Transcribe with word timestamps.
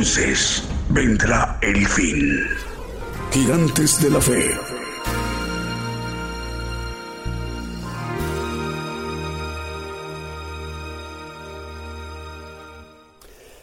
Entonces 0.00 0.64
vendrá 0.88 1.58
el 1.60 1.86
fin. 1.86 2.40
Gigantes 3.32 4.00
de 4.00 4.08
la 4.08 4.18
Fe. 4.18 4.50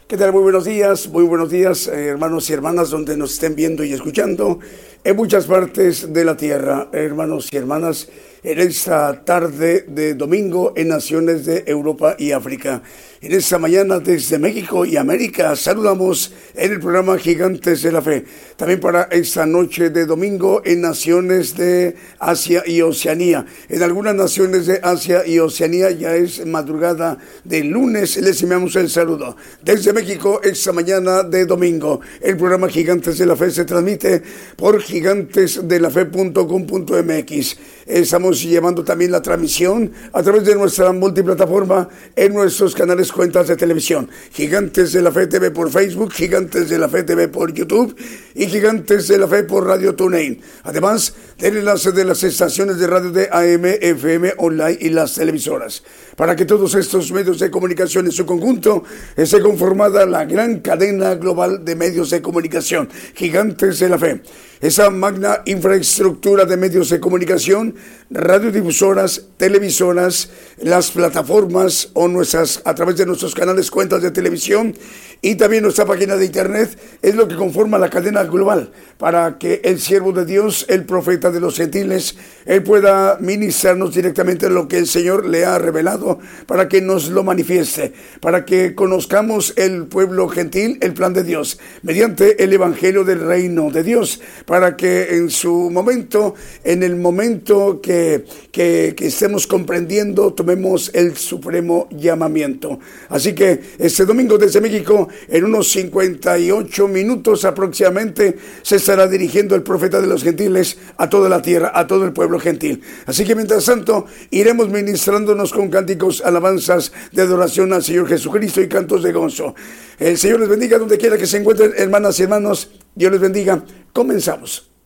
¿Qué 0.07 0.15
tal? 0.15 0.31
Muy 0.31 0.43
buenos 0.43 0.65
días, 0.65 1.07
muy 1.07 1.23
buenos 1.23 1.49
días 1.49 1.87
eh, 1.87 2.05
hermanos 2.05 2.47
y 2.51 2.53
hermanas 2.53 2.91
donde 2.91 3.17
nos 3.17 3.33
estén 3.33 3.55
viendo 3.55 3.83
y 3.83 3.93
escuchando 3.93 4.59
en 5.03 5.15
muchas 5.15 5.47
partes 5.47 6.13
de 6.13 6.23
la 6.23 6.37
tierra, 6.37 6.89
hermanos 6.91 7.51
y 7.51 7.57
hermanas, 7.57 8.09
en 8.47 8.59
esta 8.59 9.23
tarde 9.25 9.83
de 9.89 10.13
domingo 10.13 10.71
en 10.77 10.87
naciones 10.87 11.45
de 11.45 11.65
Europa 11.67 12.15
y 12.17 12.31
África. 12.31 12.81
En 13.19 13.33
esta 13.33 13.59
mañana 13.59 13.99
desde 13.99 14.39
México 14.39 14.85
y 14.85 14.95
América 14.95 15.53
saludamos 15.57 16.33
en 16.55 16.71
el 16.71 16.79
programa 16.79 17.17
Gigantes 17.17 17.81
de 17.81 17.91
la 17.91 18.01
Fe. 18.01 18.23
También 18.55 18.79
para 18.79 19.09
esta 19.11 19.45
noche 19.45 19.89
de 19.89 20.05
domingo 20.05 20.61
en 20.63 20.79
naciones 20.79 21.57
de 21.57 21.93
Asia 22.19 22.63
y 22.65 22.81
Oceanía. 22.81 23.45
En 23.67 23.83
algunas 23.83 24.15
naciones 24.15 24.65
de 24.67 24.79
Asia 24.81 25.27
y 25.27 25.39
Oceanía 25.39 25.91
ya 25.91 26.15
es 26.15 26.45
madrugada 26.45 27.17
de 27.43 27.65
lunes. 27.65 28.15
Les 28.15 28.41
enviamos 28.43 28.77
el 28.77 28.89
saludo. 28.89 29.35
Desde 29.61 29.91
México 29.91 30.39
esta 30.41 30.71
mañana 30.71 31.23
de 31.23 31.45
domingo. 31.45 31.99
El 32.21 32.37
programa 32.37 32.69
Gigantes 32.69 33.17
de 33.17 33.25
la 33.25 33.35
Fe 33.35 33.51
se 33.51 33.65
transmite 33.65 34.23
por 34.55 34.79
gigantesdelafe.com.mx. 34.79 37.57
Estamos 37.87 38.36
llevando 38.45 38.83
también 38.83 39.11
la 39.11 39.21
transmisión 39.21 39.91
a 40.13 40.21
través 40.21 40.43
de 40.45 40.55
nuestra 40.55 40.91
multiplataforma 40.91 41.89
en 42.15 42.33
nuestros 42.33 42.75
canales 42.75 43.11
cuentas 43.11 43.47
de 43.47 43.55
televisión. 43.55 44.09
Gigantes 44.31 44.93
de 44.93 45.01
la 45.01 45.11
Fe 45.11 45.27
TV 45.27 45.51
por 45.51 45.69
Facebook, 45.69 46.11
Gigantes 46.13 46.69
de 46.69 46.77
la 46.77 46.89
Fe 46.89 47.03
TV 47.03 47.27
por 47.27 47.53
YouTube 47.53 47.95
y 48.35 48.47
Gigantes 48.47 49.07
de 49.07 49.17
la 49.17 49.27
Fe 49.27 49.43
por 49.43 49.65
Radio 49.65 49.95
TuneIn. 49.95 50.41
Además, 50.63 51.13
del 51.37 51.57
enlace 51.57 51.91
de 51.91 52.05
las 52.05 52.23
estaciones 52.23 52.77
de 52.77 52.87
radio 52.87 53.11
de 53.11 53.29
AM, 53.31 53.65
FM, 53.81 54.33
online 54.37 54.77
y 54.79 54.89
las 54.89 55.15
televisoras. 55.15 55.83
Para 56.15 56.35
que 56.35 56.45
todos 56.45 56.73
estos 56.75 57.11
medios 57.11 57.39
de 57.39 57.51
comunicación 57.51 58.05
en 58.05 58.11
su 58.11 58.25
conjunto 58.25 58.83
esté 59.15 59.39
conformada 59.39 60.05
la 60.05 60.25
gran 60.25 60.59
cadena 60.59 61.15
global 61.15 61.63
de 61.63 61.75
medios 61.75 62.09
de 62.09 62.21
comunicación, 62.21 62.89
Gigantes 63.13 63.79
de 63.79 63.89
la 63.89 63.97
Fe 63.97 64.21
esa 64.61 64.89
magna 64.89 65.41
infraestructura 65.45 66.45
de 66.45 66.57
medios 66.57 66.89
de 66.89 66.99
comunicación, 66.99 67.75
radiodifusoras, 68.17 69.25
televisoras, 69.37 70.29
las 70.57 70.89
plataformas 70.89 71.89
o 71.93 72.07
nuestras, 72.07 72.61
a 72.65 72.73
través 72.73 72.97
de 72.97 73.05
nuestros 73.05 73.35
canales, 73.35 73.69
cuentas 73.69 74.01
de 74.01 74.09
televisión 74.09 74.75
y 75.21 75.35
también 75.35 75.63
nuestra 75.63 75.85
página 75.85 76.15
de 76.15 76.25
internet 76.25 76.77
es 77.01 77.15
lo 77.15 77.27
que 77.27 77.35
conforma 77.35 77.77
la 77.77 77.89
cadena 77.89 78.23
global 78.23 78.71
para 78.97 79.37
que 79.37 79.61
el 79.63 79.79
siervo 79.79 80.11
de 80.11 80.25
Dios, 80.25 80.65
el 80.69 80.85
profeta 80.85 81.31
de 81.31 81.39
los 81.39 81.55
gentiles, 81.55 82.17
él 82.45 82.63
pueda 82.63 83.17
ministrarnos 83.19 83.93
directamente 83.93 84.49
lo 84.49 84.67
que 84.67 84.77
el 84.77 84.87
Señor 84.87 85.25
le 85.25 85.45
ha 85.45 85.57
revelado 85.59 86.19
para 86.45 86.67
que 86.67 86.81
nos 86.81 87.09
lo 87.09 87.23
manifieste, 87.23 87.93
para 88.21 88.45
que 88.45 88.75
conozcamos 88.75 89.53
el 89.55 89.85
pueblo 89.85 90.27
gentil, 90.29 90.77
el 90.81 90.93
plan 90.93 91.13
de 91.13 91.23
Dios, 91.23 91.59
mediante 91.83 92.43
el 92.43 92.53
evangelio 92.53 93.03
del 93.03 93.19
reino 93.19 93.71
de 93.71 93.83
Dios, 93.83 94.21
para 94.45 94.77
que 94.77 95.15
en 95.15 95.29
su 95.29 95.69
momento, 95.69 96.35
en 96.63 96.83
el 96.83 96.95
momento 96.95 97.81
que, 97.81 98.25
que, 98.51 98.93
que 98.95 99.07
estemos 99.07 99.47
comprendiendo, 99.47 100.33
tomemos 100.33 100.91
el 100.93 101.17
supremo 101.17 101.87
llamamiento. 101.91 102.79
Así 103.09 103.33
que 103.33 103.59
este 103.77 104.05
domingo 104.05 104.37
desde 104.37 104.61
México, 104.61 105.06
en 105.27 105.45
unos 105.45 105.69
58 105.71 106.87
minutos 106.87 107.45
aproximadamente 107.45 108.37
se 108.61 108.77
estará 108.77 109.07
dirigiendo 109.07 109.55
el 109.55 109.63
profeta 109.63 110.01
de 110.01 110.07
los 110.07 110.23
gentiles 110.23 110.77
a 110.97 111.09
toda 111.09 111.29
la 111.29 111.41
tierra, 111.41 111.71
a 111.73 111.87
todo 111.87 112.05
el 112.05 112.13
pueblo 112.13 112.39
gentil. 112.39 112.81
Así 113.05 113.25
que 113.25 113.35
mientras 113.35 113.65
tanto 113.65 114.05
iremos 114.31 114.69
ministrándonos 114.69 115.53
con 115.53 115.69
cánticos, 115.69 116.21
alabanzas 116.21 116.91
de 117.11 117.21
adoración 117.21 117.73
al 117.73 117.83
Señor 117.83 118.07
Jesucristo 118.07 118.61
y 118.61 118.67
cantos 118.67 119.03
de 119.03 119.11
gozo. 119.11 119.55
El 119.99 120.17
Señor 120.17 120.39
les 120.39 120.49
bendiga 120.49 120.77
donde 120.77 120.97
quiera 120.97 121.17
que 121.17 121.27
se 121.27 121.37
encuentren, 121.37 121.73
hermanas 121.75 122.19
y 122.19 122.23
hermanos. 122.23 122.71
Dios 122.95 123.11
les 123.11 123.21
bendiga. 123.21 123.63
Comenzamos. 123.93 124.76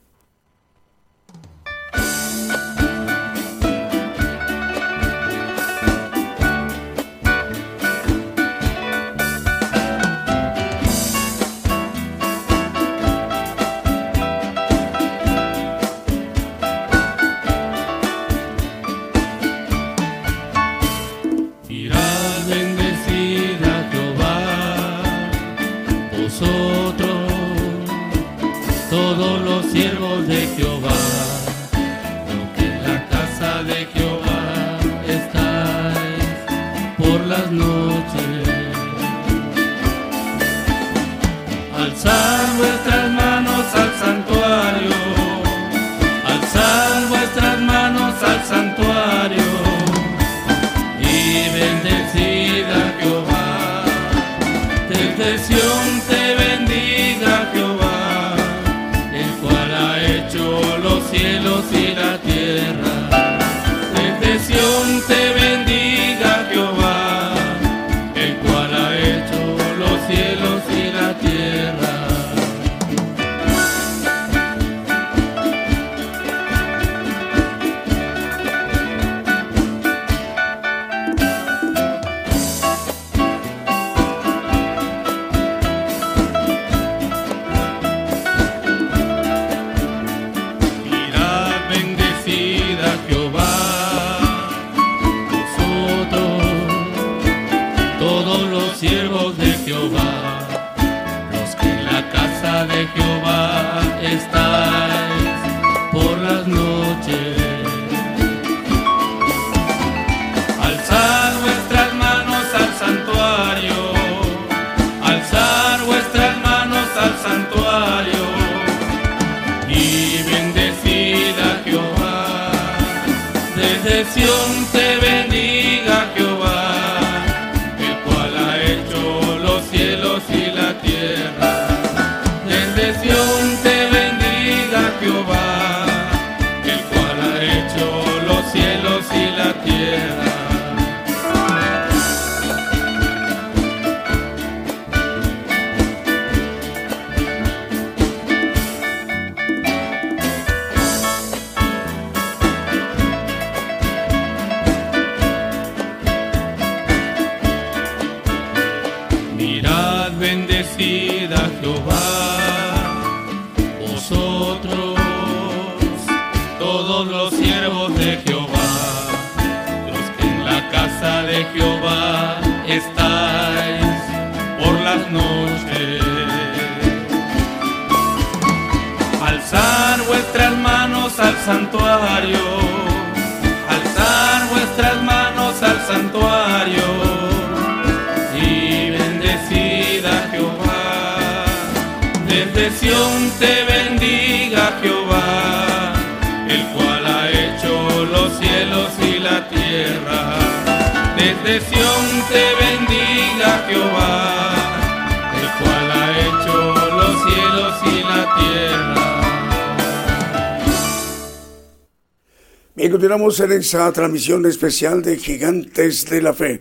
Continuamos 213.22 213.53
en 213.53 213.62
esa 213.62 213.91
transmisión 213.94 214.46
especial 214.47 215.03
de 215.03 215.16
Gigantes 215.16 216.09
de 216.09 216.23
la 216.23 216.34
Fe. 216.34 216.59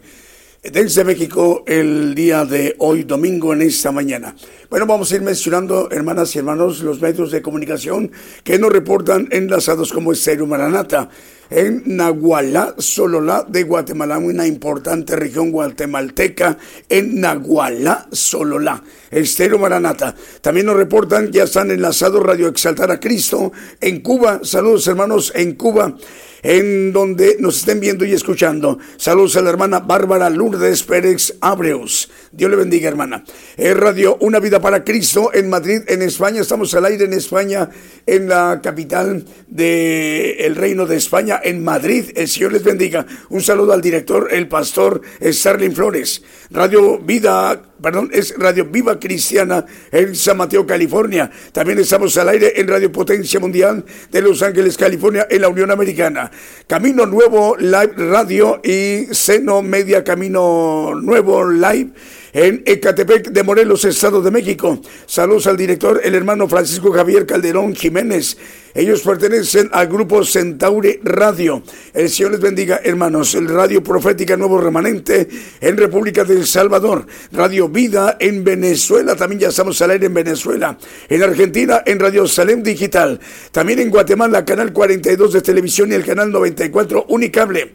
Desde 0.62 1.04
México 1.04 1.64
el 1.66 2.14
día 2.14 2.44
de 2.44 2.76
hoy, 2.80 3.04
domingo, 3.04 3.54
en 3.54 3.62
esta 3.62 3.92
mañana. 3.92 4.36
Bueno, 4.68 4.84
vamos 4.84 5.10
a 5.10 5.14
ir 5.14 5.22
mencionando, 5.22 5.88
hermanas 5.90 6.36
y 6.36 6.38
hermanos, 6.38 6.80
los 6.80 7.00
medios 7.00 7.30
de 7.30 7.40
comunicación 7.40 8.12
que 8.44 8.58
nos 8.58 8.70
reportan 8.70 9.26
enlazados 9.30 9.90
como 9.90 10.12
Estéreo 10.12 10.46
Maranata 10.46 11.08
en 11.48 11.96
Nahualá, 11.96 12.74
Sololá 12.76 13.46
de 13.48 13.62
Guatemala, 13.62 14.18
una 14.18 14.46
importante 14.46 15.16
región 15.16 15.50
guatemalteca 15.50 16.58
en 16.90 17.22
Nahualá, 17.22 18.06
Sololá. 18.12 18.84
Estéreo 19.10 19.58
Maranata. 19.58 20.14
También 20.42 20.66
nos 20.66 20.76
reportan, 20.76 21.32
ya 21.32 21.44
están 21.44 21.70
enlazados 21.70 22.22
Radio 22.22 22.48
Exaltar 22.48 22.90
a 22.90 23.00
Cristo 23.00 23.50
en 23.80 24.02
Cuba. 24.02 24.40
Saludos 24.42 24.86
hermanos 24.88 25.32
en 25.34 25.54
Cuba 25.54 25.96
en 26.42 26.92
donde 26.92 27.36
nos 27.40 27.58
estén 27.58 27.80
viendo 27.80 28.04
y 28.04 28.12
escuchando. 28.12 28.78
Saludos 28.96 29.36
a 29.36 29.42
la 29.42 29.50
hermana 29.50 29.80
Bárbara 29.80 30.30
Lourdes 30.30 30.82
Pérez 30.82 31.36
Abreus. 31.40 32.10
Dios 32.32 32.50
le 32.50 32.56
bendiga, 32.56 32.88
hermana. 32.88 33.24
Es 33.56 33.76
Radio 33.76 34.16
Una 34.20 34.40
Vida 34.40 34.60
para 34.60 34.84
Cristo 34.84 35.30
en 35.32 35.50
Madrid, 35.50 35.82
en 35.86 36.02
España. 36.02 36.40
Estamos 36.40 36.72
al 36.74 36.84
aire 36.84 37.04
en 37.04 37.12
España, 37.12 37.68
en 38.06 38.28
la 38.28 38.60
capital 38.62 39.24
del 39.48 40.56
Reino 40.56 40.86
de 40.86 40.96
España, 40.96 41.40
en 41.42 41.62
Madrid. 41.62 42.10
El 42.14 42.28
Señor 42.28 42.52
les 42.52 42.64
bendiga. 42.64 43.06
Un 43.28 43.40
saludo 43.40 43.72
al 43.72 43.80
director, 43.80 44.28
el 44.30 44.48
pastor 44.48 45.00
Starling 45.22 45.74
Flores. 45.74 46.22
Radio 46.50 46.98
Vida 46.98 47.62
perdón, 47.80 48.10
es 48.12 48.34
Radio 48.36 48.66
Viva 48.66 48.98
Cristiana 48.98 49.64
en 49.90 50.14
San 50.14 50.36
Mateo, 50.36 50.66
California. 50.66 51.30
También 51.52 51.78
estamos 51.78 52.16
al 52.16 52.28
aire 52.28 52.52
en 52.56 52.68
Radio 52.68 52.92
Potencia 52.92 53.40
Mundial 53.40 53.84
de 54.10 54.22
Los 54.22 54.42
Ángeles, 54.42 54.76
California, 54.76 55.26
en 55.30 55.40
la 55.40 55.48
Unión 55.48 55.70
Americana. 55.70 56.29
Camino 56.66 57.06
Nuevo 57.06 57.56
Live 57.56 57.94
Radio 57.96 58.60
y 58.62 59.06
Seno 59.12 59.62
Media 59.62 60.04
Camino 60.04 60.92
Nuevo 61.00 61.48
Live 61.50 61.90
en 62.32 62.62
Ecatepec 62.64 63.30
de 63.30 63.42
Morelos, 63.42 63.84
Estado 63.84 64.22
de 64.22 64.30
México. 64.30 64.80
Saludos 65.06 65.46
al 65.46 65.56
director, 65.56 66.00
el 66.04 66.14
hermano 66.14 66.48
Francisco 66.48 66.92
Javier 66.92 67.26
Calderón 67.26 67.74
Jiménez. 67.74 68.36
Ellos 68.72 69.00
pertenecen 69.02 69.68
al 69.72 69.88
grupo 69.88 70.24
Centauri 70.24 71.00
Radio. 71.02 71.62
El 71.92 72.08
Señor 72.08 72.32
les 72.32 72.40
bendiga, 72.40 72.80
hermanos. 72.84 73.34
El 73.34 73.48
Radio 73.48 73.82
Profética 73.82 74.36
Nuevo 74.36 74.60
Remanente 74.60 75.28
en 75.60 75.76
República 75.76 76.24
del 76.24 76.46
Salvador. 76.46 77.04
Radio 77.32 77.68
Vida 77.68 78.16
en 78.20 78.44
Venezuela. 78.44 79.16
También 79.16 79.40
ya 79.40 79.48
estamos 79.48 79.80
al 79.82 79.90
aire 79.90 80.06
en 80.06 80.14
Venezuela. 80.14 80.78
En 81.08 81.22
Argentina, 81.22 81.82
en 81.84 81.98
Radio 81.98 82.28
Salem 82.28 82.62
Digital. 82.62 83.18
También 83.50 83.80
en 83.80 83.90
Guatemala, 83.90 84.44
Canal 84.44 84.72
42 84.72 85.32
de 85.32 85.42
Televisión 85.42 85.90
y 85.90 85.94
el 85.94 86.04
Canal 86.04 86.30
94 86.30 87.06
Unicable 87.08 87.72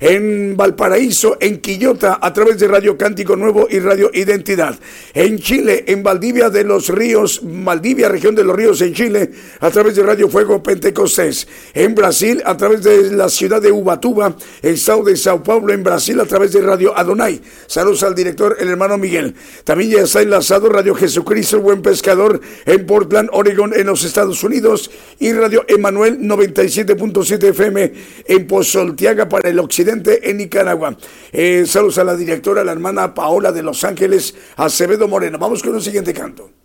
en 0.00 0.56
Valparaíso, 0.56 1.36
en 1.40 1.58
Quillota, 1.58 2.18
a 2.20 2.32
través 2.32 2.58
de 2.58 2.68
Radio 2.68 2.96
Cántico 2.96 3.36
Nuevo 3.36 3.66
y 3.70 3.78
Radio 3.78 4.10
Identidad. 4.12 4.78
En 5.14 5.38
Chile, 5.38 5.84
en 5.86 6.02
Valdivia 6.02 6.50
de 6.50 6.64
los 6.64 6.88
Ríos, 6.88 7.40
Valdivia, 7.42 8.08
región 8.08 8.34
de 8.34 8.44
los 8.44 8.56
Ríos 8.56 8.80
en 8.80 8.94
Chile, 8.94 9.30
a 9.60 9.70
través 9.70 9.96
de 9.96 10.02
Radio 10.02 10.28
Fuego 10.38 10.62
Pentecostés. 10.62 11.48
En 11.74 11.96
Brasil, 11.96 12.40
a 12.44 12.56
través 12.56 12.84
de 12.84 13.10
la 13.10 13.28
ciudad 13.28 13.60
de 13.60 13.72
Ubatuba, 13.72 14.36
estado 14.62 15.02
de 15.02 15.16
Sao 15.16 15.42
Paulo, 15.42 15.72
en 15.72 15.82
Brasil, 15.82 16.20
a 16.20 16.26
través 16.26 16.52
de 16.52 16.60
Radio 16.60 16.96
Adonai. 16.96 17.40
Saludos 17.66 18.04
al 18.04 18.14
director, 18.14 18.56
el 18.60 18.68
hermano 18.68 18.96
Miguel. 18.98 19.34
También 19.64 19.90
ya 19.90 20.02
está 20.02 20.22
enlazado 20.22 20.68
Radio 20.68 20.94
Jesucristo, 20.94 21.56
el 21.56 21.62
buen 21.62 21.82
pescador, 21.82 22.40
en 22.66 22.86
Portland, 22.86 23.30
Oregon, 23.32 23.74
en 23.74 23.88
los 23.88 24.04
Estados 24.04 24.44
Unidos, 24.44 24.92
y 25.18 25.32
Radio 25.32 25.64
Emanuel 25.66 26.20
97.7 26.20 27.42
FM 27.48 27.92
en 28.26 28.46
Pozoltiaga 28.46 29.28
para 29.28 29.48
el 29.48 29.58
occidente 29.58 30.30
en 30.30 30.36
Nicaragua. 30.36 30.96
Eh, 31.32 31.64
saludos 31.66 31.98
a 31.98 32.04
la 32.04 32.14
directora, 32.14 32.62
la 32.62 32.70
hermana 32.70 33.12
Paola 33.12 33.50
de 33.50 33.64
Los 33.64 33.82
Ángeles, 33.82 34.36
Acevedo 34.54 35.08
Moreno. 35.08 35.36
Vamos 35.36 35.64
con 35.64 35.74
un 35.74 35.82
siguiente 35.82 36.14
canto. 36.14 36.57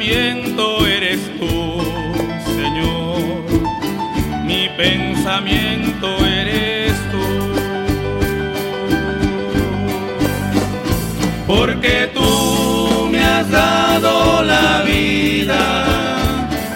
pensamiento 0.00 0.86
eres 0.86 1.20
tú, 1.38 1.82
Señor. 2.56 3.42
Mi 4.44 4.68
pensamiento 4.74 6.06
eres 6.24 6.94
tú. 7.10 7.18
Porque 11.46 12.10
tú 12.14 13.08
me 13.12 13.22
has 13.22 13.50
dado 13.50 14.42
la 14.42 14.82
vida, 14.84 16.16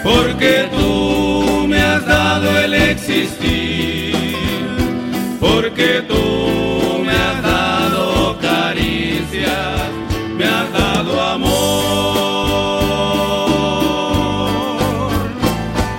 porque 0.03 0.69
tú 0.71 1.65
me 1.67 1.81
has 1.81 2.05
dado 2.05 2.59
el 2.59 2.75
existir, 2.75 4.13
porque 5.39 6.03
tú 6.07 6.34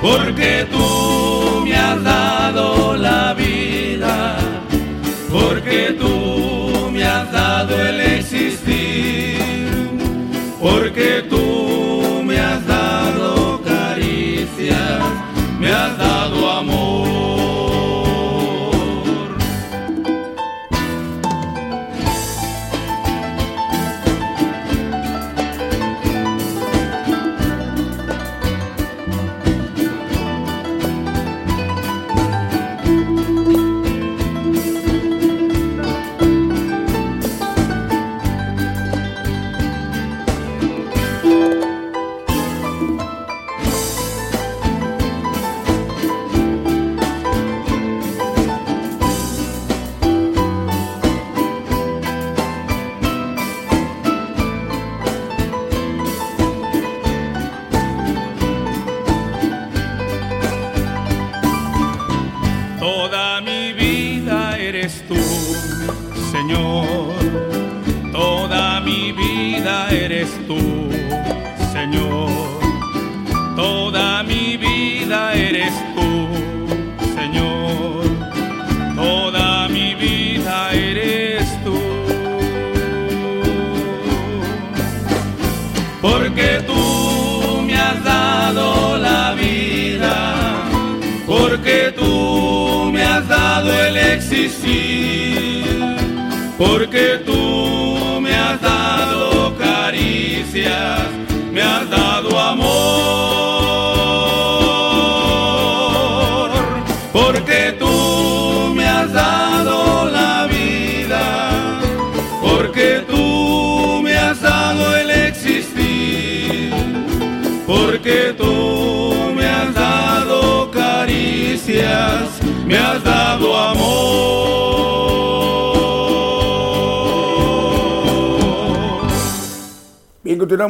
porque 0.07 0.67
tú 0.71 1.65
me 1.65 1.75
has 1.75 2.03
dado 2.05 2.97
la 2.97 3.35
vida, 3.35 4.37
porque 5.33 5.97
tú 5.99 6.91
me 6.93 7.03
has 7.03 7.33
dado 7.33 7.75
el 7.89 8.01
existir, 8.01 9.37
porque 10.61 11.25
tú 11.29 12.23
me 12.25 12.39
has 12.39 12.65
dado 12.67 13.61
caricias, 13.63 15.01
me 15.59 15.73
has 15.73 15.99
dado 15.99 16.53
amor. 16.53 17.46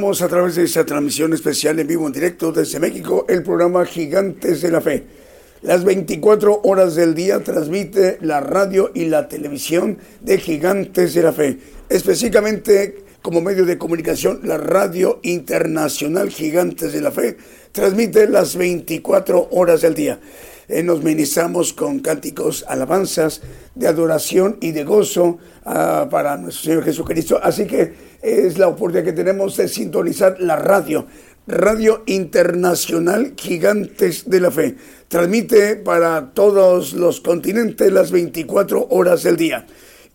A 0.07 0.29
través 0.29 0.55
de 0.55 0.63
esta 0.63 0.87
transmisión 0.87 1.33
especial 1.33 1.81
en 1.81 1.87
vivo 1.89 2.07
en 2.07 2.13
directo 2.13 2.53
desde 2.53 2.79
México, 2.79 3.27
el 3.29 3.43
programa 3.43 3.85
Gigantes 3.85 4.63
de 4.63 4.71
la 4.71 4.81
Fe. 4.81 5.03
Las 5.63 5.83
24 5.83 6.61
horas 6.63 6.95
del 6.95 7.13
día 7.17 7.41
transmite 7.43 8.17
la 8.21 8.41
radio 8.41 8.93
y 8.95 9.07
la 9.07 9.27
televisión 9.27 9.99
de 10.21 10.39
Gigantes 10.39 11.13
de 11.13 11.23
la 11.25 11.33
Fe. 11.33 11.59
Específicamente 11.89 13.03
como 13.21 13.41
medio 13.41 13.67
de 13.67 13.79
comunicación, 13.79 14.43
la 14.45 14.59
radio 14.59 15.19
internacional 15.25 16.31
Gigantes 16.31 16.93
de 16.93 17.01
la 17.01 17.11
Fe 17.11 17.37
transmite 17.73 18.29
las 18.29 18.55
24 18.55 19.49
horas 19.51 19.81
del 19.81 19.95
día. 19.95 20.21
Eh, 20.68 20.82
nos 20.82 21.02
ministramos 21.02 21.73
con 21.73 22.00
cánticos, 22.00 22.64
alabanzas 22.68 23.40
de 23.75 23.87
adoración 23.87 24.58
y 24.61 24.73
de 24.73 24.85
gozo 24.85 25.38
ah, 25.64 26.08
para 26.11 26.37
nuestro 26.37 26.64
Señor 26.64 26.85
Jesucristo. 26.85 27.38
Así 27.42 27.66
que 27.66 27.94
es 28.23 28.58
la 28.58 28.68
oportunidad 28.68 29.04
que 29.04 29.12
tenemos 29.12 29.56
de 29.56 29.68
sintonizar 29.68 30.40
la 30.40 30.56
radio. 30.56 31.06
Radio 31.46 32.02
Internacional 32.06 33.35
Gigantes 33.37 34.28
de 34.28 34.40
la 34.40 34.50
Fe. 34.50 34.75
Transmite 35.06 35.76
para 35.76 36.32
todos 36.32 36.92
los 36.92 37.20
continentes 37.20 37.92
las 37.92 38.11
24 38.11 38.88
horas 38.90 39.23
del 39.23 39.37
día. 39.37 39.64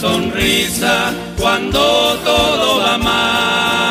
sonrisa 0.00 1.12
cuando 1.38 1.80
todo 2.24 2.78
va 2.80 2.98
mal. 2.98 3.85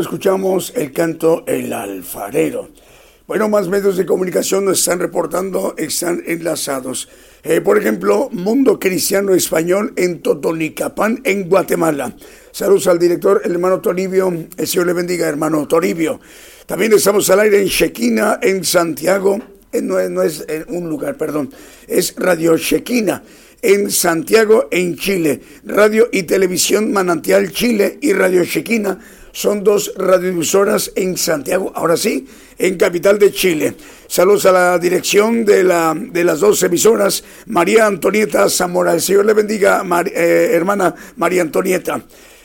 Escuchamos 0.00 0.72
el 0.74 0.92
canto 0.92 1.44
El 1.46 1.72
Alfarero. 1.72 2.70
Bueno, 3.26 3.48
más 3.48 3.68
medios 3.68 3.96
de 3.96 4.06
comunicación 4.06 4.64
nos 4.64 4.80
están 4.80 4.98
reportando, 4.98 5.74
están 5.78 6.22
enlazados. 6.26 7.08
Eh, 7.42 7.60
por 7.60 7.78
ejemplo, 7.78 8.28
Mundo 8.32 8.78
Cristiano 8.80 9.34
Español 9.34 9.92
en 9.96 10.20
Totonicapán, 10.20 11.20
en 11.24 11.48
Guatemala. 11.48 12.16
Saludos 12.50 12.88
al 12.88 12.98
director, 12.98 13.42
el 13.44 13.52
hermano 13.52 13.80
Toribio. 13.80 14.32
El 14.56 14.66
Señor 14.66 14.86
le 14.86 14.92
bendiga, 14.94 15.28
hermano 15.28 15.68
Toribio. 15.68 16.20
También 16.66 16.92
estamos 16.92 17.28
al 17.30 17.40
aire 17.40 17.62
en 17.62 17.68
Chequina, 17.68 18.38
en 18.42 18.64
Santiago. 18.64 19.38
Eh, 19.72 19.80
no, 19.80 20.22
es 20.22 20.44
eh, 20.48 20.64
un 20.68 20.88
lugar, 20.88 21.16
perdón. 21.16 21.50
Es 21.86 22.14
Radio 22.16 22.58
Chequina 22.58 23.22
en 23.62 23.90
Santiago, 23.90 24.68
en 24.70 24.96
Chile. 24.96 25.40
Radio 25.64 26.08
y 26.10 26.24
Televisión 26.24 26.92
Manantial 26.92 27.52
Chile 27.52 27.98
y 28.00 28.12
Radio 28.12 28.44
Chequina 28.44 28.98
son 29.32 29.62
dos 29.62 29.92
radiodifusoras 29.96 30.92
en 30.94 31.16
Santiago, 31.16 31.72
ahora 31.74 31.96
sí, 31.96 32.26
en 32.58 32.76
capital 32.76 33.18
de 33.18 33.32
Chile. 33.32 33.74
Saludos 34.06 34.46
a 34.46 34.52
la 34.52 34.78
dirección 34.78 35.44
de, 35.44 35.64
la, 35.64 35.94
de 35.96 36.24
las 36.24 36.40
dos 36.40 36.62
emisoras, 36.62 37.24
María 37.46 37.86
Antonieta 37.86 38.48
Zamora. 38.48 38.94
El 38.94 39.00
Señor 39.00 39.26
le 39.26 39.34
bendiga, 39.34 39.82
eh, 40.06 40.50
hermana 40.52 40.94
María 41.16 41.42
Antonieta. 41.42 42.02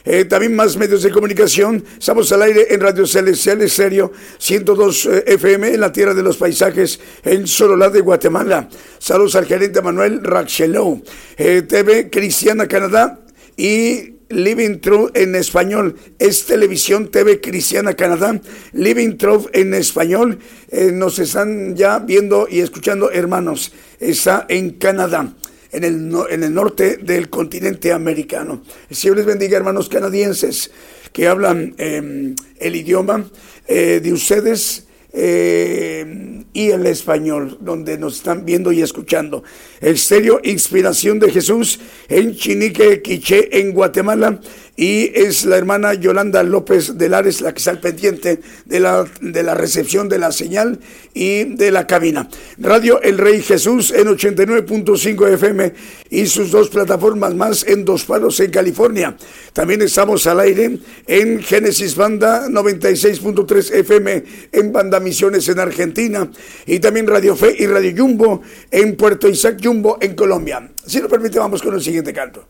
Eh, 0.08 0.26
también 0.26 0.56
más 0.56 0.78
medios 0.78 1.02
de 1.02 1.10
comunicación. 1.10 1.84
Estamos 1.98 2.32
al 2.32 2.43
aire 2.43 2.67
en 2.69 2.80
Radio 2.80 3.08
Celestial 3.08 3.63
Estéreo 3.63 4.12
102 4.38 5.06
eh, 5.08 5.24
FM 5.26 5.74
en 5.74 5.80
la 5.80 5.91
Tierra 5.91 6.13
de 6.13 6.21
los 6.21 6.38
Paisajes 6.38 7.00
en 7.24 7.48
Sololá 7.48 7.89
de 7.89 8.02
Guatemala. 8.02 8.69
Saludos 9.00 9.36
al 9.36 9.48
gerente 9.48 9.82
Manuel 9.82 10.24
Raxelou. 10.24 11.02
TV 11.36 12.12
Cristiana 12.12 12.67
Canadá 12.67 13.19
y 13.58 14.14
Living 14.30 14.80
Truth 14.80 15.16
en 15.16 15.36
español 15.36 15.96
es 16.18 16.46
Televisión 16.46 17.12
TV 17.12 17.42
Cristiana 17.42 17.94
Canadá. 17.94 18.40
Living 18.74 19.18
Truth 19.18 19.48
en 19.54 19.74
español 19.74 20.40
eh, 20.70 20.92
nos 20.92 21.20
están 21.20 21.76
ya 21.76 22.00
viendo 22.00 22.48
y 22.50 22.60
escuchando 22.60 23.12
hermanos. 23.12 23.72
Está 24.00 24.46
en 24.50 24.72
Canadá. 24.72 25.34
En 25.72 25.84
el, 25.84 26.14
en 26.30 26.44
el 26.44 26.54
norte 26.54 26.98
del 26.98 27.30
continente 27.30 27.92
americano. 27.92 28.64
El 28.90 28.96
Señor 28.96 29.18
les 29.18 29.26
bendiga, 29.26 29.58
hermanos 29.58 29.90
canadienses 29.90 30.72
que 31.12 31.28
hablan 31.28 31.76
em, 31.78 32.34
el 32.60 32.76
idioma 32.78 33.30
eh, 33.68 34.00
de 34.02 34.14
ustedes 34.14 34.86
eh, 35.15 36.43
y 36.51 36.69
el 36.69 36.86
español, 36.88 37.58
donde 37.62 37.97
nos 37.97 38.17
están 38.17 38.45
viendo 38.45 38.71
y 38.71 38.82
escuchando. 38.82 39.43
Estéreo 39.80 40.39
Inspiración 40.43 41.19
de 41.19 41.32
Jesús 41.32 41.80
en 42.08 42.36
Chinique, 42.36 43.01
Quiché, 43.01 43.60
en 43.60 43.71
Guatemala 43.71 44.39
y 44.78 45.12
es 45.16 45.46
la 45.46 45.58
hermana 45.58 45.94
Yolanda 45.94 46.44
López 46.44 46.98
de 46.98 47.10
Lares 47.10 47.42
la 47.42 47.54
que 47.54 47.60
está 47.60 47.72
al 47.72 47.80
pendiente 47.80 48.40
de 48.66 48.80
la, 48.80 49.06
de 49.22 49.44
la 49.44 49.54
recepción 49.56 50.10
de 50.10 50.20
la 50.20 50.32
señal 50.32 50.80
y 51.14 51.56
de 51.56 51.72
la 51.72 51.88
cabina. 51.88 52.30
Radio 52.58 53.02
El 53.02 53.18
Rey 53.18 53.42
Jesús 53.42 53.92
en 53.92 54.08
89.5 54.08 55.34
FM 55.34 55.74
y 56.10 56.26
sus 56.26 56.52
dos 56.52 56.70
plataformas 56.70 57.34
más 57.36 57.66
en 57.68 57.86
Dos 57.86 58.06
Palos 58.06 58.40
en 58.40 58.52
California. 58.52 59.16
También 59.54 59.82
estamos 59.82 60.28
al 60.28 60.42
aire 60.42 60.80
en 61.08 61.42
Génesis 61.42 61.96
Banda 61.96 62.48
96.3 62.50 63.76
FM 63.76 64.24
en 64.52 64.72
Banda 64.74 65.00
Misiones 65.00 65.48
en 65.48 65.60
Argentina 65.60 66.30
y 66.66 66.80
también 66.80 67.08
Radio 67.08 67.36
Fe 67.36 67.56
y 67.58 67.66
Radio 67.66 67.94
Jumbo 67.96 68.42
en 68.72 68.96
Puerto 68.98 69.30
Isaac 69.30 69.60
Jumbo 69.64 69.98
en 70.02 70.16
Colombia. 70.16 70.70
Si 70.86 71.00
nos 71.00 71.10
permite 71.10 71.40
vamos 71.40 71.62
con 71.62 71.74
el 71.74 71.82
siguiente 71.82 72.12
canto. 72.12 72.46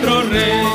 Nuestro 0.00 0.22
Rey, 0.30 0.66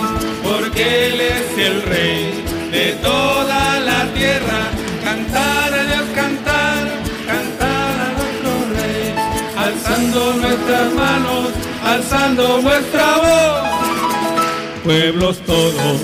porque 0.44 1.08
Él 1.08 1.22
es 1.22 1.58
el 1.58 1.82
Rey 1.84 2.46
de 2.72 2.92
toda 3.02 3.80
la 3.80 4.06
tierra. 4.14 4.70
Cantar 5.04 5.74
a 5.74 5.84
Dios, 5.84 6.06
cantar, 6.14 6.88
cantar 7.26 7.94
a 8.06 8.10
nuestro 8.18 8.52
Rey, 8.76 9.16
alzando 9.58 10.34
nuestras 10.34 10.94
manos, 10.94 11.50
alzando 11.84 12.62
nuestra 12.62 13.18
voz. 13.18 14.84
Pueblos 14.84 15.40
todos, 15.46 16.02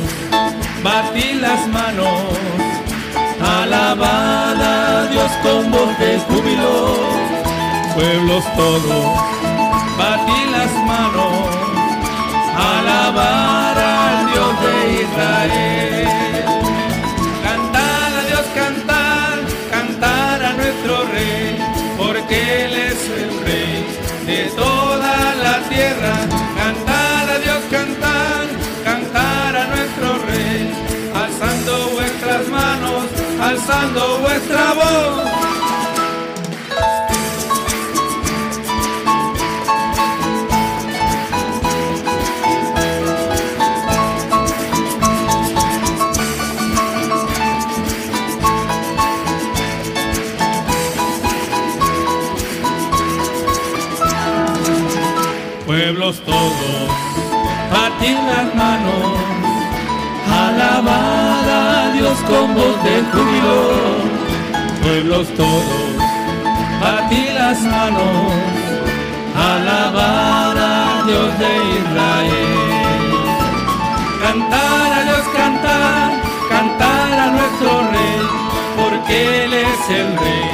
batí 0.84 1.34
las 1.34 1.68
manos, 1.68 2.24
alabad 3.40 4.62
a 4.62 5.08
Dios 5.12 5.32
con 5.44 5.72
voz 5.72 6.00
de 6.00 6.20
júbilo. 6.20 6.96
Pueblos 7.94 8.44
todos, 8.56 9.06
batí 9.98 10.52
las 10.52 10.74
manos, 10.86 11.61
alabar 13.12 13.78
al 13.78 14.32
Dios 14.32 14.62
de 14.62 15.02
Israel. 15.04 16.46
Cantar 17.44 18.10
a 18.20 18.24
Dios, 18.30 18.46
cantar, 18.56 19.40
cantar 19.70 20.46
a 20.46 20.54
nuestro 20.54 21.06
Rey, 21.08 21.58
porque 21.98 22.66
Él 22.66 22.74
es 22.74 23.00
el 23.22 23.46
Rey 23.46 23.86
de 24.26 24.44
toda 24.56 25.36
la 25.36 25.60
tierra. 25.70 26.16
Cantar 26.58 27.30
a 27.30 27.40
Dios, 27.40 27.62
cantar, 27.70 28.46
cantar 28.84 29.56
a 29.58 29.68
nuestro 29.68 30.08
Rey, 30.28 30.72
alzando 31.14 31.90
vuestras 31.90 32.48
manos, 32.48 33.04
alzando 33.42 34.20
vuestra 34.20 34.74
voz. 34.74 35.41
Alabad 60.82 61.50
a 61.50 61.92
Dios 61.94 62.18
con 62.28 62.56
voz 62.56 62.84
de 62.84 63.04
júbilo. 63.12 63.60
Pueblos 64.82 65.28
todos, 65.36 65.96
batid 66.82 67.34
las 67.36 67.62
manos, 67.62 68.34
alabad 69.36 70.58
a 70.58 71.04
Dios 71.06 71.40
de 71.40 71.52
Israel. 71.80 72.72
Cantar 74.22 74.94
a 74.94 75.04
Dios, 75.04 75.26
cantar, 75.36 76.12
cantar 76.50 77.20
a 77.20 77.28
nuestro 77.32 77.70
Rey, 77.92 78.22
porque 78.78 79.46
Él 79.46 79.54
es 79.54 79.90
el 79.90 80.18
Rey 80.18 80.50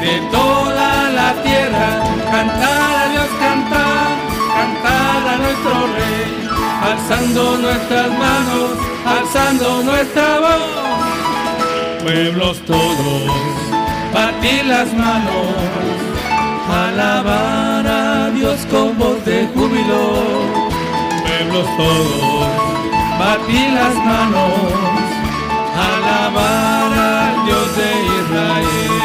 de 0.00 0.20
toda 0.30 1.10
la 1.10 1.32
tierra. 1.42 2.02
Cantar 2.30 2.96
a 2.96 3.08
Dios, 3.12 3.28
cantar 3.38 4.28
cantar 4.58 5.28
a 5.28 5.36
nuestro 5.38 5.74
rey, 5.96 6.37
alzando 6.82 7.58
nuestras 7.58 8.08
manos, 8.08 8.70
alzando 9.06 9.82
nuestra 9.82 10.40
voz. 10.40 12.02
Pueblos 12.02 12.58
todos, 12.66 13.32
batid 14.14 14.62
las 14.66 14.92
manos, 14.94 15.54
alabar 16.70 17.86
a 17.86 18.30
Dios 18.30 18.60
con 18.70 18.96
voz 18.98 19.24
de 19.24 19.46
júbilo. 19.54 20.22
Pueblos 21.26 21.66
todos, 21.76 22.46
batid 23.18 23.68
las 23.74 23.94
manos, 23.94 24.52
alabar 25.90 26.92
al 26.92 27.44
Dios 27.46 27.76
de 27.76 27.90
Israel. 28.20 28.98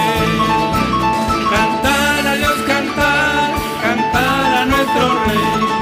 Cantar 1.50 2.28
a 2.28 2.36
Dios, 2.36 2.58
cantar, 2.68 3.52
cantar 3.82 4.56
a 4.62 4.66
nuestro 4.66 5.04
rey, 5.26 5.73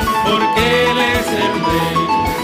él 0.62 0.97
es 1.17 1.28
el 1.45 1.54
rey 1.69 2.00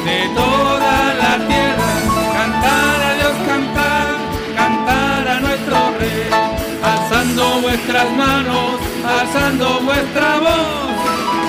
de 0.08 0.20
toda 0.36 1.14
la 1.22 1.34
tierra. 1.48 1.92
Cantar 2.38 2.98
a 3.10 3.14
Dios, 3.20 3.36
cantar, 3.48 4.08
cantar 4.56 5.28
a 5.28 5.40
nuestro 5.40 5.78
rey. 6.00 6.30
Alzando 6.84 7.62
vuestras 7.62 8.12
manos, 8.12 8.80
alzando 9.20 9.82
vuestra 9.82 10.40
voz. 10.40 11.47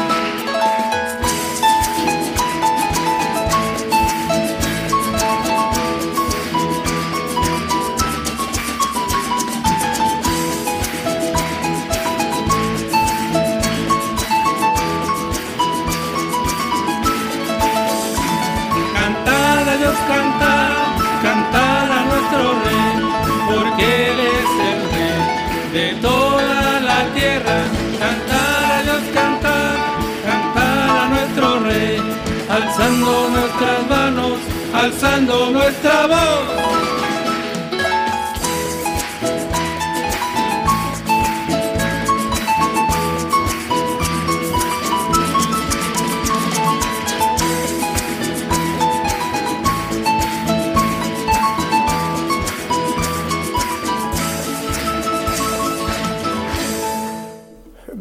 Porque 23.78 24.10
Él 24.10 24.20
es 24.20 24.50
el 24.70 24.80
rey 24.92 25.72
de 25.72 25.94
toda 26.00 26.80
la 26.80 27.04
tierra. 27.14 27.62
Cantar 27.98 28.72
a 28.72 28.82
Dios, 28.82 29.02
cantar, 29.14 29.76
cantar 30.24 30.90
a 30.90 31.08
nuestro 31.08 31.60
rey, 31.60 32.00
alzando 32.48 33.28
nuestras 33.30 33.88
manos, 33.88 34.38
alzando 34.72 35.50
nuestra 35.50 36.06
voz. 36.06 36.77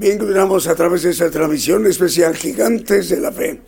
Bien, 0.07 0.19
continuamos 0.19 0.65
a 0.67 0.75
través 0.75 1.03
de 1.03 1.09
esta 1.09 1.29
transmisión 1.29 1.85
especial 1.85 2.33
Gigantes 2.33 3.09
de 3.09 3.19
la 3.19 3.29
Fe 3.29 3.59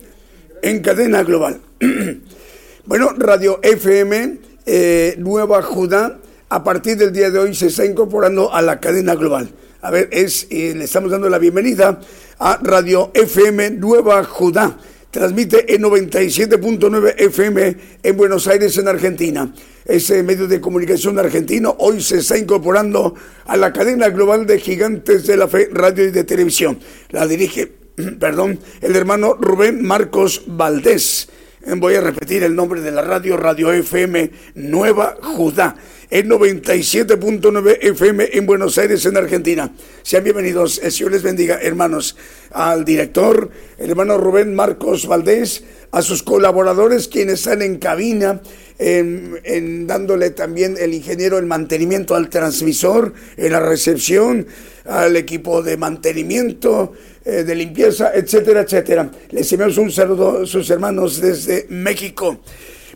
en 0.62 0.80
cadena 0.80 1.22
global. 1.22 1.60
bueno, 2.86 3.10
Radio 3.18 3.60
FM 3.62 4.38
eh, 4.64 5.16
Nueva 5.18 5.60
Judá, 5.60 6.18
a 6.48 6.64
partir 6.64 6.96
del 6.96 7.12
día 7.12 7.28
de 7.28 7.40
hoy 7.40 7.54
se 7.54 7.66
está 7.66 7.84
incorporando 7.84 8.54
a 8.54 8.62
la 8.62 8.80
cadena 8.80 9.16
global. 9.16 9.50
A 9.82 9.90
ver, 9.90 10.08
es, 10.12 10.46
eh, 10.48 10.72
le 10.74 10.84
estamos 10.84 11.10
dando 11.10 11.28
la 11.28 11.36
bienvenida 11.36 12.00
a 12.38 12.58
Radio 12.62 13.10
FM 13.12 13.72
Nueva 13.72 14.24
Judá. 14.24 14.78
Transmite 15.10 15.74
en 15.74 15.82
97.9 15.82 17.14
FM 17.18 17.76
en 18.04 18.16
Buenos 18.16 18.46
Aires, 18.46 18.78
en 18.78 18.86
Argentina. 18.86 19.52
Ese 19.84 20.22
medio 20.22 20.46
de 20.46 20.60
comunicación 20.60 21.18
argentino 21.18 21.74
hoy 21.80 22.00
se 22.00 22.18
está 22.18 22.38
incorporando 22.38 23.16
a 23.46 23.56
la 23.56 23.72
cadena 23.72 24.10
global 24.10 24.46
de 24.46 24.60
gigantes 24.60 25.26
de 25.26 25.36
la 25.36 25.48
fe, 25.48 25.68
radio 25.72 26.04
y 26.04 26.12
de 26.12 26.22
televisión. 26.22 26.78
La 27.08 27.26
dirige, 27.26 27.72
perdón, 28.20 28.60
el 28.80 28.94
hermano 28.94 29.34
Rubén 29.34 29.82
Marcos 29.84 30.44
Valdés. 30.46 31.28
Voy 31.76 31.94
a 31.96 32.00
repetir 32.00 32.44
el 32.44 32.54
nombre 32.54 32.80
de 32.80 32.92
la 32.92 33.02
radio, 33.02 33.36
Radio 33.36 33.72
FM 33.72 34.30
Nueva 34.54 35.16
Judá, 35.20 35.76
en 36.10 36.28
97.9 36.28 37.78
FM 37.80 38.30
en 38.32 38.46
Buenos 38.46 38.76
Aires, 38.78 39.06
en 39.06 39.16
Argentina. 39.16 39.72
Sean 40.02 40.24
bienvenidos, 40.24 40.80
el 40.82 40.90
Señor 40.90 41.12
les 41.12 41.22
bendiga, 41.22 41.60
hermanos, 41.62 42.16
al 42.50 42.84
director, 42.84 43.50
el 43.78 43.90
hermano 43.90 44.18
Rubén 44.18 44.54
Marcos 44.54 45.06
Valdés, 45.06 45.62
a 45.92 46.02
sus 46.02 46.22
colaboradores 46.22 47.06
quienes 47.06 47.40
están 47.40 47.62
en 47.62 47.78
cabina, 47.78 48.42
en, 48.78 49.40
en, 49.44 49.86
dándole 49.86 50.30
también 50.30 50.76
el 50.78 50.94
ingeniero 50.94 51.38
el 51.38 51.46
mantenimiento 51.46 52.16
al 52.16 52.28
transmisor, 52.28 53.12
en 53.36 53.52
la 53.52 53.60
recepción, 53.60 54.46
al 54.86 55.16
equipo 55.16 55.62
de 55.62 55.76
mantenimiento, 55.76 56.92
eh, 57.24 57.44
de 57.44 57.54
limpieza, 57.54 58.12
etcétera, 58.14 58.62
etcétera. 58.62 59.10
Les 59.30 59.52
enviamos 59.52 59.78
un 59.78 59.92
saludo 59.92 60.42
a 60.42 60.46
sus 60.46 60.68
hermanos 60.70 61.20
desde 61.20 61.66
México. 61.68 62.40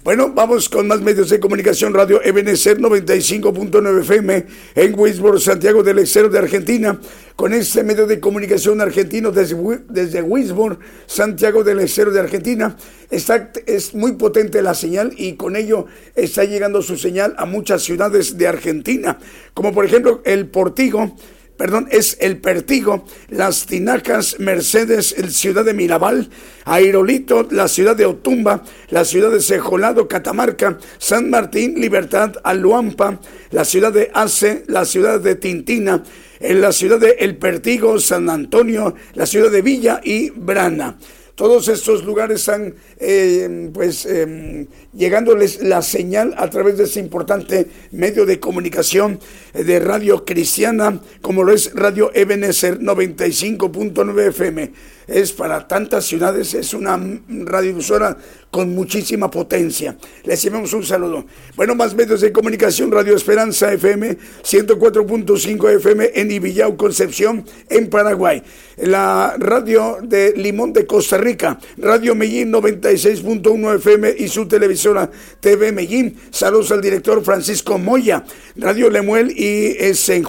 Bueno, 0.04 0.30
vamos 0.34 0.68
con 0.68 0.86
más 0.86 1.00
medios 1.00 1.30
de 1.30 1.40
comunicación. 1.40 1.94
Radio 1.94 2.22
Ebenezer 2.22 2.78
95.9 2.78 4.00
FM 4.02 4.46
en 4.74 5.00
Wisborne, 5.00 5.40
Santiago 5.40 5.82
del 5.82 5.98
Estero 6.00 6.28
de 6.28 6.38
Argentina. 6.38 7.00
Con 7.36 7.54
este 7.54 7.82
medio 7.82 8.06
de 8.06 8.20
comunicación 8.20 8.82
argentino 8.82 9.32
desde, 9.32 9.56
desde 9.88 10.20
Wisborne, 10.20 10.76
Santiago 11.06 11.64
del 11.64 11.80
Estero 11.80 12.10
de 12.10 12.20
Argentina. 12.20 12.76
Está, 13.10 13.50
es 13.64 13.94
muy 13.94 14.12
potente 14.12 14.60
la 14.60 14.74
señal 14.74 15.14
y 15.16 15.36
con 15.36 15.56
ello 15.56 15.86
está 16.14 16.44
llegando 16.44 16.82
su 16.82 16.98
señal 16.98 17.34
a 17.38 17.46
muchas 17.46 17.82
ciudades 17.82 18.36
de 18.36 18.46
Argentina, 18.46 19.18
como 19.54 19.72
por 19.72 19.86
ejemplo 19.86 20.20
el 20.26 20.48
Portigo, 20.48 21.16
perdón, 21.56 21.88
es 21.90 22.16
el 22.20 22.38
Pertigo, 22.38 23.04
las 23.28 23.66
Tinacas, 23.66 24.40
Mercedes, 24.40 25.14
el 25.16 25.32
ciudad 25.32 25.64
de 25.64 25.74
Mirabal, 25.74 26.30
Airolito, 26.64 27.46
la 27.50 27.68
ciudad 27.68 27.96
de 27.96 28.06
Otumba, 28.06 28.62
la 28.90 29.04
ciudad 29.04 29.30
de 29.30 29.40
Sejolado, 29.40 30.08
Catamarca, 30.08 30.78
San 30.98 31.30
Martín, 31.30 31.80
Libertad, 31.80 32.34
Aluampa, 32.42 33.20
la 33.50 33.64
ciudad 33.64 33.92
de 33.92 34.10
Ace, 34.14 34.64
la 34.66 34.84
ciudad 34.84 35.20
de 35.20 35.36
Tintina, 35.36 36.02
en 36.40 36.60
la 36.60 36.72
ciudad 36.72 36.98
de 36.98 37.16
El 37.20 37.36
Pertigo, 37.36 37.98
San 37.98 38.28
Antonio, 38.28 38.94
la 39.14 39.26
ciudad 39.26 39.50
de 39.50 39.62
Villa 39.62 40.00
y 40.02 40.30
Brana. 40.30 40.98
Todos 41.34 41.66
estos 41.66 42.04
lugares 42.04 42.40
están 42.40 42.76
eh, 42.98 43.70
pues 43.72 44.06
eh, 44.06 44.66
llegándoles 44.92 45.62
la 45.62 45.82
señal 45.82 46.34
a 46.36 46.48
través 46.50 46.78
de 46.78 46.84
ese 46.84 47.00
importante 47.00 47.68
medio 47.92 48.26
de 48.26 48.40
comunicación 48.40 49.18
de 49.52 49.80
radio 49.80 50.24
cristiana 50.24 51.00
como 51.20 51.42
lo 51.42 51.52
es 51.52 51.72
Radio 51.74 52.10
Ebenezer 52.14 52.80
95.9 52.80 54.28
FM. 54.28 54.72
Es 55.06 55.32
para 55.32 55.68
tantas 55.68 56.06
ciudades, 56.06 56.54
es 56.54 56.72
una 56.72 56.98
radiodifusora 57.28 58.16
con 58.50 58.74
muchísima 58.74 59.30
potencia. 59.30 59.96
Les 60.22 60.42
enviamos 60.46 60.72
un 60.72 60.84
saludo. 60.84 61.26
Bueno, 61.56 61.74
más 61.74 61.94
medios 61.94 62.22
de 62.22 62.32
comunicación, 62.32 62.90
Radio 62.90 63.14
Esperanza 63.14 63.72
FM 63.72 64.16
104.5 64.42 65.76
FM 65.76 66.10
en 66.14 66.30
Ibillau, 66.30 66.76
Concepción, 66.76 67.44
en 67.68 67.90
Paraguay. 67.90 68.42
La 68.78 69.34
radio 69.38 69.98
de 70.02 70.32
Limón 70.36 70.72
de 70.72 70.86
Costa 70.86 71.18
Rica, 71.18 71.58
Radio 71.76 72.14
Medellín 72.14 72.50
96.1 72.94 73.76
FM 73.76 74.14
y 74.18 74.28
su 74.28 74.46
televisora 74.46 75.10
TV 75.40 75.72
Medellín. 75.72 76.16
Saludos 76.30 76.70
al 76.70 76.80
director 76.80 77.22
Francisco 77.24 77.78
Moya, 77.78 78.24
Radio 78.56 78.88
Lemuel 78.88 79.32
y 79.36 79.76
es 79.78 80.08
en 80.08 80.24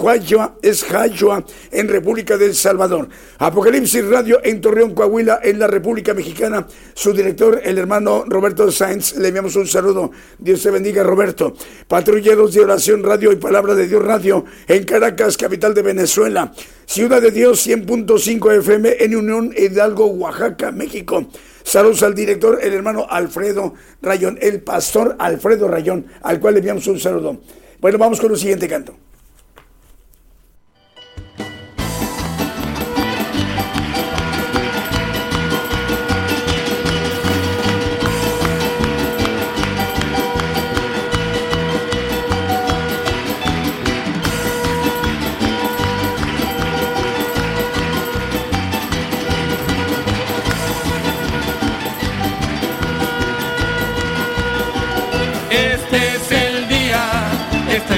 es 0.62 0.84
Jayua 0.84 1.46
en 1.72 1.88
República 1.88 2.38
del 2.38 2.56
Salvador. 2.56 3.08
Apocalipsis 3.38 4.06
Radio 4.06 4.40
en 4.44 4.62
Torreón, 4.62 4.94
Coahuila, 4.94 5.40
en 5.44 5.60
la 5.60 5.68
República 5.68 6.14
Mexicana. 6.14 6.68
Su 6.94 7.14
director, 7.14 7.62
el 7.64 7.78
hermano 7.78 8.24
Roberto 8.28 8.72
Sáenz, 8.72 9.16
le 9.18 9.28
enviamos 9.28 9.56
un 9.56 9.68
saludo. 9.68 10.12
Dios 10.40 10.64
te 10.64 10.72
bendiga, 10.72 11.04
Roberto. 11.04 11.56
Patrulleros 11.88 12.54
de 12.54 12.62
Oración 12.62 13.04
Radio 13.04 13.32
y 13.32 13.36
Palabra 13.36 13.76
de 13.76 13.88
Dios 13.88 14.04
Radio 14.04 14.46
en 14.68 14.84
Caracas, 14.84 15.38
capital 15.38 15.74
de 15.74 15.84
Venezuela. 15.84 16.52
Ciudad 16.86 17.22
de 17.22 17.32
Dios 17.32 17.68
100.5 17.68 18.60
FM 18.60 18.98
en 19.00 19.16
Unión 19.16 19.54
Hidalgo, 19.56 20.08
Oaxaca, 20.08 20.72
México. 20.72 21.28
Saludos 21.66 22.04
al 22.04 22.14
director, 22.14 22.60
el 22.62 22.74
hermano 22.74 23.08
Alfredo 23.10 23.74
Rayón, 24.00 24.38
el 24.40 24.62
pastor 24.62 25.16
Alfredo 25.18 25.68
Rayón, 25.68 26.06
al 26.22 26.40
cual 26.40 26.54
le 26.54 26.60
enviamos 26.60 26.86
un 26.86 27.00
saludo. 27.00 27.42
Bueno, 27.82 27.98
vamos 27.98 28.22
con 28.22 28.32
el 28.32 28.38
siguiente 28.38 28.68
canto. 28.68 28.96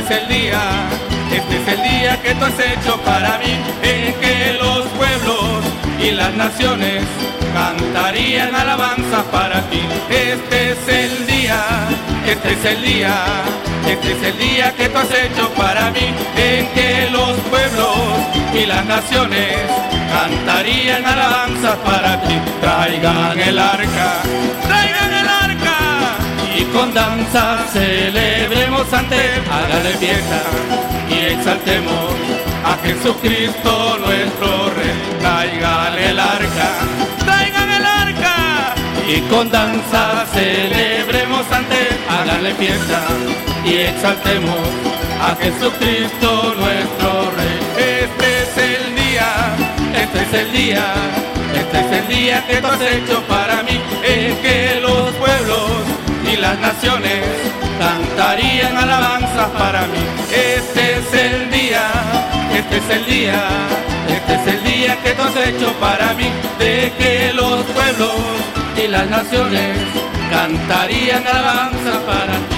Es 0.10 0.22
el 0.22 0.28
día, 0.30 0.60
este 1.32 1.62
es 1.62 1.68
el 1.68 1.84
día 1.84 2.22
que 2.22 2.34
tú 2.36 2.46
has 2.46 2.60
hecho 2.60 2.98
para 3.02 3.38
mí, 3.40 3.54
en 3.84 4.14
que 4.22 4.54
los 4.54 4.86
pueblos 5.00 5.66
y 6.00 6.12
las 6.12 6.34
naciones 6.34 7.04
cantarían 7.54 8.56
alabanza 8.56 9.24
para 9.32 9.62
ti. 9.70 9.82
Este 10.10 10.72
es 10.72 10.88
el 10.88 11.28
día, 11.28 11.62
este 12.26 12.54
es 12.54 12.66
el 12.66 12.82
día, 12.84 13.16
este 13.86 14.12
es 14.14 14.24
el 14.24 14.38
día 14.38 14.74
que 14.76 14.88
tú 14.90 14.98
has 14.98 15.12
hecho 15.12 15.50
para 15.56 15.92
mí, 15.92 16.14
en 16.38 16.68
que 16.70 17.10
los 17.12 17.38
pueblos 17.50 17.98
y 18.54 18.66
las 18.66 18.86
naciones 18.86 19.58
cantarían 20.14 21.06
alabanza 21.06 21.76
para 21.84 22.22
ti. 22.22 22.36
Traigan 22.62 23.40
el 23.40 23.60
arca, 23.60 24.22
traigan 24.68 24.97
y 26.58 26.64
con 26.66 26.92
danza 26.94 27.66
celebremos 27.72 28.92
ante 28.92 29.18
hágale 29.52 29.94
fiesta 29.98 30.42
y 31.10 31.34
exaltemos 31.34 32.12
a 32.66 32.78
Jesucristo 32.84 33.98
nuestro 34.00 34.70
Rey. 34.76 34.98
Traigan 35.20 35.98
el 36.00 36.20
arca, 36.20 36.70
traigan 37.26 37.70
el 37.70 37.86
arca 37.86 38.76
y 39.08 39.20
con 39.30 39.52
danza 39.52 40.26
celebremos 40.34 41.46
ante, 41.52 41.90
háganle 42.10 42.54
fiesta 42.56 43.02
y 43.64 43.74
exaltemos 43.92 44.68
a 45.22 45.36
Jesucristo 45.36 46.56
nuestro 46.58 47.32
Rey. 47.38 47.58
Este 48.02 48.28
es 48.42 48.58
el 48.72 48.96
día, 48.96 49.30
este 49.94 50.22
es 50.24 50.34
el 50.34 50.52
día, 50.52 50.86
este 51.54 51.80
es 51.80 51.92
el 52.02 52.08
día 52.08 52.48
que 52.48 52.58
tú 52.58 52.68
has 52.68 52.82
hecho 52.82 53.22
para 53.28 53.62
mí, 53.64 53.80
en 54.04 54.36
que 54.38 54.80
los 54.82 55.12
pueblos 55.16 55.97
las 56.40 56.60
naciones 56.60 57.24
cantarían 57.80 58.78
alabanzas 58.78 59.50
para 59.58 59.82
mí. 59.88 60.00
Este 60.32 60.98
es 60.98 61.14
el 61.14 61.52
día, 61.52 61.88
este 62.54 62.78
es 62.78 62.90
el 62.90 63.06
día, 63.06 63.44
este 64.08 64.34
es 64.36 64.48
el 64.48 64.64
día 64.64 64.98
que 65.04 65.12
tú 65.12 65.22
has 65.24 65.36
hecho 65.48 65.74
para 65.80 66.14
mí, 66.14 66.30
de 66.60 66.94
que 66.98 67.34
los 67.34 67.64
pueblos 67.66 68.12
y 68.84 68.88
las 68.88 69.08
naciones 69.10 69.78
cantarían 70.30 71.26
alabanzas 71.26 71.98
para 72.06 72.34
ti. 72.34 72.57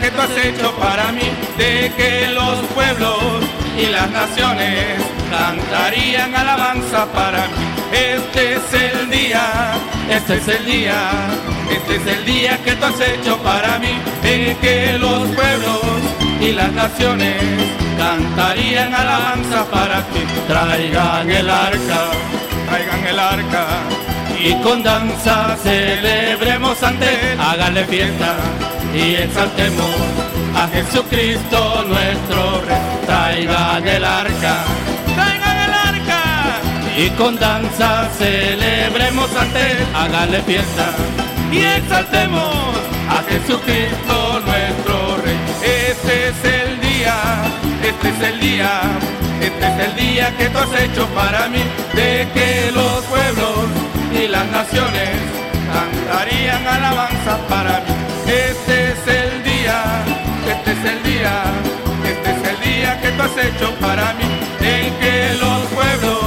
Que 0.00 0.10
tú 0.10 0.20
has 0.20 0.36
hecho 0.44 0.74
para 0.76 1.12
mí, 1.12 1.28
de 1.56 1.92
que 1.96 2.28
los 2.28 2.58
pueblos 2.74 3.44
y 3.78 3.86
las 3.86 4.10
naciones 4.10 5.02
cantarían 5.30 6.34
alabanza 6.34 7.06
para 7.12 7.46
mí. 7.48 7.64
Este 7.92 8.54
es 8.54 8.72
el 8.72 9.10
día, 9.10 9.74
este 10.10 10.36
es 10.36 10.48
el 10.48 10.64
día, 10.64 10.96
este 11.70 11.96
es 11.96 12.06
el 12.06 12.24
día 12.24 12.58
que 12.64 12.72
tú 12.72 12.84
has 12.84 13.00
hecho 13.00 13.38
para 13.38 13.78
mí, 13.78 13.94
de 14.22 14.56
que 14.60 14.98
los 14.98 15.28
pueblos 15.28 15.80
y 16.40 16.52
las 16.52 16.72
naciones 16.72 17.36
cantarían 17.98 18.94
alabanza 18.94 19.64
para 19.70 20.02
ti. 20.08 20.20
Traigan 20.48 21.30
el 21.30 21.50
arca, 21.50 22.00
traigan 22.68 23.06
el 23.06 23.18
arca 23.18 23.66
y 24.38 24.54
con 24.62 24.82
danza 24.82 25.56
celebremos 25.62 26.82
ante 26.82 27.36
háganle 27.38 27.84
fiesta 27.84 28.36
y 28.94 29.16
exaltemos 29.16 29.90
a 30.54 30.68
Jesucristo 30.68 31.84
nuestro 31.88 32.60
Rey. 32.62 32.78
Traigan 33.06 33.88
el 33.88 34.04
arca, 34.04 34.64
traigan 35.14 35.58
el 35.58 35.72
arca 35.72 36.22
y 36.96 37.10
con 37.10 37.36
danza 37.36 38.08
celebremos 38.16 39.34
ante 39.36 39.72
él, 39.72 39.78
háganle 39.94 40.40
fiesta 40.42 40.92
y 41.50 41.58
exaltemos 41.58 42.54
a 43.10 43.22
Jesucristo 43.28 44.40
nuestro 44.46 45.16
Rey. 45.24 45.38
Este 45.90 46.28
es 46.28 46.44
el 46.44 46.80
día, 46.80 47.16
este 47.82 48.08
es 48.10 48.32
el 48.32 48.40
día, 48.40 48.80
este 49.40 49.66
es 49.66 49.88
el 49.88 49.96
día 49.96 50.36
que 50.36 50.48
tú 50.50 50.58
has 50.58 50.80
hecho 50.80 51.06
para 51.08 51.48
mí, 51.48 51.62
de 51.94 52.28
que 52.32 52.70
los 52.72 53.04
pueblos 53.06 53.66
y 54.12 54.28
las 54.28 54.46
naciones 54.50 55.10
cantarían 55.72 56.66
alabanza 56.66 57.38
para 57.48 57.80
mí. 57.80 57.93
Hecho 63.36 63.74
para 63.80 64.14
mí, 64.14 64.24
en 64.60 64.94
que 65.00 65.34
los 65.40 65.66
pueblos 65.72 66.24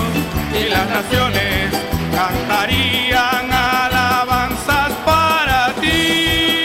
y 0.59 0.69
las 0.69 0.89
naciones 0.89 1.73
cantarían 2.13 3.51
alabanzas 3.51 4.91
para 5.05 5.73
ti. 5.75 6.57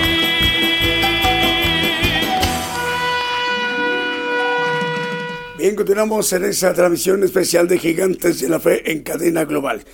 Bien, 5.58 5.76
continuamos 5.76 6.32
en 6.32 6.44
esa 6.44 6.74
transmisión 6.74 7.22
especial 7.22 7.68
de 7.68 7.78
Gigantes 7.78 8.40
de 8.40 8.48
la 8.48 8.58
Fe 8.58 8.90
en 8.90 9.02
cadena 9.02 9.44
global. 9.44 9.84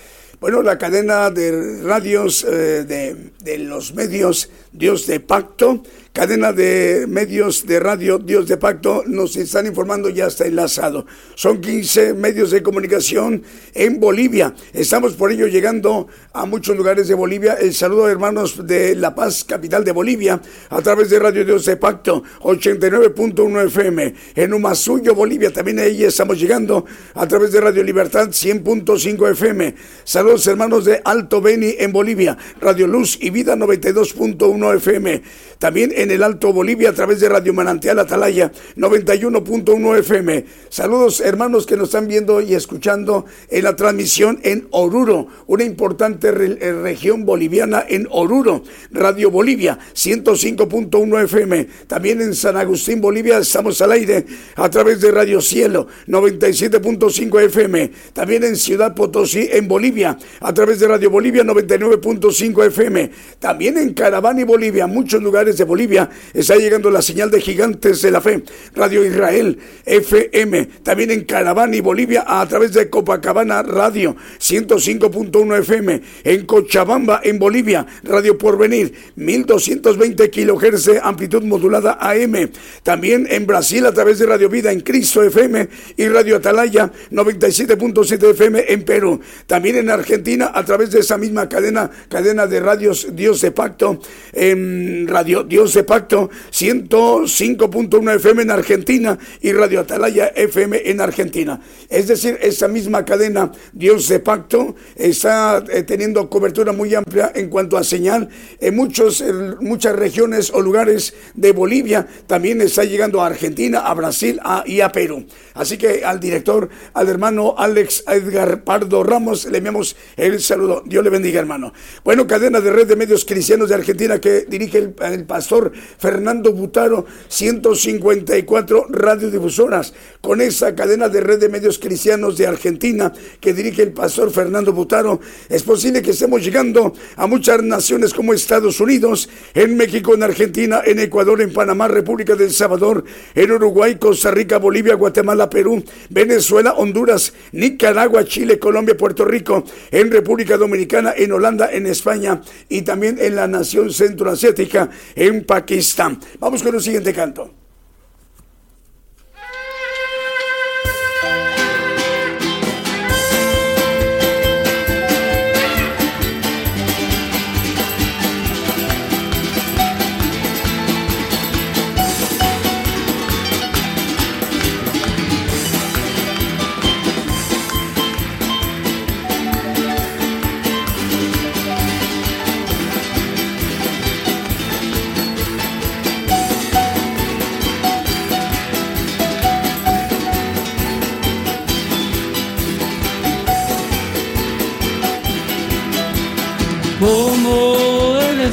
Bueno, 0.41 0.63
la 0.63 0.79
cadena 0.79 1.31
de 1.31 1.83
radios 1.83 2.47
eh, 2.49 2.85
de, 2.85 3.59
los 3.59 3.93
medios 3.93 4.51
Dios 4.71 5.09
de 5.09 5.19
Pacto, 5.19 5.83
cadena 6.13 6.53
de 6.53 7.07
medios 7.09 7.67
de 7.67 7.81
radio 7.81 8.19
Dios 8.19 8.49
de 8.49 8.57
Pacto, 8.57 9.05
nos 9.07 9.37
están 9.37 9.67
informando, 9.67 10.09
ya 10.09 10.27
está 10.27 10.47
enlazado. 10.47 11.07
Son 11.35 11.61
15 11.61 12.15
medios 12.15 12.51
de 12.51 12.63
comunicación 12.63 13.43
en 13.75 14.01
Bolivia. 14.01 14.55
Estamos 14.73 15.15
por 15.15 15.31
ello 15.31 15.47
llegando 15.47 16.09
a 16.33 16.45
muchos 16.47 16.77
lugares 16.77 17.09
de 17.09 17.15
Bolivia. 17.15 17.55
El 17.55 17.75
saludo 17.75 18.09
hermanos 18.09 18.67
de 18.67 18.95
La 18.95 19.15
Paz, 19.15 19.45
capital 19.45 19.85
de 19.85 19.93
Bolivia, 19.93 20.41
a 20.71 20.83
través 20.83 21.11
de 21.11 21.19
Radio 21.19 21.45
Dios 21.45 21.65
de 21.67 21.77
Pacto, 21.77 22.23
89.1 22.41 23.67
FM. 23.67 24.15
En 24.35 24.55
Umasuyo, 24.55 25.15
Bolivia, 25.15 25.53
también 25.53 25.79
ahí 25.79 26.05
estamos 26.05 26.39
llegando 26.39 26.85
a 27.15 27.27
través 27.27 27.53
de 27.53 27.61
Radio 27.61 27.83
Libertad, 27.83 28.29
100.5 28.29 29.31
FM. 29.33 29.75
Saludos 30.05 30.47
hermanos 30.47 30.85
de 30.85 31.01
Alto 31.05 31.41
Beni 31.41 31.75
en 31.79 31.93
Bolivia, 31.93 32.37
Radio 32.61 32.87
Luz 32.87 33.19
y 33.21 33.31
Vida 33.31 33.57
92.1 33.57 34.77
FM. 34.77 35.23
También 35.59 35.93
en 35.99 36.13
el 36.13 36.23
Alto 36.23 36.53
Bolivia 36.53 36.91
a 36.91 36.93
través 36.93 37.19
de 37.19 37.29
Radio 37.29 37.53
Manantial 37.53 37.99
Atalaya 37.99 38.53
91.1 38.77 39.99
FM. 39.99 40.45
Saludos 40.69 41.21
hermanos 41.21 41.67
que 41.67 41.77
nos 41.77 41.89
están 41.89 42.07
viendo 42.07 42.41
y 42.41 42.55
escuchando 42.55 43.27
en 43.51 43.65
la 43.65 43.75
transmisión 43.75 44.39
en 44.45 44.69
Oruro, 44.71 45.27
una 45.49 45.65
importante 45.65 46.31
re 46.31 46.55
región 46.83 47.25
boliviana 47.25 47.85
en 47.89 48.07
Oruro. 48.13 48.63
Radio 48.93 49.33
Bolivia 49.33 49.77
105.1 49.93 51.25
FM. 51.25 51.69
También 51.89 52.21
en 52.21 52.33
San 52.37 52.57
Agustín, 52.57 53.01
Bolivia 53.01 53.39
estamos 53.39 53.83
al 53.83 53.91
aire 53.91 54.25
a 54.55 54.71
través 54.71 55.01
de 55.01 55.11
Radio 55.11 55.41
Cielo 55.41 55.89
97.5 56.07 57.41
FM. 57.47 57.91
También 58.13 58.45
en 58.45 58.55
Ciudad 58.55 58.95
Potosí 58.95 59.49
en 59.51 59.67
Bolivia 59.67 60.17
a 60.41 60.55
través 60.55 60.79
de 60.79 60.87
Radio 60.87 61.11
Bolivia 61.11 61.43
99.5 61.43 62.67
FM. 62.67 63.11
También 63.41 63.79
en 63.79 63.95
Caravani, 63.95 64.45
Bolivia, 64.45 64.87
muchos 64.87 65.21
lugares 65.21 65.57
de 65.57 65.65
Bolivia, 65.65 65.88
está 66.35 66.57
llegando 66.57 66.91
la 66.91 67.03
señal 67.03 67.31
de 67.31 67.41
Gigantes 67.41 68.03
de 68.03 68.11
la 68.11 68.21
Fe. 68.21 68.43
Radio 68.75 69.05
Israel 69.05 69.59
FM. 69.87 70.69
También 70.83 71.11
en 71.11 71.25
Caravani, 71.25 71.81
Bolivia, 71.81 72.25
a 72.27 72.47
través 72.47 72.73
de 72.73 72.91
Copacabana 72.91 73.63
Radio 73.63 74.17
105.1 74.39 75.59
FM. 75.61 76.03
En 76.25 76.47
Cochabamba, 76.47 77.21
en 77.23 77.39
Bolivia, 77.39 77.87
Radio 78.03 78.37
Porvenir 78.37 78.93
1220 79.17 80.31
kilohertz 80.31 80.85
de 80.85 81.01
amplitud 81.03 81.43
modulada 81.43 81.99
AM. 82.01 82.51
También 82.83 83.27
en 83.31 83.47
Brasil, 83.47 83.87
a 83.87 83.93
través 83.93 84.19
de 84.19 84.27
Radio 84.27 84.49
Vida 84.49 84.73
en 84.73 84.81
Cristo 84.81 85.23
FM 85.23 85.69
y 85.97 86.09
Radio 86.09 86.37
Atalaya 86.37 86.91
97.7 87.11 88.31
FM 88.31 88.65
en 88.69 88.85
Perú. 88.85 89.21
También 89.47 89.77
en 89.77 89.91
Argentina 89.91 90.53
a 90.55 90.65
través 90.65 90.91
de 90.91 91.01
esa 91.01 91.17
misma 91.17 91.49
cadena, 91.49 91.91
cadena 92.09 92.47
de 92.47 92.61
radios 92.61 93.09
Dios 93.13 93.41
de 93.41 93.53
Pacto, 93.53 94.01
en 94.33 95.07
Radio 95.09 95.45
Dios 95.45 95.75
de 95.75 95.78
Pacto 95.85 96.31
105.1 96.51 98.17
FM 98.17 98.43
en 98.43 98.51
Argentina 98.51 99.19
y 99.41 99.53
Radio 99.53 99.81
Atalaya 99.81 100.29
FM 100.29 100.83
en 100.91 101.01
Argentina. 101.01 101.61
Es 101.89 102.07
decir, 102.07 102.39
esa 102.43 102.69
misma 102.69 103.05
cadena 103.05 103.51
Dios 103.73 104.09
de 104.09 104.21
Pacto 104.21 104.77
está 104.95 105.65
eh, 105.71 105.83
teniendo 105.85 106.29
cobertura 106.29 106.73
muy 106.73 106.95
amplia 106.95 107.33
en 107.35 107.49
cuanto 107.49 107.79
a 107.79 107.85
señal 107.85 108.29
en 108.61 108.77
muchos, 108.77 109.25
muchas 109.61 109.97
regiones 109.97 110.51
o 110.53 110.61
lugares 110.61 111.15
de 111.35 111.53
Bolivia. 111.53 112.07
También 112.27 112.61
está 112.61 112.85
llegando 112.85 113.23
a 113.23 113.27
Argentina, 113.27 113.81
a 113.81 113.95
Brasil 113.95 114.39
y 114.67 114.81
a 114.81 114.93
Perú. 114.93 115.25
Así 115.55 115.79
que 115.79 116.05
al 116.05 116.21
director, 116.21 116.69
al 116.93 117.09
hermano 117.09 117.55
Alex 117.57 118.05
Edgar 118.07 118.65
Pardo 118.65 119.03
Ramos, 119.03 119.47
le 119.47 119.59
enviamos 119.59 119.97
el 120.17 120.41
saludo. 120.41 120.83
Dios 120.85 121.03
le 121.03 121.11
bendiga, 121.11 121.41
hermano. 121.41 121.73
Bueno, 122.05 122.27
cadena 122.27 122.61
de 122.61 122.71
red 122.71 122.87
de 122.87 122.97
medios 122.97 123.25
cristianos 123.25 123.71
de 123.71 123.77
Argentina 123.77 124.21
que 124.21 124.45
dirige 124.49 124.79
el, 124.79 124.95
el 125.01 125.25
pastor 125.25 125.73
Fernando 125.99 126.53
Butaro, 126.53 127.07
154 127.29 128.87
radiodifusoras. 128.91 129.95
Con 130.21 130.41
esa 130.41 130.75
cadena 130.75 131.09
de 131.09 131.21
red 131.21 131.39
de 131.39 131.49
medios 131.49 131.79
cristianos 131.79 132.37
de 132.37 132.47
Argentina 132.47 133.13
que 133.41 133.55
dirige 133.55 133.83
el 133.83 133.93
pastor 133.93 134.33
Fernando 134.33 134.73
Butaro, 134.73 135.21
es 135.49 135.63
posible 135.63 136.03
que 136.03 136.11
estemos 136.11 136.43
llegando 136.43 136.93
a 137.15 137.29
muchas 137.29 137.63
naciones 137.63 138.13
como 138.13 138.35
Estados 138.35 138.81
Unidos, 138.81 139.29
en 139.55 139.77
México, 139.77 140.15
en 140.15 140.25
Argentina, 140.25 140.83
en 140.85 140.99
Ecuador, 140.99 141.41
en 141.41 141.53
Panamá, 141.53 141.87
República 141.87 142.35
del 142.35 142.51
Salvador, 142.51 143.05
en 143.33 143.53
Uruguay, 143.53 143.97
Costa 143.97 144.33
Rica, 144.33 144.59
Bolivia, 144.59 144.97
Guatemala, 144.97 145.49
Perú, 145.49 145.85
Venezuela, 146.11 146.73
Honduras, 146.73 147.33
Nicaragua, 147.53 148.25
Chile, 148.25 148.59
Colombia, 148.59 148.97
Puerto 148.97 149.25
Rico, 149.25 149.65
en 149.93 150.11
República 150.11 150.57
Dominicana, 150.57 151.15
en 151.17 151.31
Holanda, 151.31 151.71
en 151.73 151.87
España 151.87 152.43
y 152.69 152.83
también 152.83 153.19
en 153.21 153.37
la 153.37 153.47
nación 153.47 153.93
centroasiática, 153.93 154.91
en 155.15 155.45
Pakistán. 155.45 156.19
Vamos 156.41 156.63
con 156.65 156.75
el 156.75 156.83
siguiente 156.83 157.15
canto. 157.15 157.58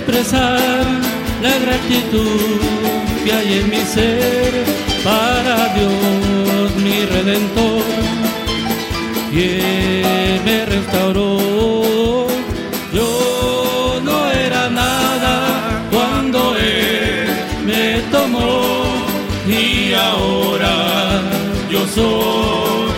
Expresar 0.06 0.84
la 1.42 1.58
gratitud 1.66 2.60
que 3.24 3.32
hay 3.32 3.60
en 3.60 3.70
mi 3.70 3.82
ser 3.86 4.54
para 5.04 5.74
Dios 5.74 6.76
mi 6.84 7.06
redentor? 7.06 7.84
Quien 9.32 10.44
me 10.46 10.66
restauró, 10.66 12.28
yo 12.94 14.00
no 14.04 14.32
era 14.32 14.70
nada 14.70 15.82
cuando 15.92 16.56
Él 16.56 17.28
me 17.66 18.02
tomó 18.12 18.84
y 19.48 19.94
ahora 19.94 21.22
yo 21.72 21.86
soy 21.88 22.92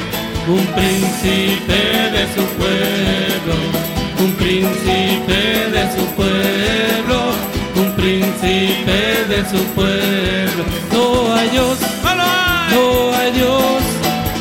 un 0.47 0.65
príncipe 0.75 1.81
de 2.15 2.23
su 2.35 2.43
pueblo, 2.59 3.55
un 4.19 4.31
príncipe 4.33 5.39
de 5.75 5.83
su 5.95 6.05
pueblo, 6.15 6.66
príncipe 8.47 9.25
de 9.27 9.39
su 9.51 9.63
pueblo. 9.75 10.63
No 10.93 11.33
hay 11.33 11.49
Dios, 11.49 11.77
no 12.71 13.13
hay 13.15 13.31
Dios, 13.31 13.81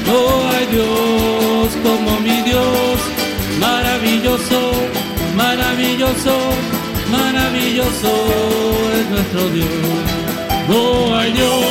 no 0.07 0.21
hay 0.51 0.67
Dios 0.67 1.69
como 1.83 2.21
mi 2.21 2.43
Dios, 2.43 2.99
maravilloso, 3.61 4.61
maravilloso, 5.37 6.39
maravilloso 7.11 8.13
es 8.99 9.11
nuestro 9.11 9.49
Dios. 9.51 10.05
No 10.69 11.17
hay 11.17 11.33
Dios, 11.33 11.67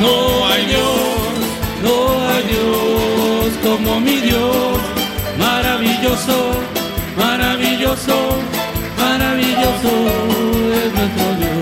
no 0.00 0.46
hay 0.48 0.66
Dios, 0.66 1.32
no 1.82 2.28
hay 2.28 2.42
Dios 2.54 3.52
como 3.62 4.00
mi 4.00 4.16
Dios, 4.20 4.78
maravilloso, 5.38 6.54
maravilloso, 7.16 8.38
maravilloso 9.42 9.88
es 10.72 10.94
nuestro 10.94 11.34
Dios. 11.36 11.61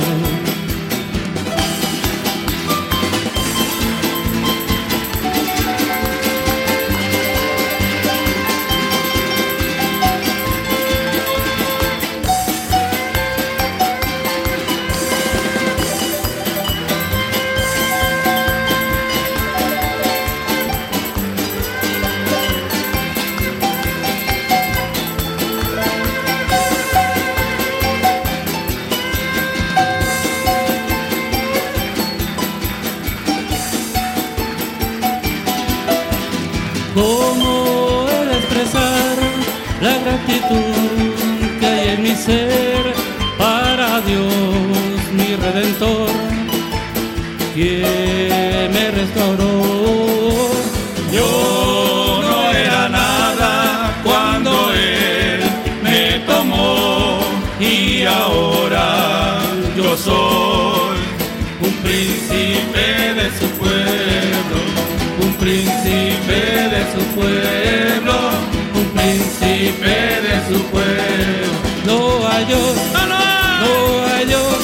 Su 70.50 70.60
pueblo. 70.64 71.48
No 71.86 72.28
hay 72.28 72.44
Dios, 72.44 72.76
no 72.94 74.04
hay 74.12 74.26
Dios, 74.26 74.58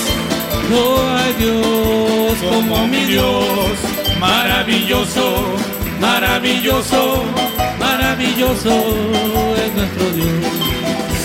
no 0.71 0.83
hay 1.17 1.33
Dios 1.39 2.35
como 2.51 2.87
mi 2.89 3.05
Dios, 3.05 3.77
maravilloso, 4.21 5.27
maravilloso, 6.01 7.25
maravilloso 7.79 8.73
es 9.65 9.71
nuestro 9.79 10.07
Dios. 10.19 10.53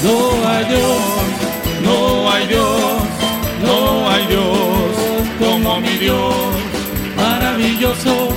No 0.04 0.50
hay 0.50 0.66
Dios, 0.66 1.02
no 1.84 2.32
hay 2.32 2.48
Dios, 2.48 3.04
no 3.66 4.10
hay 4.10 4.28
Dios 4.28 4.46
como 5.40 5.82
mi 5.82 5.98
Dios, 5.98 6.36
maravilloso, 7.16 8.30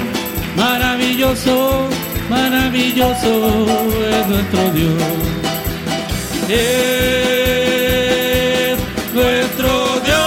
maravilloso, 0.56 1.88
maravilloso 2.30 3.30
es 4.10 4.26
nuestro 4.26 4.70
Dios. 4.72 5.53
Es 6.47 6.59
nuestro 9.14 9.68
Dios, 10.05 10.24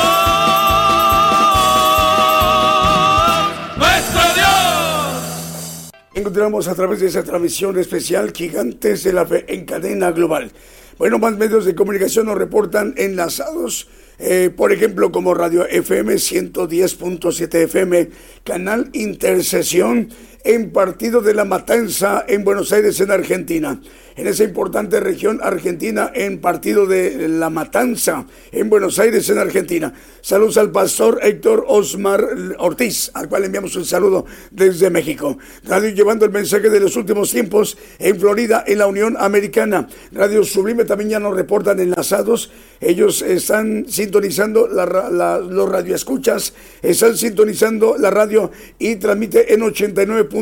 nuestro 3.78 4.22
Dios. 4.34 5.92
Encontramos 6.16 6.68
a 6.68 6.74
través 6.74 7.02
de 7.02 7.08
esa 7.08 7.22
transmisión 7.24 7.78
especial 7.78 8.34
Gigantes 8.36 9.04
de 9.04 9.14
la 9.14 9.28
Fe 9.28 9.46
en 9.48 9.66
cadena 9.66 10.10
global. 10.12 10.52
Bueno, 10.98 11.20
más 11.20 11.38
medios 11.38 11.66
de 11.66 11.76
comunicación 11.76 12.26
nos 12.26 12.40
reportan 12.40 12.96
enlazados, 12.98 13.88
eh, 14.18 14.50
por 14.56 14.72
ejemplo, 14.72 15.12
como 15.12 15.36
Radio 15.36 15.68
FM 15.68 16.16
110.7 16.16 17.64
FM, 17.66 18.10
Canal 18.44 18.90
Intercesión 18.94 20.10
en 20.48 20.72
Partido 20.72 21.20
de 21.20 21.34
la 21.34 21.44
Matanza 21.44 22.24
en 22.26 22.46
Buenos 22.46 22.72
Aires, 22.72 22.98
en 23.02 23.12
Argentina. 23.12 23.82
En 24.16 24.26
esa 24.26 24.46
importante 24.46 25.00
región 25.00 25.40
argentina, 25.44 26.10
en 26.16 26.40
Partido 26.40 26.88
de 26.88 27.28
la 27.28 27.52
Matanza, 27.52 28.26
en 28.52 28.68
Buenos 28.68 28.98
Aires, 28.98 29.30
en 29.30 29.38
Argentina. 29.38 29.94
Saludos 30.22 30.58
al 30.58 30.72
pastor 30.72 31.20
Héctor 31.22 31.66
Osmar 31.68 32.26
Ortiz, 32.58 33.12
al 33.14 33.30
cual 33.30 33.44
enviamos 33.44 33.76
un 33.76 33.86
saludo 33.86 34.26
desde 34.50 34.90
México. 34.90 35.38
Radio 35.66 35.90
llevando 35.90 36.26
el 36.26 36.32
mensaje 36.32 36.70
de 36.70 36.80
los 36.80 36.96
últimos 36.96 37.30
tiempos 37.30 37.78
en 38.00 38.20
Florida, 38.20 38.64
en 38.66 38.80
la 38.80 38.88
Unión 38.88 39.18
Americana. 39.20 39.88
Radio 40.14 40.44
Sublime 40.44 40.86
también 40.86 41.12
ya 41.12 41.20
nos 41.20 41.36
reportan 41.36 41.80
enlazados. 41.80 42.52
Ellos 42.80 43.22
están 43.22 43.86
sintonizando 43.88 44.68
la, 44.68 45.40
los 45.40 45.70
radioescuchas, 45.70 46.54
están 46.82 47.16
sintonizando 47.18 47.98
la 48.00 48.10
radio 48.10 48.50
y 48.80 48.96
transmite 48.96 49.54
en 49.54 49.62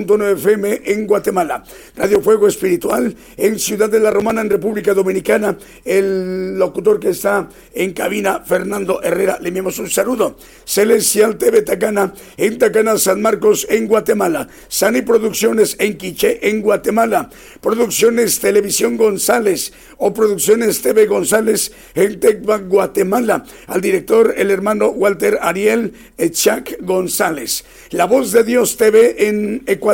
89.9 0.03 0.33
FM 0.33 0.81
en 0.85 1.07
Guatemala. 1.07 1.63
Radio 1.95 2.21
Fuego 2.21 2.47
Espiritual 2.47 3.15
en 3.37 3.59
Ciudad 3.59 3.89
de 3.89 3.99
la 3.99 4.11
Romana, 4.11 4.41
en 4.41 4.49
República 4.49 4.93
Dominicana. 4.93 5.57
El 5.83 6.57
locutor 6.57 6.99
que 6.99 7.09
está 7.09 7.49
en 7.73 7.93
cabina, 7.93 8.41
Fernando 8.45 9.01
Herrera, 9.01 9.39
le 9.41 9.49
enviamos 9.49 9.79
un 9.79 9.89
saludo. 9.89 10.37
Celestial 10.65 11.37
TV 11.37 11.61
Tacana, 11.61 12.13
en 12.37 12.57
Tacana, 12.57 12.97
San 12.97 13.21
Marcos, 13.21 13.65
en 13.69 13.87
Guatemala. 13.87 14.47
Sani 14.67 15.01
Producciones 15.01 15.75
en 15.79 15.97
Quiché, 15.97 16.49
en 16.49 16.61
Guatemala. 16.61 17.29
Producciones 17.61 18.39
Televisión 18.39 18.97
González 18.97 19.73
o 19.97 20.13
Producciones 20.13 20.81
TV 20.81 21.05
González 21.05 21.71
en 21.93 22.19
Tecba, 22.19 22.57
Guatemala. 22.57 23.45
Al 23.67 23.81
director, 23.81 24.33
el 24.37 24.51
hermano 24.51 24.89
Walter 24.89 25.39
Ariel 25.41 25.93
Echak 26.17 26.77
González. 26.81 27.63
La 27.91 28.05
Voz 28.05 28.31
de 28.31 28.43
Dios 28.43 28.77
TV 28.77 29.27
en 29.27 29.63
Ecuador. 29.65 29.84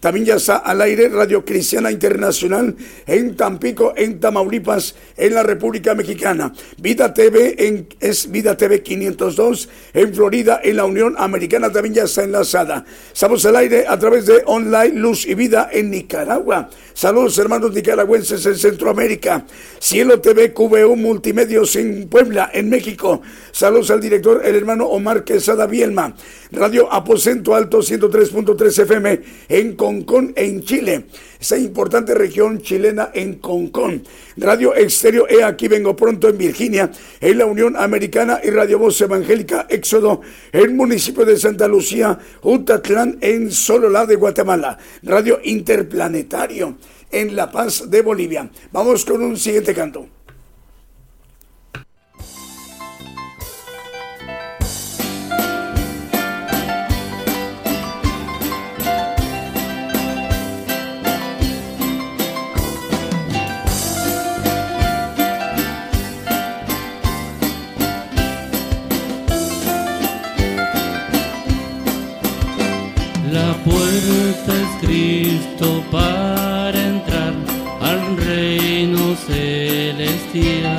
También 0.00 0.26
ya 0.26 0.34
está 0.34 0.56
al 0.56 0.80
aire 0.80 1.08
Radio 1.08 1.44
Cristiana 1.44 1.92
Internacional 1.92 2.74
en 3.06 3.36
Tampico, 3.36 3.92
en 3.96 4.18
Tamaulipas, 4.18 4.96
en 5.16 5.34
la 5.34 5.44
República 5.44 5.94
Mexicana. 5.94 6.52
Vida 6.78 7.14
TV 7.14 7.54
en, 7.58 7.88
es 8.00 8.28
Vida 8.30 8.56
TV 8.56 8.82
502 8.82 9.68
en 9.94 10.12
Florida, 10.12 10.60
en 10.62 10.76
la 10.76 10.86
Unión 10.86 11.14
Americana 11.18 11.70
también 11.70 11.94
ya 11.94 12.04
está 12.04 12.24
enlazada. 12.24 12.84
Estamos 13.12 13.46
al 13.46 13.54
aire 13.56 13.84
a 13.86 13.96
través 13.96 14.26
de 14.26 14.42
Online 14.46 14.98
Luz 14.98 15.24
y 15.24 15.34
Vida 15.34 15.68
en 15.72 15.90
Nicaragua. 15.90 16.68
Saludos 16.98 17.38
hermanos 17.38 17.72
nicaragüenses 17.72 18.44
en 18.44 18.56
Centroamérica. 18.56 19.46
Cielo 19.78 20.20
TV 20.20 20.52
QVU 20.52 20.96
Multimedios 20.96 21.76
en 21.76 22.08
Puebla, 22.08 22.50
en 22.52 22.68
México. 22.68 23.22
Saludos 23.52 23.92
al 23.92 24.00
director, 24.00 24.42
el 24.44 24.56
hermano 24.56 24.86
Omar 24.86 25.22
Quesada 25.22 25.68
Bielma. 25.68 26.16
Radio 26.50 26.92
Aposento 26.92 27.54
Alto 27.54 27.78
103.3 27.78 28.82
FM 28.82 29.20
en 29.48 29.76
Concón, 29.76 30.32
en 30.34 30.64
Chile. 30.64 31.04
Esa 31.40 31.56
importante 31.56 32.14
región 32.14 32.60
chilena 32.60 33.10
en 33.14 33.34
Concón. 33.34 34.02
Radio 34.36 34.74
Exterior 34.74 35.30
E 35.30 35.44
Aquí 35.44 35.68
Vengo 35.68 35.94
Pronto 35.94 36.28
en 36.28 36.36
Virginia, 36.36 36.90
en 37.20 37.38
la 37.38 37.46
Unión 37.46 37.76
Americana 37.76 38.40
y 38.42 38.50
Radio 38.50 38.80
Voz 38.80 39.00
Evangélica 39.00 39.66
Éxodo 39.68 40.20
en 40.52 40.76
municipio 40.76 41.24
de 41.24 41.36
Santa 41.36 41.68
Lucía, 41.68 42.18
Utatlán 42.42 43.18
en 43.20 43.52
Sololá 43.52 44.04
de 44.04 44.16
Guatemala. 44.16 44.78
Radio 45.04 45.40
Interplanetario 45.44 46.76
en 47.10 47.36
La 47.36 47.50
Paz 47.50 47.88
de 47.88 48.02
Bolivia. 48.02 48.50
Vamos 48.72 49.04
con 49.04 49.22
un 49.22 49.36
siguiente 49.36 49.74
canto. 49.74 50.17
Cristo 74.80 75.82
para 75.90 76.78
entrar 76.78 77.34
al 77.80 78.16
reino 78.16 79.16
celestial. 79.26 80.78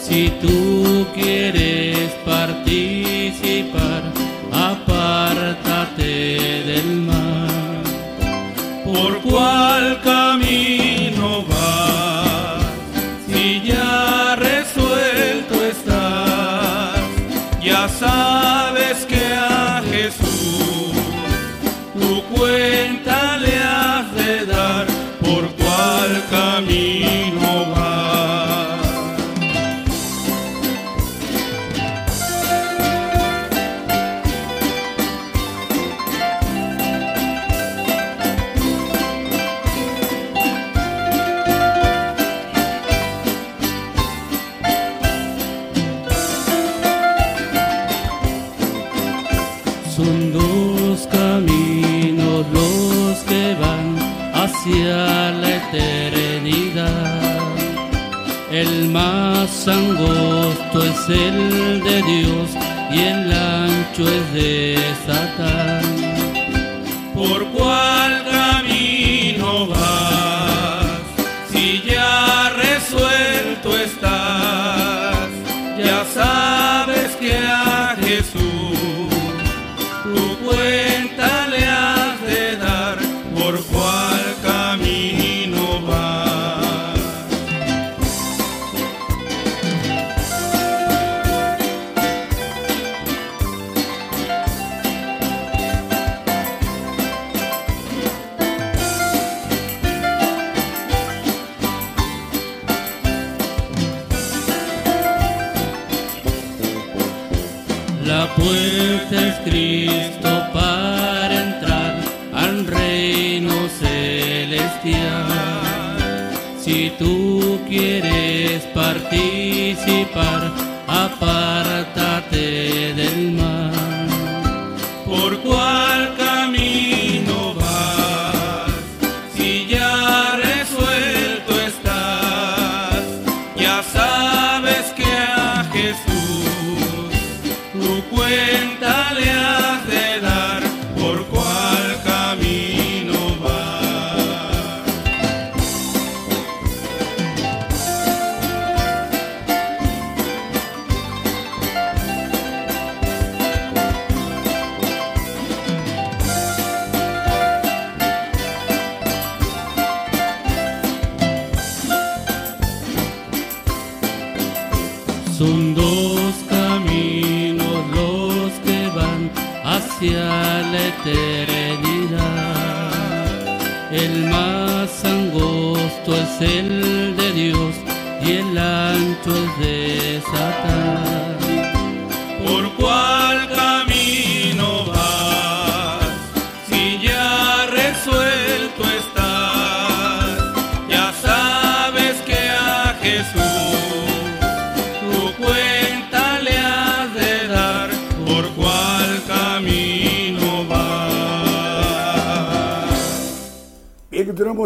Si 0.00 0.30
tú 0.40 1.06
quieres 1.14 2.10
participar, 2.24 4.02
apártate 4.52 6.62
del 6.64 7.02
mal. 7.02 7.82
¿Por 8.84 9.20
cuál 9.22 10.00
camino 10.02 10.43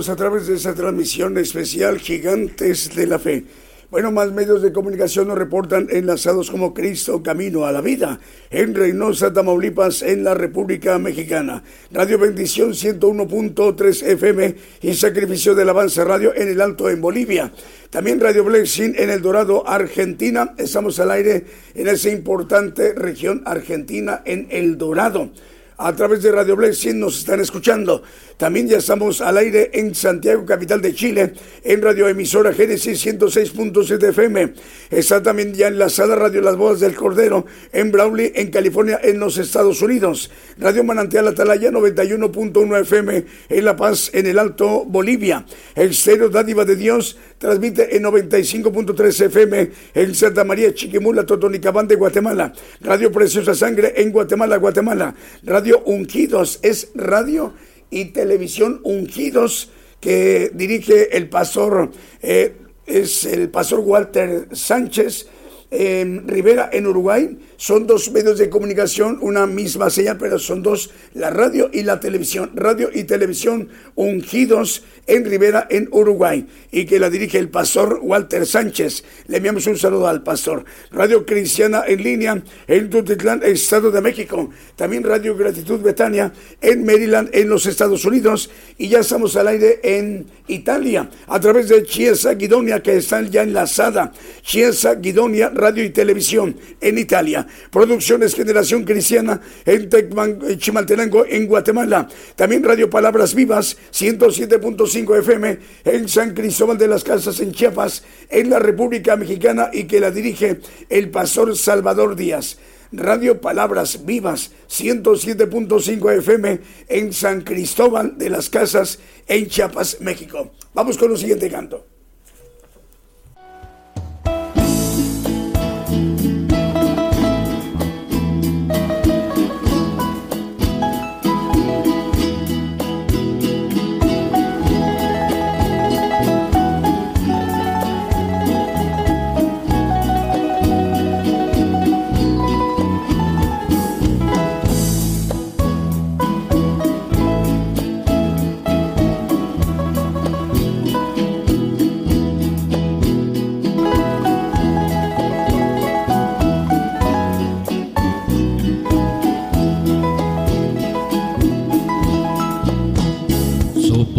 a 0.09 0.16
través 0.16 0.46
de 0.46 0.54
esa 0.54 0.74
transmisión 0.74 1.36
especial 1.38 1.98
Gigantes 1.98 2.94
de 2.94 3.06
la 3.06 3.18
Fe. 3.18 3.44
Bueno, 3.90 4.12
más 4.12 4.32
medios 4.32 4.62
de 4.62 4.72
comunicación 4.72 5.28
nos 5.28 5.38
reportan 5.38 5.88
enlazados 5.90 6.50
como 6.50 6.72
Cristo 6.72 7.22
Camino 7.22 7.64
a 7.64 7.72
la 7.72 7.80
Vida 7.80 8.20
en 8.50 8.74
Reynosa, 8.74 9.32
Tamaulipas, 9.32 10.02
en 10.02 10.24
la 10.24 10.34
República 10.34 10.98
Mexicana. 10.98 11.62
Radio 11.90 12.18
Bendición 12.18 12.72
101.3 12.72 14.02
FM 14.02 14.54
y 14.82 14.94
Sacrificio 14.94 15.54
del 15.54 15.70
Avance 15.70 16.04
Radio 16.04 16.34
en 16.34 16.48
el 16.48 16.61
Alto 16.61 16.88
en 16.90 17.00
Bolivia. 17.00 17.52
También 17.90 18.20
Radio 18.20 18.44
Blessing 18.44 18.94
en 18.96 19.11
El 19.11 19.22
Dorado, 19.22 19.66
Argentina. 19.66 20.54
Estamos 20.59 21.00
al 21.00 21.11
aire 21.11 21.44
en 21.74 21.88
esa 21.88 22.11
importante 22.11 22.92
región 22.92 23.42
argentina 23.46 24.22
en 24.24 24.48
El 24.50 24.78
Dorado 24.78 25.30
a 25.78 25.94
través 25.94 26.22
de 26.22 26.32
Radio 26.32 26.56
Blessing 26.56 26.98
nos 26.98 27.18
están 27.20 27.40
escuchando. 27.40 28.02
También 28.39 28.68
ya 28.68 28.78
estamos 28.78 29.20
al 29.20 29.36
aire 29.36 29.72
en 29.74 29.97
Santiago, 29.97 30.47
capital 30.47 30.80
de 30.80 30.95
Chile, 30.95 31.32
en 31.64 31.82
Radio 31.82 32.07
Emisora 32.07 32.53
Génesis 32.53 33.05
106.7 33.05 34.11
FM. 34.11 34.55
Está 34.91 35.20
también 35.20 35.55
ya 35.55 35.66
enlazada 35.66 36.14
Radio 36.14 36.41
Las 36.41 36.55
Bodas 36.55 36.78
del 36.78 36.95
Cordero 36.95 37.47
en 37.72 37.91
Brawley, 37.91 38.30
en 38.36 38.53
California, 38.53 39.01
en 39.03 39.18
los 39.18 39.39
Estados 39.39 39.82
Unidos. 39.82 40.30
Radio 40.57 40.84
Manantial 40.84 41.26
Atalaya 41.26 41.72
91.1 41.72 42.80
FM 42.82 43.24
en 43.49 43.64
La 43.64 43.74
Paz, 43.74 44.12
en 44.14 44.26
el 44.26 44.39
Alto 44.39 44.84
Bolivia. 44.84 45.45
Exterior 45.74 46.30
Dádiva 46.30 46.64
de 46.64 46.76
Dios 46.76 47.18
transmite 47.39 47.97
en 47.97 48.05
95.3 48.05 49.24
FM 49.26 49.70
en 49.95 50.14
Santa 50.14 50.45
María 50.45 50.72
Chiquimula, 50.72 51.26
Totonicabán 51.26 51.89
de 51.89 51.97
Guatemala. 51.97 52.53
Radio 52.82 53.11
Preciosa 53.11 53.57
Sangre 53.57 53.95
en 53.97 54.12
Guatemala, 54.12 54.59
Guatemala. 54.59 55.12
Radio 55.43 55.82
Ungidos 55.86 56.61
es 56.62 56.93
radio 56.95 57.53
y 57.91 58.07
televisión 58.07 58.80
Ungidos 58.84 59.70
que 60.01 60.51
dirige 60.55 61.16
el 61.16 61.28
pastor, 61.28 61.91
eh, 62.22 62.57
es 62.86 63.24
el 63.24 63.51
pastor 63.51 63.80
Walter 63.80 64.49
Sánchez 64.53 65.26
en 65.70 66.26
Rivera, 66.26 66.70
en 66.72 66.86
Uruguay. 66.86 67.38
Son 67.56 67.86
dos 67.86 68.10
medios 68.12 68.38
de 68.38 68.48
comunicación, 68.48 69.18
una 69.20 69.46
misma 69.46 69.90
señal, 69.90 70.16
pero 70.18 70.38
son 70.38 70.62
dos, 70.62 70.90
la 71.14 71.30
radio 71.30 71.70
y 71.72 71.82
la 71.82 72.00
televisión. 72.00 72.52
Radio 72.54 72.90
y 72.92 73.04
televisión 73.04 73.68
ungidos 73.94 74.84
en 75.06 75.24
Rivera, 75.24 75.66
en 75.70 75.88
Uruguay, 75.90 76.46
y 76.70 76.84
que 76.84 77.00
la 77.00 77.10
dirige 77.10 77.38
el 77.38 77.48
pastor 77.48 77.98
Walter 78.02 78.46
Sánchez. 78.46 79.04
Le 79.26 79.38
enviamos 79.38 79.66
un 79.66 79.76
saludo 79.76 80.06
al 80.06 80.22
pastor. 80.22 80.64
Radio 80.90 81.24
Cristiana 81.26 81.82
en 81.86 82.02
línea 82.02 82.42
en 82.66 82.90
Tutitlán, 82.90 83.42
Estado 83.42 83.90
de 83.90 84.00
México. 84.00 84.50
También 84.76 85.02
Radio 85.02 85.36
Gratitud 85.36 85.80
Betania 85.80 86.32
en 86.60 86.84
Maryland, 86.84 87.30
en 87.32 87.48
los 87.48 87.66
Estados 87.66 88.04
Unidos. 88.04 88.50
Y 88.76 88.88
ya 88.88 89.00
estamos 89.00 89.34
al 89.36 89.48
aire 89.48 89.80
en 89.82 90.26
Italia, 90.46 91.08
a 91.26 91.40
través 91.40 91.68
de 91.68 91.82
Chiesa 91.82 92.34
Guidonia, 92.34 92.82
que 92.82 92.96
están 92.96 93.30
ya 93.30 93.42
enlazada. 93.42 94.12
Chiesa 94.42 94.94
Guidonia, 94.94 95.50
Radio 95.59 95.84
y 95.84 95.90
Televisión 95.90 96.56
en 96.80 96.96
Italia. 96.96 97.46
Producciones 97.70 98.34
Generación 98.34 98.84
Cristiana 98.84 99.40
en 99.66 99.90
Tecman, 99.90 100.59
Chimaltenango, 100.59 101.26
en 101.26 101.46
Guatemala. 101.46 102.09
También 102.36 102.62
Radio 102.62 102.88
Palabras 102.88 103.34
Vivas, 103.34 103.76
107.5 103.92 105.18
FM 105.18 105.59
en 105.84 106.09
San 106.09 106.32
Cristóbal 106.32 106.78
de 106.78 106.88
las 106.88 107.04
Casas 107.04 107.40
en 107.40 107.52
Chiapas, 107.52 108.04
en 108.30 108.48
la 108.48 108.59
República 108.59 109.16
Mexicana 109.16 109.70
y 109.72 109.84
que 109.84 110.00
la 110.00 110.11
dirige 110.11 110.61
el 110.88 111.11
pastor 111.11 111.56
Salvador 111.56 112.16
Díaz. 112.16 112.59
Radio 112.92 113.40
Palabras 113.40 114.06
Vivas 114.06 114.52
107.5 114.70 116.18
FM 116.18 116.61
en 116.88 117.12
San 117.12 117.42
Cristóbal 117.42 118.16
de 118.16 118.30
las 118.30 118.48
Casas 118.48 118.98
en 119.26 119.46
Chiapas, 119.46 120.00
México. 120.00 120.52
Vamos 120.72 120.96
con 120.96 121.11
el 121.11 121.18
siguiente 121.18 121.50
canto. 121.50 121.97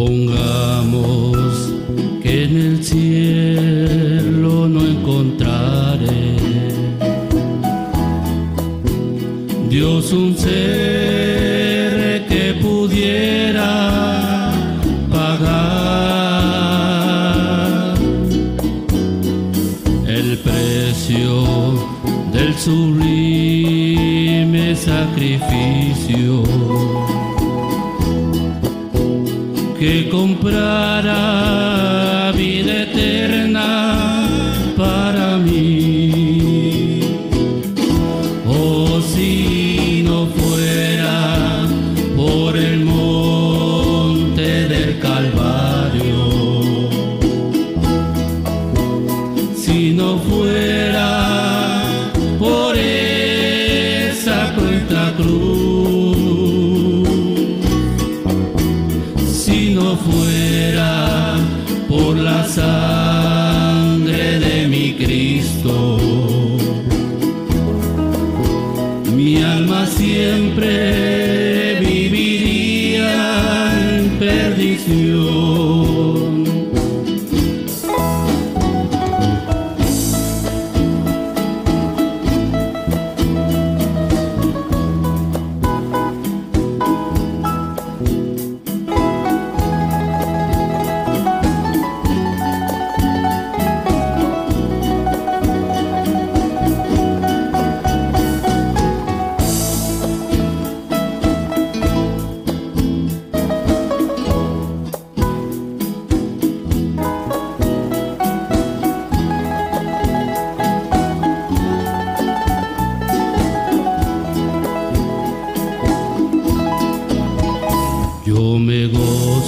Un 0.09 0.38
comprara 30.09 31.58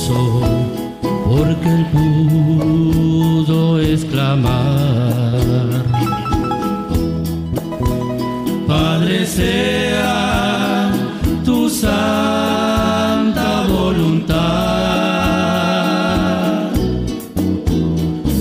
gozo 0.02 0.42
porque 1.30 1.70
él 1.70 1.86
pudo 1.94 3.80
exclamar, 3.80 5.40
Padre 8.68 9.26
sea 9.26 10.92
tu 11.46 11.70
santa 11.70 12.82
voluntad. 13.68 14.42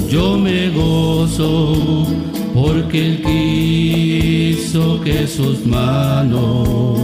Yo 0.08 0.38
me 0.38 0.70
gozo 0.70 2.06
porque 2.54 3.06
él 3.06 3.22
quiso 3.22 5.00
que 5.02 5.26
sus 5.26 5.66
manos 5.66 6.98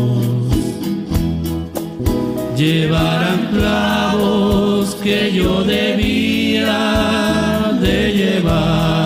llevaran 2.57 3.36
clavos 3.57 4.94
que 4.96 5.32
yo 5.32 5.62
debía 5.64 6.76
de 7.80 8.12
llevar. 8.12 9.05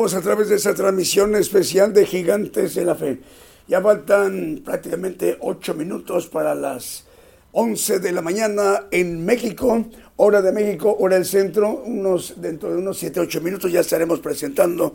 A 0.00 0.22
través 0.22 0.48
de 0.48 0.56
esa 0.56 0.74
transmisión 0.74 1.36
especial 1.36 1.92
de 1.92 2.06
Gigantes 2.06 2.74
de 2.74 2.86
la 2.86 2.94
Fe. 2.94 3.20
Ya 3.68 3.82
faltan 3.82 4.62
prácticamente 4.64 5.36
ocho 5.40 5.74
minutos 5.74 6.26
para 6.26 6.54
las 6.54 7.04
11 7.52 7.98
de 7.98 8.12
la 8.12 8.22
mañana 8.22 8.86
en 8.90 9.22
México, 9.26 9.84
hora 10.16 10.40
de 10.40 10.52
México, 10.52 10.96
hora 10.98 11.16
del 11.16 11.26
centro. 11.26 11.82
Unos, 11.84 12.40
dentro 12.40 12.72
de 12.72 12.78
unos 12.78 12.96
7, 12.96 13.20
8 13.20 13.42
minutos 13.42 13.70
ya 13.70 13.80
estaremos 13.80 14.20
presentando 14.20 14.94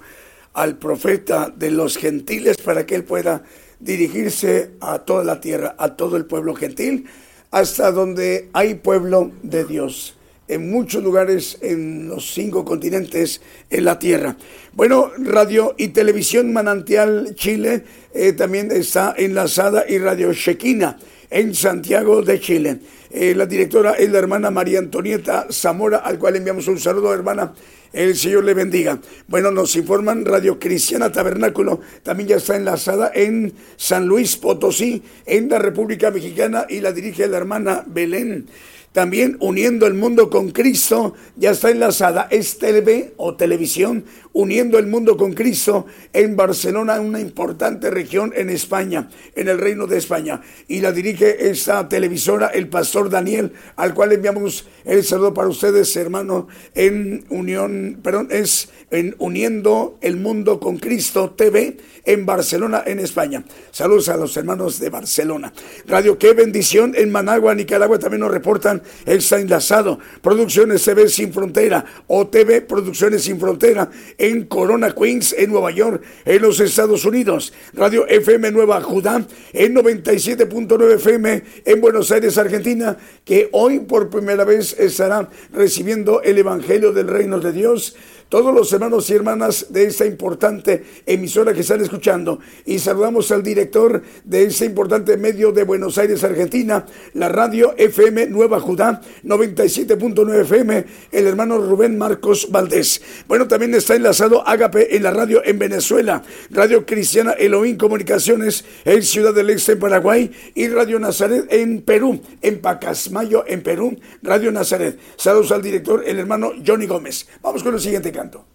al 0.54 0.80
profeta 0.80 1.54
de 1.56 1.70
los 1.70 1.98
gentiles 1.98 2.58
para 2.58 2.88
que 2.88 2.96
él 2.96 3.04
pueda 3.04 3.44
dirigirse 3.80 4.72
a 4.82 4.98
toda 4.98 5.24
la 5.24 5.40
tierra, 5.40 5.76
a 5.78 5.96
todo 5.96 6.18
el 6.18 6.26
pueblo 6.26 6.56
gentil, 6.56 7.06
hasta 7.52 7.92
donde 7.92 8.50
hay 8.54 8.74
pueblo 8.74 9.32
de 9.44 9.66
Dios 9.66 10.15
en 10.48 10.70
muchos 10.70 11.04
lugares 11.04 11.58
en 11.62 12.08
los 12.08 12.34
cinco 12.34 12.66
continentes 12.66 13.42
en 13.70 13.86
la 13.86 14.00
tierra. 14.00 14.38
Bueno, 14.74 15.12
Radio 15.18 15.76
y 15.78 15.90
Televisión 15.90 16.54
Manantial 16.54 17.36
Chile 17.36 17.84
eh, 18.14 18.34
también 18.34 18.72
está 18.72 19.14
enlazada 19.18 19.86
y 19.88 19.98
Radio 19.98 20.34
Shekina 20.34 20.98
en 21.30 21.56
Santiago 21.56 22.22
de 22.22 22.40
Chile. 22.40 22.80
Eh, 23.12 23.34
la 23.36 23.46
directora 23.46 23.94
es 23.94 24.10
la 24.10 24.20
hermana 24.20 24.52
María 24.52 24.80
Antonieta 24.80 25.48
Zamora, 25.50 26.00
al 26.00 26.20
cual 26.20 26.36
enviamos 26.36 26.68
un 26.68 26.80
saludo, 26.80 27.14
hermana. 27.14 27.54
El 27.94 28.16
Señor 28.18 28.44
le 28.44 28.54
bendiga. 28.54 29.00
Bueno, 29.28 29.52
nos 29.52 29.74
informan 29.78 30.26
Radio 30.26 30.60
Cristiana 30.60 31.14
Tabernáculo, 31.14 31.80
también 32.04 32.28
ya 32.28 32.36
está 32.36 32.58
enlazada 32.58 33.10
en 33.16 33.54
San 33.78 34.06
Luis 34.06 34.36
Potosí, 34.36 35.02
en 35.26 35.48
la 35.48 35.60
República 35.60 36.12
Mexicana, 36.12 36.66
y 36.68 36.82
la 36.82 36.92
dirige 36.92 37.26
la 37.28 37.38
hermana 37.38 37.86
Belén. 37.88 38.48
También 38.96 39.36
uniendo 39.42 39.88
el 39.88 39.94
mundo 39.94 40.30
con 40.30 40.52
Cristo, 40.52 41.16
ya 41.36 41.52
está 41.52 41.70
enlazada, 41.70 42.30
es 42.32 42.60
TV 42.60 43.14
o 43.18 43.36
televisión, 43.36 44.06
uniendo 44.36 44.78
el 44.78 44.88
mundo 44.88 45.16
con 45.16 45.34
Cristo 45.34 45.86
en 46.12 46.36
Barcelona, 46.36 47.00
una 47.00 47.22
importante 47.22 47.90
región 47.90 48.34
en 48.36 48.50
España, 48.50 49.10
en 49.34 49.48
el 49.48 49.58
reino 49.58 49.88
de 49.88 49.98
España. 49.98 50.42
Y 50.68 50.82
la 50.82 50.92
dirige 50.92 51.50
esta 51.50 51.88
televisora, 51.88 52.48
el 52.48 52.68
pastor 52.68 53.10
Daniel, 53.10 53.54
al 53.78 53.94
cual 53.94 54.12
enviamos 54.12 54.68
el 54.84 55.06
saludo 55.06 55.34
para 55.34 55.48
ustedes, 55.48 55.96
hermano, 55.96 56.50
en 56.74 57.24
unión, 57.30 58.00
perdón, 58.04 58.28
es 58.30 58.70
en 58.92 59.16
Uniendo 59.20 59.98
el 60.02 60.18
Mundo 60.18 60.60
con 60.60 60.78
Cristo 60.78 61.32
TV 61.32 61.78
en 62.06 62.26
Barcelona, 62.26 62.84
en 62.86 63.00
España. 63.00 63.44
Saludos 63.72 64.10
a 64.10 64.18
los 64.18 64.36
hermanos 64.38 64.80
de 64.80 64.90
Barcelona. 64.90 65.54
Radio 65.88 66.20
Qué 66.20 66.34
Bendición 66.34 66.94
en 66.96 67.12
Managua, 67.12 67.56
Nicaragua, 67.56 68.00
también 68.00 68.22
nos 68.22 68.32
reportan, 68.32 68.84
está 69.06 69.40
enlazado. 69.40 69.98
Producciones 70.22 70.84
TV 70.84 71.10
Sin 71.10 71.34
Frontera 71.34 71.86
o 72.08 72.28
TV 72.28 72.62
Producciones 72.62 73.24
Sin 73.24 73.40
Frontera 73.40 73.90
en 74.26 74.46
Corona, 74.46 74.92
Queens, 74.92 75.36
en 75.38 75.52
Nueva 75.52 75.72
York, 75.72 76.02
en 76.26 76.42
los 76.42 76.60
Estados 76.60 77.06
Unidos. 77.06 77.54
Radio 77.74 78.08
FM 78.08 78.52
Nueva 78.52 78.82
Judá 78.82 79.26
en 79.54 79.76
97.9 79.76 80.96
FM 80.96 81.44
en 81.66 81.82
Buenos 81.82 82.12
Aires, 82.12 82.38
Argentina, 82.38 82.98
que 83.24 83.50
hoy 83.52 83.82
por 83.82 84.10
primera 84.10 84.44
vez 84.44 84.76
estará 84.80 85.30
recibiendo 85.54 86.22
el 86.24 86.40
Evangelio 86.40 86.92
del 86.92 87.08
Reino 87.08 87.40
de 87.40 87.52
Dios 87.52 87.96
todos 88.30 88.54
los 88.54 88.72
hermanos 88.74 89.10
y 89.10 89.14
hermanas 89.14 89.68
de 89.70 89.86
esta 89.86 90.06
importante 90.06 90.84
emisora 91.06 91.54
que 91.54 91.62
están 91.62 91.82
escuchando. 91.82 92.40
Y 92.66 92.80
saludamos 92.80 93.32
al 93.32 93.44
director 93.44 94.02
de 94.24 94.44
este 94.44 94.66
importante 94.66 95.18
medio 95.18 95.52
de 95.52 95.64
Buenos 95.64 95.98
Aires, 95.98 96.24
Argentina, 96.24 96.86
la 97.14 97.30
radio 97.30 97.74
FM 97.78 98.28
Nueva 98.28 98.60
Judá, 98.60 99.02
97.9 99.24 100.42
FM, 100.42 100.86
el 101.12 101.28
hermano 101.28 101.58
Rubén 101.58 101.98
Marcos 101.98 102.48
Valdés. 102.52 103.02
Bueno, 103.28 103.48
también 103.48 103.74
está 103.76 103.96
enlazado 103.96 104.48
Agape 104.48 104.96
en 104.96 105.04
la 105.04 105.12
radio 105.12 105.42
en 105.46 105.60
Venezuela, 105.60 106.24
Radio 106.50 106.86
Cristiana 106.86 107.32
Elohim 107.32 107.78
Comunicaciones 107.78 108.66
en 108.86 109.04
Ciudad 109.04 109.34
del 109.34 109.50
Este, 109.50 109.74
en 109.74 109.80
Paraguay, 109.80 110.32
y 110.54 110.68
Radio 110.68 111.00
Nazaret 111.00 111.46
en 111.50 111.82
Perú, 111.82 112.22
en 112.42 112.60
Pacasmayo, 112.60 113.44
en 113.48 113.62
Perú, 113.62 113.98
Radio 114.22 114.52
Nazaret. 114.52 114.98
Saludos 115.18 115.52
al 115.52 115.62
director, 115.62 116.04
el 116.06 116.20
hermano 116.20 116.52
Johnny 116.66 116.88
Gómez. 116.88 117.28
Vamos 117.42 117.64
con 117.64 117.74
el 117.74 117.80
siguiente 117.80 118.12
canto. 118.16 118.55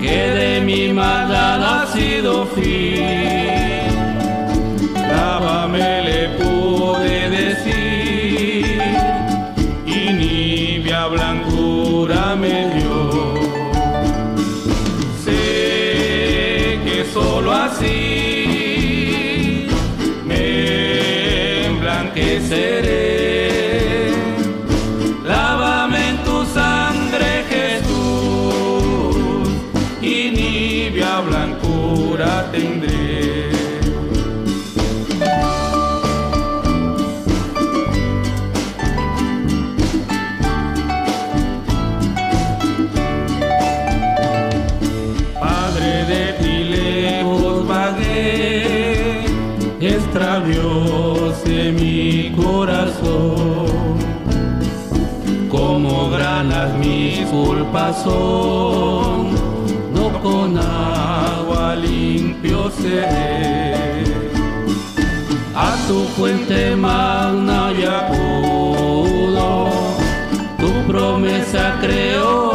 que 0.00 0.16
de 0.16 0.60
mi 0.60 0.92
maldad 0.92 1.62
ha 1.62 1.86
sido 1.86 2.46
fiel. 2.46 3.41
No 59.94 60.22
con 60.22 60.58
agua 60.58 61.76
limpio 61.76 62.70
seré. 62.70 64.04
A 65.54 65.76
tu 65.86 66.04
fuente 66.16 66.74
magna 66.74 67.70
y 67.78 67.84
acudo, 67.84 69.68
tu 70.58 70.72
promesa 70.90 71.76
creo 71.80 72.51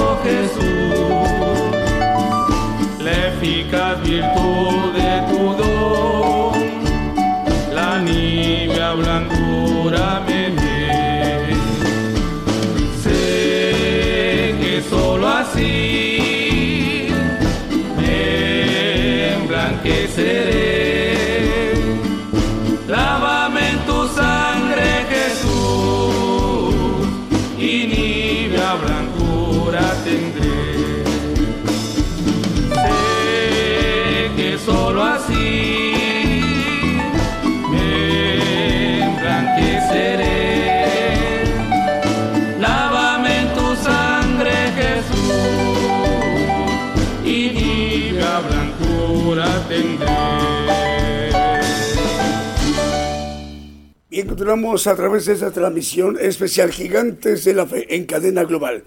Bien, 54.47 54.61
continuamos 54.61 54.87
a 54.87 54.95
través 54.95 55.25
de 55.25 55.33
esta 55.33 55.51
transmisión 55.51 56.17
especial 56.21 56.71
Gigantes 56.71 57.43
de 57.43 57.53
la 57.53 57.65
Fe 57.65 57.93
en 57.93 58.05
cadena 58.05 58.45
global. 58.45 58.81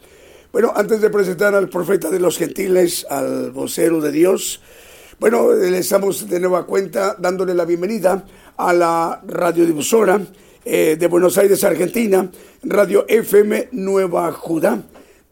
Bueno, 0.53 0.73
antes 0.75 1.03
de 1.03 1.11
presentar 1.11 1.55
al 1.55 1.69
profeta 1.69 2.09
de 2.09 2.19
los 2.19 2.39
gentiles, 2.39 3.07
al 3.11 3.51
vocero 3.51 4.01
de 4.01 4.11
Dios, 4.11 4.63
bueno, 5.19 5.53
le 5.53 5.77
estamos 5.77 6.31
de 6.31 6.41
nueva 6.41 6.65
cuenta 6.65 7.15
dándole 7.19 7.53
la 7.53 7.67
bienvenida 7.67 8.25
a 8.57 8.73
la 8.73 9.21
radiodifusora 9.27 10.23
eh, 10.65 10.97
de 10.99 11.07
Buenos 11.09 11.37
Aires, 11.37 11.63
Argentina, 11.63 12.31
Radio 12.63 13.05
FM 13.07 13.69
Nueva 13.73 14.33
Judá. 14.33 14.83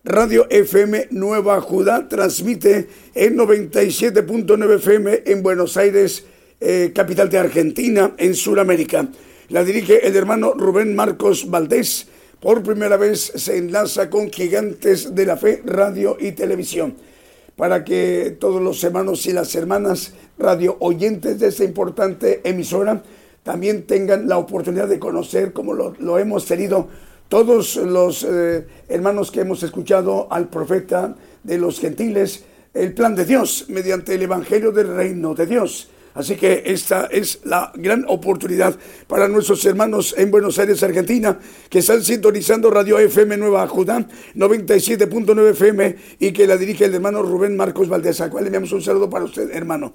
Radio 0.05 0.47
FM 0.51 1.09
Nueva 1.11 1.59
Judá 1.63 2.07
transmite 2.07 2.87
en 3.15 3.35
97.9 3.35 4.75
FM 4.75 5.23
en 5.25 5.43
Buenos 5.43 5.79
Aires, 5.79 6.27
eh, 6.61 6.93
capital 6.95 7.31
de 7.31 7.39
Argentina, 7.39 8.13
en 8.19 8.35
Sudamérica. 8.35 9.09
La 9.49 9.65
dirige 9.65 10.07
el 10.07 10.15
hermano 10.15 10.53
Rubén 10.53 10.95
Marcos 10.95 11.49
Valdés. 11.49 12.07
Por 12.39 12.63
primera 12.63 12.99
vez 12.99 13.33
se 13.35 13.57
enlaza 13.57 14.11
con 14.11 14.31
Gigantes 14.31 15.15
de 15.15 15.25
la 15.25 15.39
Fe, 15.39 15.63
Radio 15.65 16.19
y 16.21 16.33
Televisión. 16.33 16.95
Para 17.57 17.83
que 17.83 18.37
todos 18.39 18.61
los 18.61 18.85
hermanos 18.85 19.25
y 19.25 19.33
las 19.33 19.55
hermanas 19.55 20.13
radio 20.37 20.77
oyentes 20.81 21.41
de 21.41 21.49
esta 21.49 21.65
importante 21.65 22.43
emisora 22.45 23.03
también 23.43 23.87
tengan 23.87 24.29
la 24.29 24.37
oportunidad 24.37 24.87
de 24.87 24.99
conocer, 24.99 25.55
como 25.55 25.73
lo, 25.73 26.19
hemos 26.19 26.45
tenido 26.45 26.89
todos 27.31 27.77
los 27.77 28.25
eh, 28.25 28.67
hermanos 28.87 29.31
que 29.31 29.41
hemos 29.41 29.63
escuchado 29.63 30.29
al 30.31 30.51
profeta 30.51 31.17
de 31.43 31.57
los 31.57 31.81
gentiles, 31.81 32.45
el 32.75 32.93
plan 32.93 33.15
de 33.15 33.25
Dios 33.25 33.65
mediante 33.69 34.15
el 34.15 34.23
Evangelio 34.23 34.73
del 34.73 34.95
Reino 34.95 35.35
de 35.35 35.47
Dios. 35.47 35.89
Así 36.15 36.37
que 36.37 36.63
esta 36.67 37.07
es 37.07 37.41
la 37.45 37.73
gran 37.75 38.05
oportunidad 38.09 38.77
para 39.07 39.29
nuestros 39.29 39.65
hermanos 39.65 40.15
en 40.19 40.31
Buenos 40.31 40.59
Aires, 40.59 40.83
Argentina, 40.83 41.39
que 41.69 41.79
están 41.79 42.03
sintonizando 42.03 42.71
Radio 42.71 42.99
FM 42.99 43.37
Nueva 43.37 43.67
Judá, 43.69 44.07
97.9 44.35 45.51
FM, 45.51 45.97
y 46.19 46.33
que 46.33 46.47
la 46.47 46.57
dirige 46.57 46.87
el 46.87 46.95
hermano 46.95 47.23
Rubén 47.23 47.57
Marcos 47.57 47.89
Valdés, 47.89 48.21
a 48.21 48.31
cual 48.31 48.45
le 48.45 48.49
enviamos 48.49 48.73
un 48.73 48.83
saludo 48.83 49.09
para 49.09 49.25
usted, 49.25 49.51
hermano. 49.53 49.95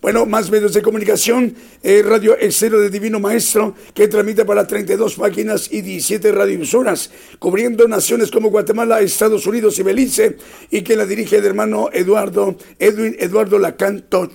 Bueno, 0.00 0.26
más 0.26 0.50
medios 0.50 0.74
de 0.74 0.82
comunicación, 0.82 1.54
eh, 1.82 2.02
Radio 2.04 2.36
Exero 2.36 2.78
de 2.78 2.90
Divino 2.90 3.20
Maestro, 3.20 3.74
que 3.94 4.06
transmite 4.06 4.44
para 4.44 4.66
32 4.66 5.14
páginas 5.14 5.72
y 5.72 5.80
17 5.80 6.30
radioemisoras, 6.30 7.10
cubriendo 7.38 7.88
naciones 7.88 8.30
como 8.30 8.50
Guatemala, 8.50 9.00
Estados 9.00 9.46
Unidos 9.46 9.78
y 9.78 9.82
Belice, 9.82 10.36
y 10.70 10.82
que 10.82 10.96
la 10.96 11.06
dirige 11.06 11.38
el 11.38 11.46
hermano 11.46 11.88
Eduardo, 11.92 12.56
Edwin 12.78 13.16
Eduardo 13.18 13.58
Lacan 13.58 14.02
Toch. 14.08 14.34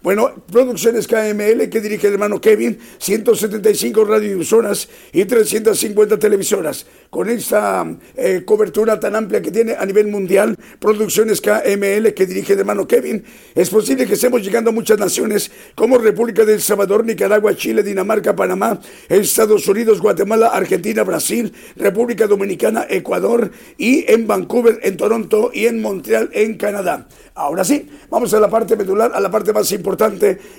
Bueno, 0.00 0.32
Producciones 0.52 1.08
KML 1.08 1.68
que 1.68 1.80
dirige 1.80 2.06
el 2.06 2.14
hermano 2.14 2.40
Kevin, 2.40 2.78
175 2.98 4.04
radiodifusoras 4.04 4.88
y 5.12 5.24
350 5.24 6.18
televisoras. 6.18 6.86
Con 7.10 7.28
esta 7.28 7.84
eh, 8.14 8.42
cobertura 8.44 9.00
tan 9.00 9.16
amplia 9.16 9.42
que 9.42 9.50
tiene 9.50 9.72
a 9.72 9.84
nivel 9.84 10.06
mundial, 10.06 10.56
Producciones 10.78 11.40
KML 11.40 12.14
que 12.14 12.26
dirige 12.26 12.52
el 12.52 12.60
hermano 12.60 12.86
Kevin, 12.86 13.24
es 13.56 13.70
posible 13.70 14.06
que 14.06 14.14
estemos 14.14 14.40
llegando 14.42 14.70
a 14.70 14.72
muchas 14.72 14.98
naciones 14.98 15.50
como 15.74 15.98
República 15.98 16.44
del 16.44 16.60
Salvador, 16.60 17.04
Nicaragua, 17.04 17.56
Chile, 17.56 17.82
Dinamarca, 17.82 18.36
Panamá, 18.36 18.80
Estados 19.08 19.66
Unidos, 19.66 20.00
Guatemala, 20.00 20.48
Argentina, 20.48 21.02
Brasil, 21.02 21.52
República 21.74 22.28
Dominicana, 22.28 22.86
Ecuador 22.88 23.50
y 23.76 24.04
en 24.10 24.28
Vancouver, 24.28 24.78
en 24.82 24.96
Toronto 24.96 25.50
y 25.52 25.66
en 25.66 25.82
Montreal, 25.82 26.30
en 26.32 26.56
Canadá. 26.56 27.08
Ahora 27.34 27.64
sí, 27.64 27.88
vamos 28.10 28.32
a 28.34 28.40
la 28.40 28.50
parte 28.50 28.76
medular, 28.76 29.12
a 29.14 29.20
la 29.20 29.30
parte 29.30 29.52
más 29.52 29.70
importante 29.72 29.87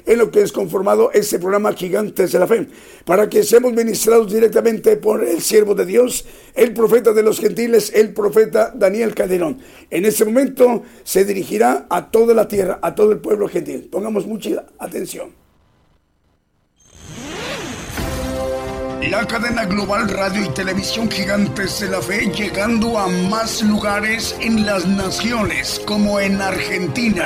en 0.06 0.18
lo 0.18 0.32
que 0.32 0.42
es 0.42 0.52
conformado 0.52 1.12
este 1.12 1.40
programa 1.40 1.74
Gigantes 1.74 2.32
de 2.32 2.40
la 2.40 2.48
Fe, 2.48 2.68
para 3.06 3.30
que 3.30 3.44
seamos 3.44 3.74
ministrados 3.74 4.32
directamente 4.32 4.98
por 4.98 5.24
el 5.24 5.42
siervo 5.42 5.76
de 5.76 5.86
Dios, 5.86 6.26
el 6.56 6.74
profeta 6.74 7.14
de 7.14 7.24
los 7.24 7.40
gentiles, 7.40 7.92
el 7.94 8.14
profeta 8.14 8.72
Daniel 8.74 9.14
Calderón. 9.14 9.60
En 9.90 10.06
este 10.06 10.26
momento 10.26 10.84
se 11.04 11.26
dirigirá 11.26 11.86
a 11.90 12.10
toda 12.10 12.34
la 12.34 12.48
tierra, 12.48 12.80
a 12.82 12.96
todo 12.96 13.12
el 13.12 13.20
pueblo 13.20 13.48
gentil. 13.48 13.88
Pongamos 13.92 14.26
mucha 14.26 14.66
atención. 14.78 15.40
La 19.10 19.26
cadena 19.26 19.66
global 19.66 20.08
radio 20.10 20.44
y 20.44 20.50
televisión 20.50 21.10
Gigantes 21.10 21.80
de 21.80 21.90
la 21.90 22.02
Fe 22.02 22.30
llegando 22.32 23.00
a 23.00 23.08
más 23.08 23.64
lugares 23.64 24.36
en 24.40 24.66
las 24.66 24.86
naciones 24.86 25.82
como 25.88 26.20
en 26.20 26.40
Argentina, 26.40 27.26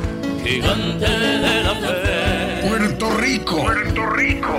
gigante 0.43 1.07
de 1.07 1.63
la 1.63 1.75
fe, 1.75 2.67
Puerto 2.67 3.09
Rico, 3.17 3.61
Puerto 3.61 4.09
Rico, 4.11 4.57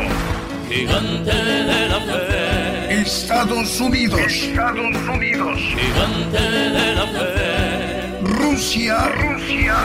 gigante 0.68 1.33
de 1.33 1.89
la 1.89 2.01
fe, 2.01 3.01
Estados 3.03 3.80
Unidos, 3.80 4.20
Estados 4.20 4.97
Unidos, 5.09 5.59
gigante 5.59 6.51
de 6.51 6.95
la 6.95 7.07
fe, 7.07 8.18
Rusia, 8.22 9.09
Rusia. 9.09 9.76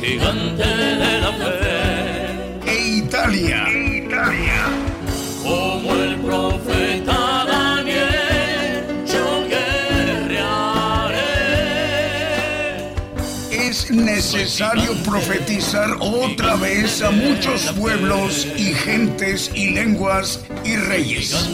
Gigante 0.00 0.66
de 0.66 1.20
la 1.20 1.32
fe, 1.32 2.70
e 2.70 2.98
Italia, 2.98 3.64
Italia. 3.70 4.83
Necesario 13.94 14.92
profetizar 15.04 15.96
otra 16.00 16.56
vez 16.56 17.02
a 17.02 17.10
muchos 17.10 17.72
pueblos 17.72 18.46
y 18.56 18.74
gentes 18.74 19.50
y 19.54 19.70
lenguas 19.70 20.44
y 20.64 20.76
reyes. 20.76 21.48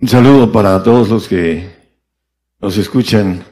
Un 0.00 0.08
saludo 0.08 0.50
para 0.50 0.82
todos 0.82 1.08
los 1.08 1.28
que 1.28 1.70
nos 2.60 2.76
escuchan, 2.78 3.44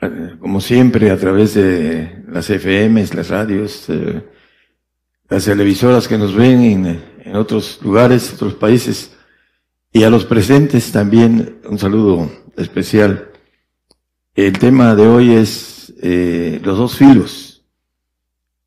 eh, 0.00 0.36
como 0.40 0.60
siempre, 0.60 1.10
a 1.10 1.16
través 1.16 1.54
de 1.54 2.24
las 2.28 2.50
FMs, 2.50 3.14
las 3.14 3.28
radios, 3.28 3.88
eh, 3.88 4.22
las 5.28 5.44
televisoras 5.44 6.08
que 6.08 6.18
nos 6.18 6.34
ven 6.34 6.62
en, 6.62 7.02
en 7.24 7.36
otros 7.36 7.78
lugares, 7.82 8.32
otros 8.34 8.54
países, 8.54 9.12
y 9.92 10.04
a 10.04 10.10
los 10.10 10.24
presentes 10.24 10.90
también 10.90 11.60
un 11.68 11.78
saludo 11.78 12.30
especial. 12.56 13.30
El 14.34 14.58
tema 14.58 14.94
de 14.94 15.06
hoy 15.06 15.34
es 15.34 15.92
eh, 16.00 16.60
los 16.64 16.78
dos 16.78 16.96
filos. 16.96 17.64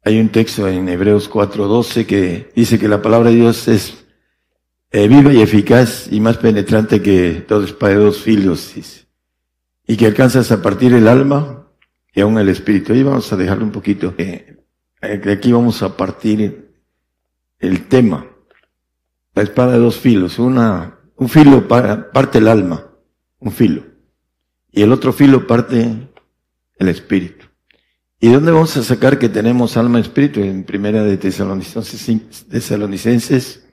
Hay 0.03 0.19
un 0.19 0.29
texto 0.29 0.67
en 0.67 0.87
Hebreos 0.87 1.29
4:12 1.29 2.05
que 2.05 2.51
dice 2.55 2.77
que 2.77 2.87
la 2.87 3.01
palabra 3.01 3.31
de 3.31 3.37
Dios 3.37 3.67
es 3.67 4.05
eh, 4.91 5.07
viva 5.07 5.33
y 5.33 5.41
eficaz 5.41 6.07
y 6.11 6.19
más 6.19 6.37
penetrante 6.37 7.01
que 7.01 7.43
todo 7.47 7.63
espada 7.63 7.93
de 7.93 7.99
dos 7.99 8.21
filos, 8.21 8.75
y 9.87 9.97
que 9.97 10.05
alcanzas 10.05 10.51
a 10.51 10.61
partir 10.61 10.93
el 10.93 11.07
alma 11.07 11.67
y 12.13 12.21
aún 12.21 12.37
el 12.37 12.49
espíritu. 12.49 12.93
Ahí 12.93 13.01
vamos 13.01 13.33
a 13.33 13.35
dejarlo 13.35 13.65
un 13.65 13.71
poquito. 13.71 14.13
Eh, 14.17 14.57
de 15.01 15.31
aquí 15.31 15.51
vamos 15.51 15.81
a 15.81 15.97
partir 15.97 16.71
el 17.57 17.87
tema. 17.87 18.27
La 19.33 19.41
espada 19.41 19.73
de 19.73 19.79
dos 19.79 19.97
filos. 19.97 20.39
Una, 20.39 20.95
un 21.17 21.29
filo 21.29 21.67
para, 21.67 22.11
parte 22.11 22.39
el 22.39 22.47
alma, 22.47 22.85
un 23.39 23.51
filo. 23.51 23.83
Y 24.71 24.81
el 24.81 24.91
otro 24.91 25.13
filo 25.13 25.47
parte 25.47 26.09
el 26.77 26.87
espíritu. 26.89 27.45
¿Y 28.19 28.29
dónde 28.29 28.51
vamos 28.51 28.75
a 28.77 28.83
sacar 28.83 29.19
que 29.19 29.29
tenemos 29.29 29.77
alma 29.77 29.99
y 29.99 30.01
espíritu? 30.01 30.41
En 30.41 30.63
primera 30.63 31.03
de 31.03 31.17
Tesalonicenses, 31.17 32.47
Tesalonicenses 32.49 33.65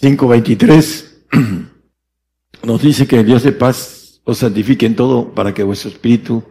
5.23 0.00 1.68
nos 2.64 2.82
dice 2.82 3.06
que 3.06 3.20
el 3.20 3.26
Dios 3.26 3.42
de 3.42 3.52
paz 3.52 4.20
os 4.24 4.38
santifique 4.38 4.86
en 4.86 4.96
todo 4.96 5.34
para 5.34 5.52
que 5.52 5.62
vuestro 5.62 5.90
espíritu 5.90 6.44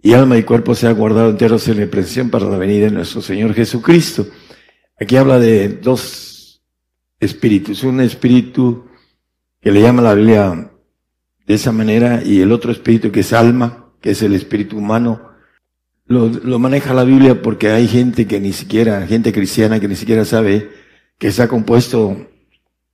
y 0.00 0.14
alma 0.14 0.36
y 0.36 0.42
cuerpo 0.42 0.74
sea 0.74 0.92
guardado 0.92 1.30
enteros 1.30 1.68
en 1.68 1.80
la 1.80 1.86
presión 1.86 2.30
para 2.30 2.46
la 2.46 2.56
venida 2.56 2.86
de 2.86 2.90
nuestro 2.90 3.22
Señor 3.22 3.54
Jesucristo. 3.54 4.26
Aquí 4.98 5.16
habla 5.16 5.38
de 5.38 5.68
dos 5.68 6.62
espíritus, 7.20 7.84
un 7.84 8.00
espíritu 8.00 8.86
que 9.62 9.70
le 9.70 9.80
llama 9.80 10.02
la 10.02 10.14
Biblia 10.14 10.70
de 11.46 11.54
esa 11.54 11.70
manera 11.70 12.22
y 12.24 12.40
el 12.40 12.50
otro 12.50 12.72
espíritu 12.72 13.12
que 13.12 13.20
es 13.20 13.32
alma, 13.32 13.86
que 14.00 14.10
es 14.10 14.22
el 14.22 14.34
espíritu 14.34 14.76
humano. 14.76 15.30
Lo, 16.06 16.58
maneja 16.58 16.92
la 16.92 17.04
Biblia 17.04 17.40
porque 17.40 17.70
hay 17.70 17.86
gente 17.86 18.26
que 18.26 18.40
ni 18.40 18.52
siquiera, 18.52 19.06
gente 19.06 19.32
cristiana 19.32 19.78
que 19.78 19.88
ni 19.88 19.94
siquiera 19.94 20.24
sabe 20.24 20.70
que 21.16 21.28
está 21.28 21.46
compuesto 21.46 22.28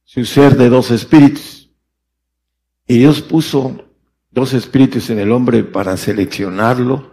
su 0.05 0.27
ser 0.27 0.57
de 0.57 0.69
dos 0.69 0.91
espíritus. 0.91 1.71
Y 2.87 2.99
Dios 2.99 3.23
puso 3.23 3.85
dos 4.31 4.53
espíritus 4.53 5.09
en 5.09 5.19
el 5.19 5.33
hombre 5.33 5.65
para 5.65 5.97
seleccionarlo, 5.97 7.13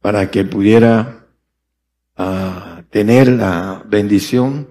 para 0.00 0.30
que 0.30 0.44
pudiera 0.44 1.28
uh, 2.18 2.82
tener 2.90 3.28
la 3.28 3.84
bendición 3.88 4.68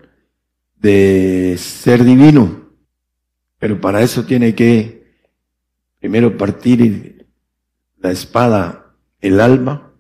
de 0.76 1.56
ser 1.58 2.04
divino. 2.04 2.63
Pero 3.64 3.80
para 3.80 4.02
eso 4.02 4.26
tiene 4.26 4.56
que 4.56 5.06
primero 6.02 6.36
partir 6.36 7.28
la 7.98 8.12
espada, 8.12 8.94
el 9.22 9.40
alma, 9.40 9.94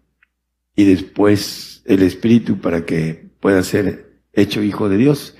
y 0.75 0.83
después 0.83 1.81
el 1.85 2.03
espíritu 2.03 2.59
para 2.59 2.85
que 2.85 3.29
pueda 3.39 3.63
ser 3.63 4.19
hecho 4.33 4.61
hijo 4.61 4.89
de 4.89 4.97
Dios. 4.97 5.37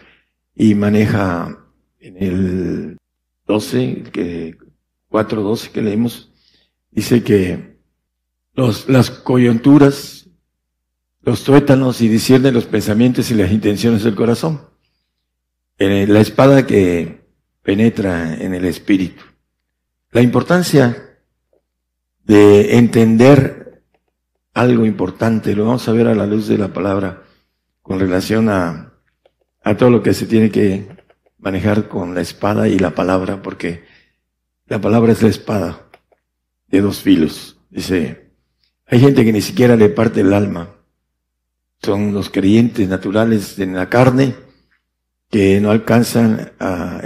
Y 0.56 0.74
maneja 0.74 1.68
en 2.00 2.24
el 2.24 2.98
12, 3.46 4.04
que 4.14 4.58
4.12 5.12 5.72
que 5.72 5.82
leímos, 5.82 6.32
dice 6.92 7.24
que 7.24 7.76
los, 8.54 8.88
las 8.88 9.10
coyunturas, 9.10 10.30
los 11.24 11.44
tuétanos 11.44 12.00
y 12.00 12.08
discierne 12.08 12.54
los 12.54 12.68
pensamientos 12.68 13.30
y 13.32 13.36
las 13.36 13.52
intenciones 13.52 14.02
del 14.06 14.16
corazón. 14.16 14.62
la 15.78 16.22
espada 16.22 16.66
que 16.66 17.23
penetra 17.64 18.36
en 18.36 18.54
el 18.54 18.66
espíritu. 18.66 19.24
La 20.12 20.22
importancia 20.22 21.18
de 22.24 22.78
entender 22.78 23.84
algo 24.54 24.86
importante, 24.86 25.56
lo 25.56 25.66
vamos 25.66 25.88
a 25.88 25.94
ver 25.94 26.08
a 26.08 26.14
la 26.14 26.28
luz 26.28 26.48
de 26.48 26.58
la 26.58 26.72
palabra 26.72 27.24
con 27.82 28.00
relación 28.00 28.50
a, 28.50 28.94
todo 29.78 29.90
lo 29.90 30.04
que 30.04 30.14
se 30.14 30.26
tiene 30.26 30.52
que 30.52 30.88
manejar 31.40 31.88
con 31.88 32.14
la 32.14 32.22
espada 32.22 32.68
y 32.68 32.78
la 32.78 32.92
palabra, 32.92 33.42
porque 33.42 33.84
la 34.68 34.80
palabra 34.80 35.14
es 35.14 35.22
la 35.22 35.30
espada 35.30 35.88
de 36.68 36.82
dos 36.82 37.02
filos. 37.02 37.58
Dice, 37.70 38.32
hay 38.86 39.00
gente 39.00 39.26
que 39.26 39.34
ni 39.34 39.42
siquiera 39.42 39.76
le 39.76 39.90
parte 39.90 40.22
el 40.22 40.34
alma. 40.34 40.70
Son 41.82 42.14
los 42.14 42.30
creyentes 42.30 42.88
naturales 42.88 43.58
en 43.60 43.74
la 43.74 43.90
carne 43.90 44.36
que 45.30 45.60
no 45.60 45.72
alcanzan 45.72 46.54
a 46.60 47.02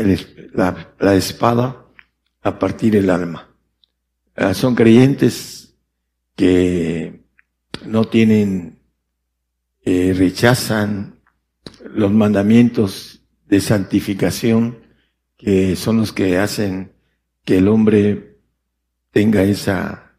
la, 0.57 1.15
espada 1.15 1.85
a 2.41 2.59
partir 2.59 2.95
el 2.95 3.09
alma. 3.09 3.49
Ah, 4.35 4.53
son 4.53 4.75
creyentes 4.75 5.75
que 6.35 7.23
no 7.85 8.05
tienen, 8.05 8.79
eh, 9.85 10.13
rechazan 10.17 11.19
los 11.93 12.11
mandamientos 12.11 13.21
de 13.47 13.61
santificación 13.61 14.79
que 15.37 15.75
son 15.75 15.97
los 15.97 16.11
que 16.11 16.37
hacen 16.37 16.91
que 17.45 17.59
el 17.59 17.67
hombre 17.67 18.39
tenga 19.11 19.43
esa 19.43 20.13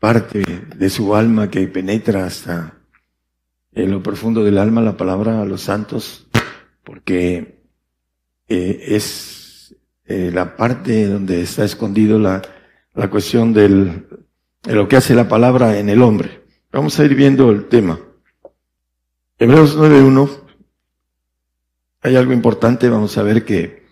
parte 0.00 0.44
de 0.76 0.90
su 0.90 1.14
alma 1.14 1.50
que 1.50 1.66
penetra 1.68 2.26
hasta 2.26 2.80
en 3.72 3.90
lo 3.92 4.02
profundo 4.02 4.42
del 4.42 4.58
alma 4.58 4.80
la 4.80 4.96
palabra 4.96 5.40
a 5.40 5.44
los 5.44 5.62
santos, 5.62 6.28
porque 6.82 7.62
eh, 8.48 8.84
es 8.88 9.39
eh, 10.10 10.32
la 10.34 10.56
parte 10.56 11.06
donde 11.06 11.40
está 11.42 11.64
escondido 11.64 12.18
la, 12.18 12.42
la 12.94 13.08
cuestión 13.08 13.52
del, 13.52 14.08
de 14.60 14.74
lo 14.74 14.88
que 14.88 14.96
hace 14.96 15.14
la 15.14 15.28
palabra 15.28 15.78
en 15.78 15.88
el 15.88 16.02
hombre. 16.02 16.42
Vamos 16.72 16.98
a 16.98 17.04
ir 17.04 17.14
viendo 17.14 17.48
el 17.50 17.68
tema. 17.68 18.00
Hebreos 19.38 19.78
9.1 19.78 20.28
hay 22.00 22.16
algo 22.16 22.32
importante, 22.32 22.88
vamos 22.88 23.16
a 23.18 23.22
ver 23.22 23.44
que 23.44 23.84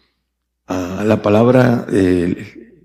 ah, 0.66 1.04
la 1.06 1.22
palabra, 1.22 1.86
eh, 1.92 2.82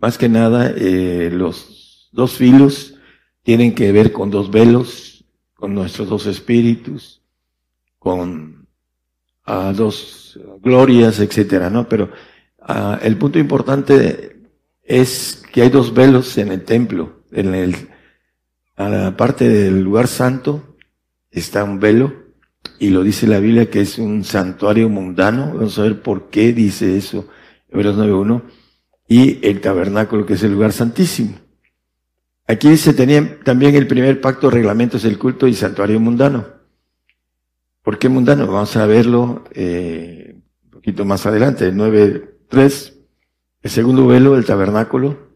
más 0.00 0.18
que 0.18 0.28
nada, 0.28 0.72
eh, 0.76 1.30
los 1.32 2.08
dos 2.10 2.32
filos 2.32 2.96
tienen 3.44 3.72
que 3.72 3.92
ver 3.92 4.10
con 4.10 4.32
dos 4.32 4.50
velos, 4.50 5.24
con 5.54 5.74
nuestros 5.74 6.08
dos 6.08 6.26
espíritus, 6.26 7.22
con 8.00 8.66
ah, 9.44 9.72
dos 9.76 10.40
glorias, 10.60 11.20
etcétera, 11.20 11.70
¿no? 11.70 11.88
Pero 11.88 12.10
Ah, 12.70 12.98
el 13.02 13.16
punto 13.16 13.38
importante 13.38 14.36
es 14.82 15.42
que 15.50 15.62
hay 15.62 15.70
dos 15.70 15.94
velos 15.94 16.36
en 16.36 16.52
el 16.52 16.64
templo. 16.64 17.22
En 17.32 17.54
el, 17.54 17.74
a 18.76 18.90
la 18.90 19.16
parte 19.16 19.48
del 19.48 19.80
lugar 19.80 20.06
santo 20.06 20.76
está 21.30 21.64
un 21.64 21.80
velo 21.80 22.12
y 22.78 22.90
lo 22.90 23.02
dice 23.02 23.26
la 23.26 23.40
Biblia 23.40 23.70
que 23.70 23.80
es 23.80 23.98
un 23.98 24.22
santuario 24.22 24.90
mundano. 24.90 25.54
Vamos 25.54 25.78
a 25.78 25.82
ver 25.82 26.02
por 26.02 26.28
qué 26.28 26.52
dice 26.52 26.98
eso, 26.98 27.26
Hebreos 27.70 27.96
9.1. 27.96 28.42
Y 29.08 29.46
el 29.46 29.62
tabernáculo 29.62 30.26
que 30.26 30.34
es 30.34 30.42
el 30.42 30.52
lugar 30.52 30.72
santísimo. 30.72 31.36
Aquí 32.46 32.76
se 32.76 32.92
tenía 32.92 33.40
también 33.44 33.76
el 33.76 33.86
primer 33.86 34.20
pacto, 34.20 34.50
reglamentos 34.50 35.04
del 35.04 35.18
culto 35.18 35.46
y 35.46 35.54
santuario 35.54 35.98
mundano. 36.00 36.46
¿Por 37.82 37.98
qué 37.98 38.10
mundano? 38.10 38.46
Vamos 38.46 38.76
a 38.76 38.84
verlo 38.84 39.44
eh, 39.52 40.34
un 40.64 40.70
poquito 40.70 41.06
más 41.06 41.24
adelante, 41.24 41.72
9, 41.72 42.37
Tres, 42.48 42.98
el 43.62 43.70
segundo 43.70 44.06
velo 44.06 44.34
del 44.34 44.44
tabernáculo, 44.44 45.28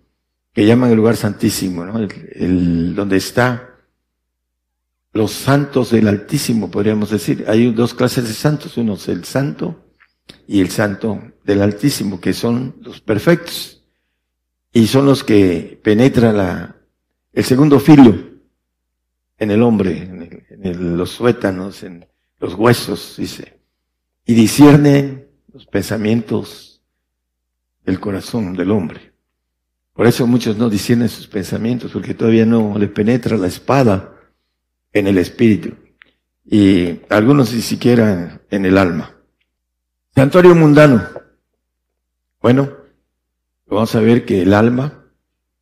que 0.53 0.67
llaman 0.67 0.91
el 0.91 0.97
lugar 0.97 1.17
santísimo, 1.17 1.85
¿no? 1.85 1.99
el, 1.99 2.95
donde 2.95 3.17
está 3.17 3.71
los 5.13 5.33
santos 5.33 5.91
del 5.91 6.09
Altísimo, 6.09 6.71
podríamos 6.71 7.11
decir. 7.11 7.45
Hay 7.49 7.71
dos 7.73 7.95
clases 7.95 8.27
de 8.29 8.35
santos, 8.35 8.77
uno 8.77 8.95
es 8.95 9.09
el 9.09 9.25
santo 9.25 9.85
y 10.47 10.61
el 10.61 10.71
santo 10.71 11.21
del 11.45 11.63
Altísimo, 11.63 12.21
que 12.21 12.33
son 12.33 12.77
los 12.81 13.01
perfectos 13.01 13.83
y 14.73 14.87
son 14.87 15.07
los 15.07 15.23
que 15.23 15.79
penetra 15.83 16.33
la, 16.33 16.77
el 17.33 17.45
segundo 17.45 17.79
filo 17.79 18.15
en 19.39 19.51
el 19.51 19.63
hombre, 19.63 20.03
en, 20.51 20.97
los 20.97 21.11
suétanos, 21.11 21.83
en 21.83 22.07
los 22.39 22.55
huesos, 22.55 23.17
dice, 23.19 23.61
y 24.25 24.35
discierne 24.35 25.27
los 25.53 25.67
pensamientos 25.67 26.72
del 27.85 28.01
corazón 28.01 28.55
del 28.55 28.71
hombre. 28.71 29.13
Por 29.93 30.07
eso 30.07 30.27
muchos 30.27 30.57
no 30.57 30.71
disciernen 30.71 31.09
sus 31.09 31.27
pensamientos, 31.27 31.93
porque 31.93 32.15
todavía 32.15 32.47
no 32.47 32.79
le 32.79 32.89
penetra 32.89 33.37
la 33.37 33.49
espada 33.49 34.17
en 34.93 35.07
el 35.07 35.19
espíritu 35.19 35.75
y 36.45 37.01
algunos 37.09 37.53
ni 37.53 37.61
siquiera 37.61 38.41
en 38.51 38.65
el 38.65 38.79
alma. 38.79 39.15
Santuario 40.15 40.55
mundano. 40.55 41.07
Bueno, 42.41 42.71
vamos 43.67 43.95
a 43.95 44.01
ver 44.01 44.25
que 44.25 44.43
el 44.43 44.53
alma 44.55 45.05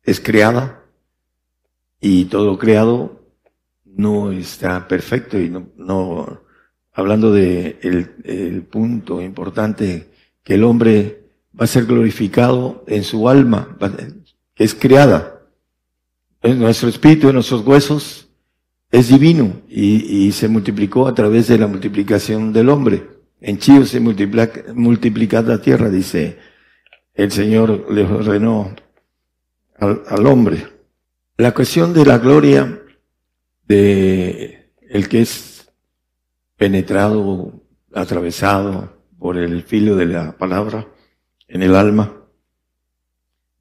es 0.03 0.19
creada 0.19 0.83
y 1.99 2.25
todo 2.25 2.57
creado 2.57 3.21
no 3.85 4.31
está 4.31 4.87
perfecto 4.87 5.39
y 5.39 5.49
no, 5.49 5.69
no, 5.75 6.41
hablando 6.93 7.31
de 7.31 7.77
el, 7.81 8.63
punto 8.63 9.21
importante 9.21 10.11
que 10.43 10.55
el 10.55 10.63
hombre 10.63 11.20
va 11.59 11.65
a 11.65 11.67
ser 11.67 11.85
glorificado 11.85 12.83
en 12.87 13.03
su 13.03 13.27
alma, 13.27 13.77
que 14.55 14.63
es 14.63 14.73
creada. 14.73 15.41
En 16.41 16.59
nuestro 16.59 16.89
espíritu, 16.89 17.27
en 17.27 17.35
nuestros 17.35 17.65
huesos, 17.65 18.29
es 18.89 19.07
divino 19.07 19.61
y, 19.69 20.31
se 20.33 20.47
multiplicó 20.47 21.07
a 21.07 21.15
través 21.15 21.47
de 21.47 21.57
la 21.57 21.67
multiplicación 21.67 22.51
del 22.51 22.69
hombre. 22.69 23.07
En 23.39 23.57
Chío 23.57 23.85
se 23.85 23.99
multiplica, 23.99 25.41
la 25.41 25.61
tierra, 25.61 25.89
dice 25.89 26.37
el 27.13 27.31
Señor 27.31 27.91
le 27.91 28.03
ordenó 28.03 28.73
al, 29.77 30.01
al 30.07 30.27
hombre. 30.27 30.67
La 31.37 31.53
cuestión 31.53 31.93
de 31.93 32.05
la 32.05 32.17
gloria 32.17 32.81
de 33.67 34.71
el 34.89 35.07
que 35.07 35.21
es 35.21 35.71
penetrado, 36.57 37.61
atravesado 37.93 39.01
por 39.19 39.37
el 39.37 39.63
filo 39.63 39.95
de 39.95 40.05
la 40.05 40.37
palabra 40.37 40.87
en 41.51 41.61
el 41.61 41.75
alma, 41.75 42.13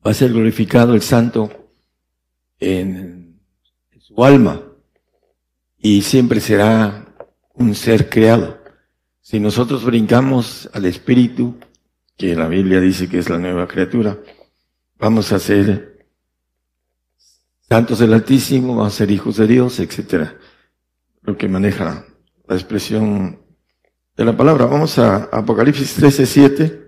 va 0.07 0.13
a 0.13 0.15
ser 0.15 0.33
glorificado 0.33 0.95
el 0.95 1.03
santo 1.03 1.51
en 2.61 3.41
su 3.99 4.25
alma 4.25 4.63
y 5.77 6.03
siempre 6.03 6.41
será 6.41 7.07
un 7.55 7.75
ser 7.75 8.09
creado. 8.09 8.59
Si 9.21 9.41
nosotros 9.41 9.85
brincamos 9.85 10.71
al 10.73 10.87
espíritu, 10.87 11.59
que 12.17 12.37
la 12.37 12.49
Biblia 12.49 12.81
dice 12.81 13.09
que 13.09 13.19
es 13.19 13.29
la 13.29 13.39
nueva 13.39 13.67
criatura, 13.67 14.19
vamos 14.99 15.33
a 15.33 15.39
ser 15.39 16.07
santos 17.69 17.99
del 17.99 18.15
Altísimo, 18.15 18.85
a 18.85 18.91
ser 18.91 19.11
hijos 19.11 19.37
de 19.37 19.47
Dios, 19.47 19.81
etcétera. 19.81 20.37
Lo 21.23 21.37
que 21.37 21.49
maneja 21.49 22.07
la 22.47 22.55
expresión 22.55 23.41
de 24.17 24.25
la 24.25 24.37
palabra. 24.37 24.67
Vamos 24.67 24.99
a 24.99 25.25
Apocalipsis 25.25 25.95
13, 25.95 26.27
7. 26.27 26.80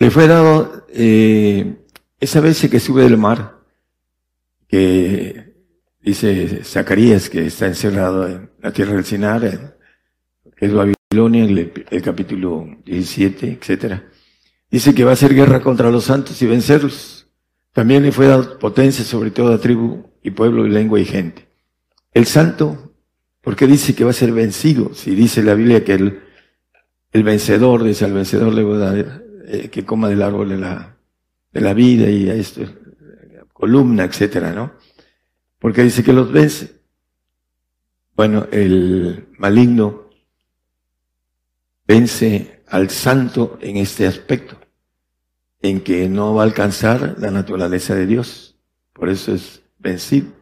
Le 0.00 0.10
fue 0.10 0.26
dado 0.26 0.86
eh, 0.88 1.76
esa 2.18 2.40
vez 2.40 2.68
que 2.68 2.80
sube 2.80 3.04
del 3.04 3.16
mar, 3.16 3.60
que 4.66 5.50
Dice 6.02 6.64
Zacarías 6.64 7.28
que 7.28 7.46
está 7.46 7.66
encerrado 7.66 8.26
en 8.26 8.50
la 8.62 8.72
tierra 8.72 8.94
del 8.94 9.04
Sinar, 9.04 9.76
que 10.56 10.66
es 10.66 10.72
Babilonia, 10.72 11.44
el, 11.44 11.72
el 11.90 12.02
capítulo 12.02 12.66
17, 12.86 13.58
etcétera. 13.60 14.08
Dice 14.70 14.94
que 14.94 15.04
va 15.04 15.10
a 15.10 15.12
hacer 15.14 15.34
guerra 15.34 15.60
contra 15.60 15.90
los 15.90 16.04
santos 16.04 16.40
y 16.40 16.46
vencerlos. 16.46 17.26
También 17.72 18.02
le 18.02 18.12
fue 18.12 18.28
dado 18.28 18.58
potencia 18.58 19.04
sobre 19.04 19.30
toda 19.30 19.60
tribu 19.60 20.10
y 20.22 20.30
pueblo 20.30 20.66
y 20.66 20.70
lengua 20.70 20.98
y 20.98 21.04
gente. 21.04 21.48
El 22.14 22.24
santo, 22.24 22.94
¿por 23.42 23.54
qué 23.54 23.66
dice 23.66 23.94
que 23.94 24.04
va 24.04 24.10
a 24.10 24.14
ser 24.14 24.32
vencido? 24.32 24.94
Si 24.94 25.14
dice 25.14 25.42
la 25.42 25.54
Biblia 25.54 25.84
que 25.84 25.92
el, 25.92 26.22
vencedor, 27.12 27.84
dice 27.84 28.06
al 28.06 28.14
vencedor 28.14 28.54
le 28.54 28.62
va 28.62 28.76
a 28.76 28.92
dar 28.92 29.22
eh, 29.52 29.68
que 29.68 29.84
coma 29.84 30.08
del 30.08 30.22
árbol 30.22 30.48
de 30.48 30.58
la, 30.58 30.96
de 31.52 31.60
la 31.60 31.74
vida 31.74 32.08
y 32.08 32.30
a 32.30 32.34
esto, 32.34 32.62
columna, 33.52 34.04
etcétera, 34.04 34.52
¿no? 34.52 34.72
porque 35.60 35.82
dice 35.82 36.02
que 36.02 36.12
los 36.12 36.32
vence. 36.32 36.80
Bueno, 38.16 38.48
el 38.50 39.28
maligno 39.38 40.10
vence 41.86 42.62
al 42.66 42.90
santo 42.90 43.58
en 43.60 43.76
este 43.76 44.06
aspecto, 44.06 44.58
en 45.62 45.82
que 45.82 46.08
no 46.08 46.34
va 46.34 46.42
a 46.42 46.46
alcanzar 46.46 47.16
la 47.18 47.30
naturaleza 47.30 47.94
de 47.94 48.06
Dios. 48.06 48.58
Por 48.92 49.08
eso 49.08 49.34
es 49.34 49.62
vencido. 49.78 50.32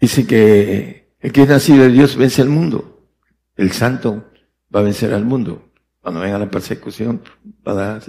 Dice 0.00 0.26
que 0.26 1.14
el 1.20 1.32
que 1.32 1.42
es 1.42 1.48
nacido 1.48 1.84
de 1.84 1.90
Dios 1.90 2.16
vence 2.16 2.42
al 2.42 2.48
mundo. 2.48 3.08
El 3.56 3.72
santo 3.72 4.30
va 4.74 4.80
a 4.80 4.84
vencer 4.84 5.14
al 5.14 5.24
mundo. 5.24 5.70
Cuando 6.04 6.20
venga 6.20 6.38
la 6.38 6.50
persecución, 6.50 7.22
va 7.66 7.96
a 7.96 8.00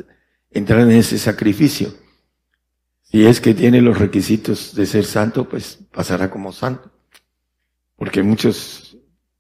entrar 0.52 0.82
en 0.82 0.92
ese 0.92 1.18
sacrificio. 1.18 1.94
Si 3.04 3.26
es 3.26 3.40
que 3.40 3.54
tiene 3.54 3.80
los 3.80 3.98
requisitos 3.98 4.76
de 4.76 4.86
ser 4.86 5.06
santo, 5.06 5.48
pues 5.48 5.80
pasará 5.94 6.30
como 6.30 6.52
santo. 6.52 6.92
Porque 7.96 8.22
muchos 8.22 8.98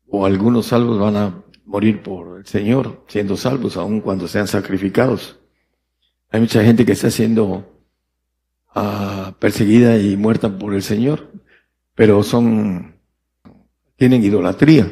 o 0.08 0.26
algunos 0.26 0.68
salvos 0.68 0.98
van 0.98 1.18
a 1.18 1.44
morir 1.66 2.02
por 2.02 2.38
el 2.38 2.46
Señor, 2.46 3.04
siendo 3.10 3.36
salvos, 3.36 3.76
aun 3.76 4.00
cuando 4.00 4.26
sean 4.26 4.48
sacrificados. 4.48 5.38
Hay 6.30 6.40
mucha 6.40 6.64
gente 6.64 6.86
que 6.86 6.94
está 6.94 7.12
siendo 7.12 7.84
ah, 8.74 9.36
perseguida 9.38 9.98
y 9.98 10.16
muerta 10.16 10.58
por 10.58 10.74
el 10.74 10.82
Señor, 10.82 11.30
pero 11.94 12.24
son, 12.24 13.02
tienen 13.98 14.24
idolatría. 14.24 14.90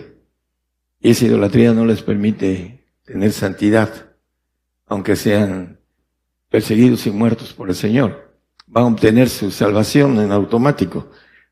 Y 0.99 1.11
esa 1.11 1.27
idolatría 1.27 1.71
no 1.71 1.85
les 1.85 2.01
permite 2.01 2.72
tener 3.03 3.31
santidad, 3.31 4.15
aunque 4.85 5.15
sean 5.15 5.79
perseguidos 6.49 7.05
y 7.07 7.11
muertos 7.11 7.53
por 7.53 7.69
el 7.69 7.75
Señor 7.75 8.33
va 8.75 8.81
a 8.81 8.85
obtener 8.85 9.29
su 9.29 9.51
salvación 9.51 10.19
en 10.19 10.31
automático, 10.31 11.09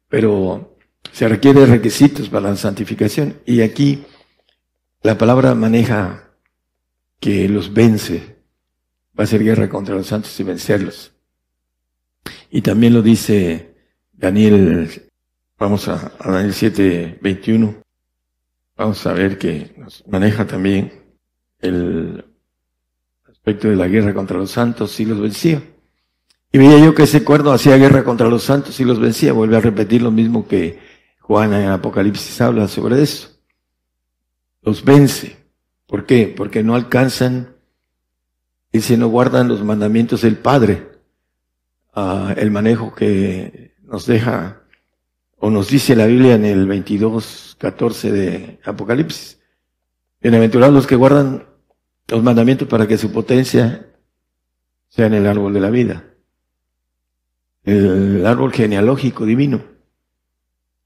pero 0.08 0.78
se 1.12 1.28
requiere 1.28 1.66
requisitos 1.66 2.30
para 2.30 2.50
la 2.50 2.56
santificación. 2.56 3.42
Y 3.46 3.62
aquí 3.62 4.06
la 5.04 5.18
palabra 5.18 5.54
maneja 5.56 6.32
que 7.20 7.48
los 7.48 7.74
vence, 7.74 8.38
va 9.18 9.26
a 9.26 9.28
ser 9.28 9.44
guerra 9.44 9.70
contra 9.70 9.96
los 9.96 10.08
santos 10.08 10.40
y 10.40 10.44
vencerlos. 10.44 11.14
Y 12.50 12.62
también 12.62 12.94
lo 12.94 13.02
dice 13.02 13.76
Daniel, 14.12 15.10
vamos 15.58 15.88
a, 15.88 16.12
Daniel 16.24 16.54
7, 16.54 17.20
21, 17.22 17.76
vamos 18.76 19.06
a 19.06 19.14
ver 19.14 19.38
que 19.38 19.74
nos 19.78 20.06
maneja 20.08 20.46
también 20.48 21.01
el 21.62 22.26
aspecto 23.30 23.70
de 23.70 23.76
la 23.76 23.88
guerra 23.88 24.14
contra 24.14 24.38
los 24.38 24.52
santos 24.52 25.00
y 25.00 25.06
los 25.06 25.20
vencía. 25.20 25.64
Y 26.52 26.58
veía 26.58 26.78
yo 26.84 26.94
que 26.94 27.04
ese 27.04 27.24
cuerno 27.24 27.52
hacía 27.52 27.78
guerra 27.78 28.04
contra 28.04 28.28
los 28.28 28.44
santos 28.44 28.80
y 28.80 28.86
los 28.86 29.00
vencía. 29.00 29.34
Vuelve 29.34 29.58
a 29.58 29.62
repetir 29.62 30.02
lo 30.02 30.12
mismo 30.12 30.48
que 30.48 30.80
Juan 31.20 31.54
en 31.54 31.70
Apocalipsis 31.70 32.42
habla 32.42 32.68
sobre 32.68 33.02
eso. 33.02 33.30
Los 34.62 34.84
vence. 34.84 35.38
¿Por 35.88 36.06
qué? 36.06 36.34
Porque 36.36 36.64
no 36.64 36.76
alcanzan, 36.76 37.56
y 38.72 38.82
si 38.82 38.96
no 38.96 39.08
guardan 39.08 39.48
los 39.48 39.64
mandamientos 39.64 40.22
del 40.22 40.38
Padre. 40.38 40.88
Ah, 41.94 42.34
el 42.38 42.52
manejo 42.52 42.96
que 42.96 43.76
nos 43.84 44.06
deja, 44.06 44.62
o 45.38 45.50
nos 45.50 45.70
dice 45.70 45.96
la 45.96 46.06
Biblia 46.06 46.36
en 46.36 46.46
el 46.46 46.68
22, 46.68 47.58
14 47.60 48.12
de 48.12 48.60
Apocalipsis. 48.64 49.40
Bienaventurados 50.22 50.74
los 50.74 50.88
que 50.88 50.96
guardan 50.96 51.48
los 52.12 52.24
mandamientos 52.24 52.68
para 52.68 52.88
que 52.88 52.98
su 52.98 53.12
potencia 53.12 53.88
sea 54.90 55.08
en 55.08 55.16
el 55.16 55.26
árbol 55.26 55.54
de 55.54 55.60
la 55.60 55.70
vida 55.70 56.12
el 57.64 58.26
árbol 58.26 58.52
genealógico 58.52 59.26
divino, 59.26 59.64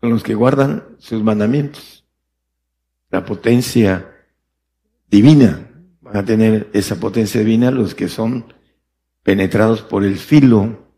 son 0.02 0.10
los 0.10 0.24
que 0.24 0.36
guardan 0.36 0.84
sus 0.98 1.24
mandamientos. 1.24 2.06
La 3.10 3.26
potencia 3.26 4.12
divina, 5.10 5.72
van 6.02 6.18
a 6.18 6.26
tener 6.26 6.70
esa 6.74 7.00
potencia 7.00 7.40
divina 7.40 7.72
los 7.72 7.96
que 7.96 8.10
son 8.10 8.54
penetrados 9.24 9.82
por 9.82 10.04
el 10.04 10.18
filo 10.18 10.92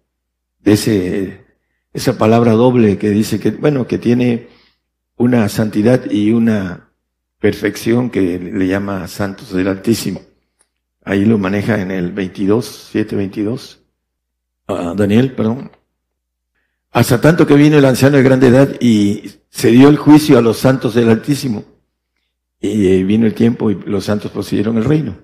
de 0.59 0.73
ese, 0.73 1.45
esa 1.93 2.17
palabra 2.17 2.53
doble 2.53 2.97
que 2.97 3.09
dice 3.09 3.39
que, 3.39 3.51
bueno, 3.51 3.87
que 3.87 3.97
tiene 3.97 4.49
una 5.15 5.47
santidad 5.47 6.09
y 6.09 6.31
una 6.31 6.86
perfección 7.39 8.09
que 8.09 8.39
le 8.39 8.67
llama 8.67 9.07
santos 9.07 9.53
del 9.53 9.67
Altísimo. 9.67 10.21
Ahí 11.03 11.25
lo 11.25 11.37
maneja 11.37 11.79
en 11.81 11.91
el 11.91 12.11
22, 12.11 12.89
7, 12.91 13.15
22. 13.15 13.83
Daniel, 14.95 15.33
perdón. 15.33 15.71
Hasta 16.91 17.21
tanto 17.21 17.45
que 17.47 17.53
vino 17.53 17.77
el 17.77 17.85
anciano 17.85 18.17
de 18.17 18.23
grande 18.23 18.47
edad 18.47 18.75
y 18.81 19.31
se 19.49 19.69
dio 19.71 19.87
el 19.87 19.97
juicio 19.97 20.37
a 20.37 20.41
los 20.41 20.57
santos 20.57 20.95
del 20.95 21.09
Altísimo. 21.09 21.63
Y 22.59 22.87
eh, 22.87 23.03
vino 23.03 23.25
el 23.27 23.35
tiempo 23.35 23.69
y 23.69 23.75
los 23.75 24.05
santos 24.05 24.31
poseyeron 24.31 24.77
el 24.77 24.85
reino. 24.85 25.15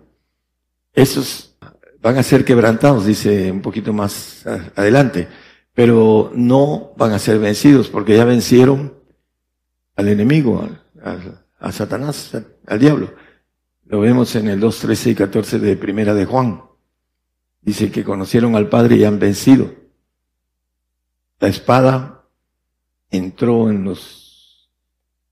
Esos 0.93 1.57
van 1.99 2.17
a 2.17 2.23
ser 2.23 2.45
quebrantados, 2.45 3.05
dice 3.05 3.51
un 3.51 3.61
poquito 3.61 3.91
más 3.91 4.45
adelante, 4.75 5.27
pero 5.73 6.31
no 6.35 6.91
van 6.95 7.13
a 7.13 7.19
ser 7.19 7.39
vencidos 7.39 7.89
porque 7.89 8.15
ya 8.15 8.25
vencieron 8.25 8.93
al 9.95 10.09
enemigo, 10.09 10.69
a 11.63 11.71
Satanás, 11.71 12.37
al 12.67 12.79
diablo. 12.79 13.15
Lo 13.85 14.01
vemos 14.01 14.35
en 14.35 14.49
el 14.49 14.59
2, 14.59 14.79
13 14.79 15.09
y 15.11 15.15
14 15.15 15.59
de 15.59 15.77
Primera 15.77 16.13
de 16.13 16.25
Juan. 16.25 16.61
Dice 17.61 17.89
que 17.89 18.03
conocieron 18.03 18.57
al 18.57 18.67
Padre 18.67 18.97
y 18.97 19.05
han 19.05 19.17
vencido. 19.17 19.73
La 21.39 21.47
espada 21.47 22.25
entró 23.09 23.69
en 23.69 23.85
los 23.85 24.69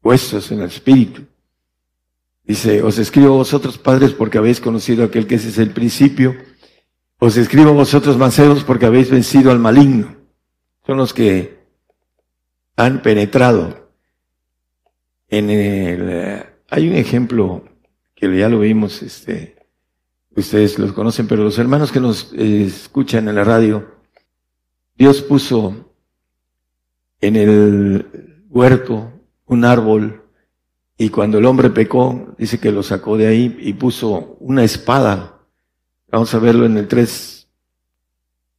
huesos, 0.01 0.49
en 0.53 0.61
el 0.61 0.67
espíritu. 0.67 1.23
Dice, 2.45 2.81
os 2.81 2.97
escribo 2.97 3.33
a 3.33 3.37
vosotros 3.37 3.77
padres 3.77 4.13
porque 4.13 4.37
habéis 4.37 4.61
conocido 4.61 5.03
aquel 5.03 5.27
que 5.27 5.35
ese 5.35 5.49
es 5.49 5.57
el 5.57 5.71
principio. 5.71 6.35
Os 7.19 7.35
escribo 7.35 7.71
a 7.71 7.73
vosotros 7.73 8.17
mancebos 8.17 8.63
porque 8.63 8.85
habéis 8.85 9.09
vencido 9.09 9.51
al 9.51 9.59
maligno. 9.59 10.15
Son 10.85 10.95
los 10.97 11.13
que 11.13 11.59
han 12.77 13.01
penetrado 13.01 13.80
en 15.31 15.49
el 15.49 16.45
hay 16.69 16.87
un 16.87 16.95
ejemplo 16.95 17.63
que 18.13 18.37
ya 18.37 18.47
lo 18.47 18.59
vimos, 18.59 19.01
este, 19.01 19.55
ustedes 20.35 20.77
los 20.77 20.93
conocen, 20.93 21.27
pero 21.27 21.43
los 21.43 21.57
hermanos 21.57 21.91
que 21.91 21.99
nos 21.99 22.31
eh, 22.33 22.65
escuchan 22.65 23.27
en 23.27 23.35
la 23.35 23.43
radio, 23.43 23.99
Dios 24.95 25.21
puso 25.21 25.93
en 27.19 27.35
el 27.35 28.45
huerto 28.49 29.11
un 29.45 29.65
árbol 29.65 30.23
y 30.97 31.09
cuando 31.09 31.39
el 31.39 31.45
hombre 31.45 31.71
pecó, 31.71 32.35
dice 32.37 32.59
que 32.59 32.71
lo 32.71 32.83
sacó 32.83 33.17
de 33.17 33.27
ahí 33.27 33.57
y 33.59 33.73
puso 33.73 34.37
una 34.39 34.63
espada. 34.63 35.39
Vamos 36.09 36.33
a 36.33 36.39
verlo 36.39 36.65
en 36.65 36.77
el 36.77 36.87
3, 36.87 37.47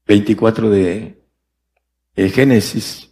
24 0.06 0.70
de, 0.70 1.22
de 2.16 2.30
Génesis 2.30 3.11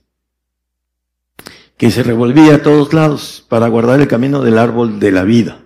que 1.80 1.90
se 1.90 2.02
revolvía 2.02 2.56
a 2.56 2.62
todos 2.62 2.92
lados 2.92 3.42
para 3.48 3.66
guardar 3.68 4.02
el 4.02 4.06
camino 4.06 4.42
del 4.42 4.58
árbol 4.58 5.00
de 5.00 5.12
la 5.12 5.24
vida. 5.24 5.62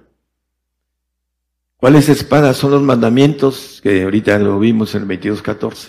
¿Cuáles 1.76 2.08
espadas 2.08 2.56
son 2.56 2.70
los 2.70 2.82
mandamientos? 2.82 3.80
Que 3.82 4.04
ahorita 4.04 4.38
lo 4.38 4.60
vimos 4.60 4.94
en 4.94 5.02
el 5.02 5.08
22.14. 5.08 5.88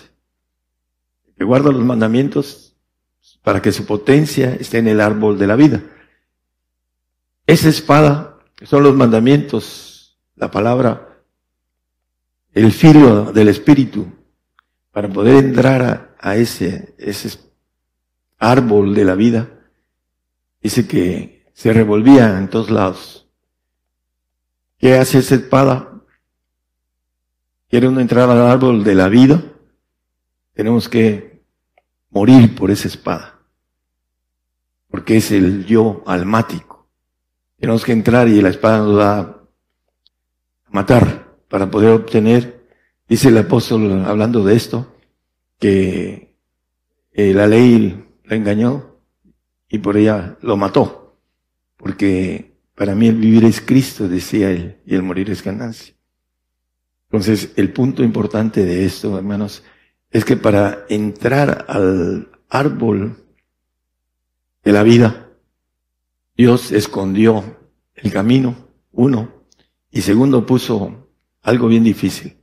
Que 1.38 1.44
guarda 1.44 1.70
los 1.70 1.84
mandamientos 1.84 2.74
para 3.44 3.62
que 3.62 3.70
su 3.70 3.86
potencia 3.86 4.56
esté 4.56 4.78
en 4.78 4.88
el 4.88 5.00
árbol 5.00 5.38
de 5.38 5.46
la 5.46 5.54
vida. 5.54 5.80
Esa 7.46 7.68
espada 7.68 8.40
son 8.64 8.82
los 8.82 8.96
mandamientos, 8.96 10.18
la 10.34 10.50
palabra, 10.50 11.22
el 12.52 12.72
filo 12.72 13.30
del 13.30 13.46
espíritu, 13.46 14.08
para 14.90 15.08
poder 15.08 15.36
entrar 15.36 15.82
a, 15.82 16.16
a 16.18 16.34
ese, 16.34 16.96
ese 16.98 17.38
árbol 18.38 18.92
de 18.92 19.04
la 19.04 19.14
vida 19.14 19.52
Dice 20.60 20.86
que 20.86 21.50
se 21.54 21.72
revolvía 21.72 22.38
en 22.38 22.48
todos 22.50 22.70
lados. 22.70 23.28
¿Qué 24.78 24.94
hace 24.98 25.18
esa 25.18 25.36
espada? 25.36 26.02
¿Quiere 27.68 27.88
uno 27.88 28.00
entrar 28.00 28.28
al 28.28 28.42
árbol 28.42 28.84
de 28.84 28.94
la 28.94 29.08
vida? 29.08 29.42
Tenemos 30.52 30.88
que 30.88 31.42
morir 32.10 32.54
por 32.54 32.70
esa 32.70 32.88
espada. 32.88 33.40
Porque 34.88 35.16
es 35.16 35.32
el 35.32 35.66
yo 35.66 36.02
almático. 36.06 36.88
Tenemos 37.58 37.84
que 37.84 37.92
entrar 37.92 38.28
y 38.28 38.40
la 38.40 38.50
espada 38.50 38.78
nos 38.78 38.98
va 38.98 39.18
a 39.18 39.36
matar 40.70 41.36
para 41.48 41.70
poder 41.70 41.90
obtener, 41.90 42.66
dice 43.08 43.28
el 43.28 43.38
apóstol 43.38 44.04
hablando 44.04 44.44
de 44.44 44.56
esto, 44.56 44.94
que 45.58 46.36
eh, 47.12 47.32
la 47.32 47.46
ley 47.46 48.04
la 48.24 48.36
engañó, 48.36 48.95
y 49.68 49.78
por 49.78 49.96
ella 49.96 50.36
lo 50.42 50.56
mató, 50.56 51.18
porque 51.76 52.56
para 52.74 52.94
mí 52.94 53.08
el 53.08 53.16
vivir 53.16 53.44
es 53.44 53.60
Cristo, 53.60 54.08
decía 54.08 54.50
él, 54.50 54.80
y 54.86 54.94
el 54.94 55.02
morir 55.02 55.30
es 55.30 55.42
ganancia. 55.42 55.94
Entonces, 57.10 57.52
el 57.56 57.72
punto 57.72 58.02
importante 58.02 58.64
de 58.64 58.84
esto, 58.84 59.16
hermanos, 59.16 59.62
es 60.10 60.24
que 60.24 60.36
para 60.36 60.84
entrar 60.88 61.64
al 61.68 62.30
árbol 62.48 63.24
de 64.64 64.72
la 64.72 64.82
vida, 64.82 65.30
Dios 66.36 66.72
escondió 66.72 67.58
el 67.94 68.12
camino, 68.12 68.68
uno, 68.92 69.44
y 69.90 70.02
segundo 70.02 70.44
puso 70.44 71.08
algo 71.42 71.68
bien 71.68 71.84
difícil. 71.84 72.36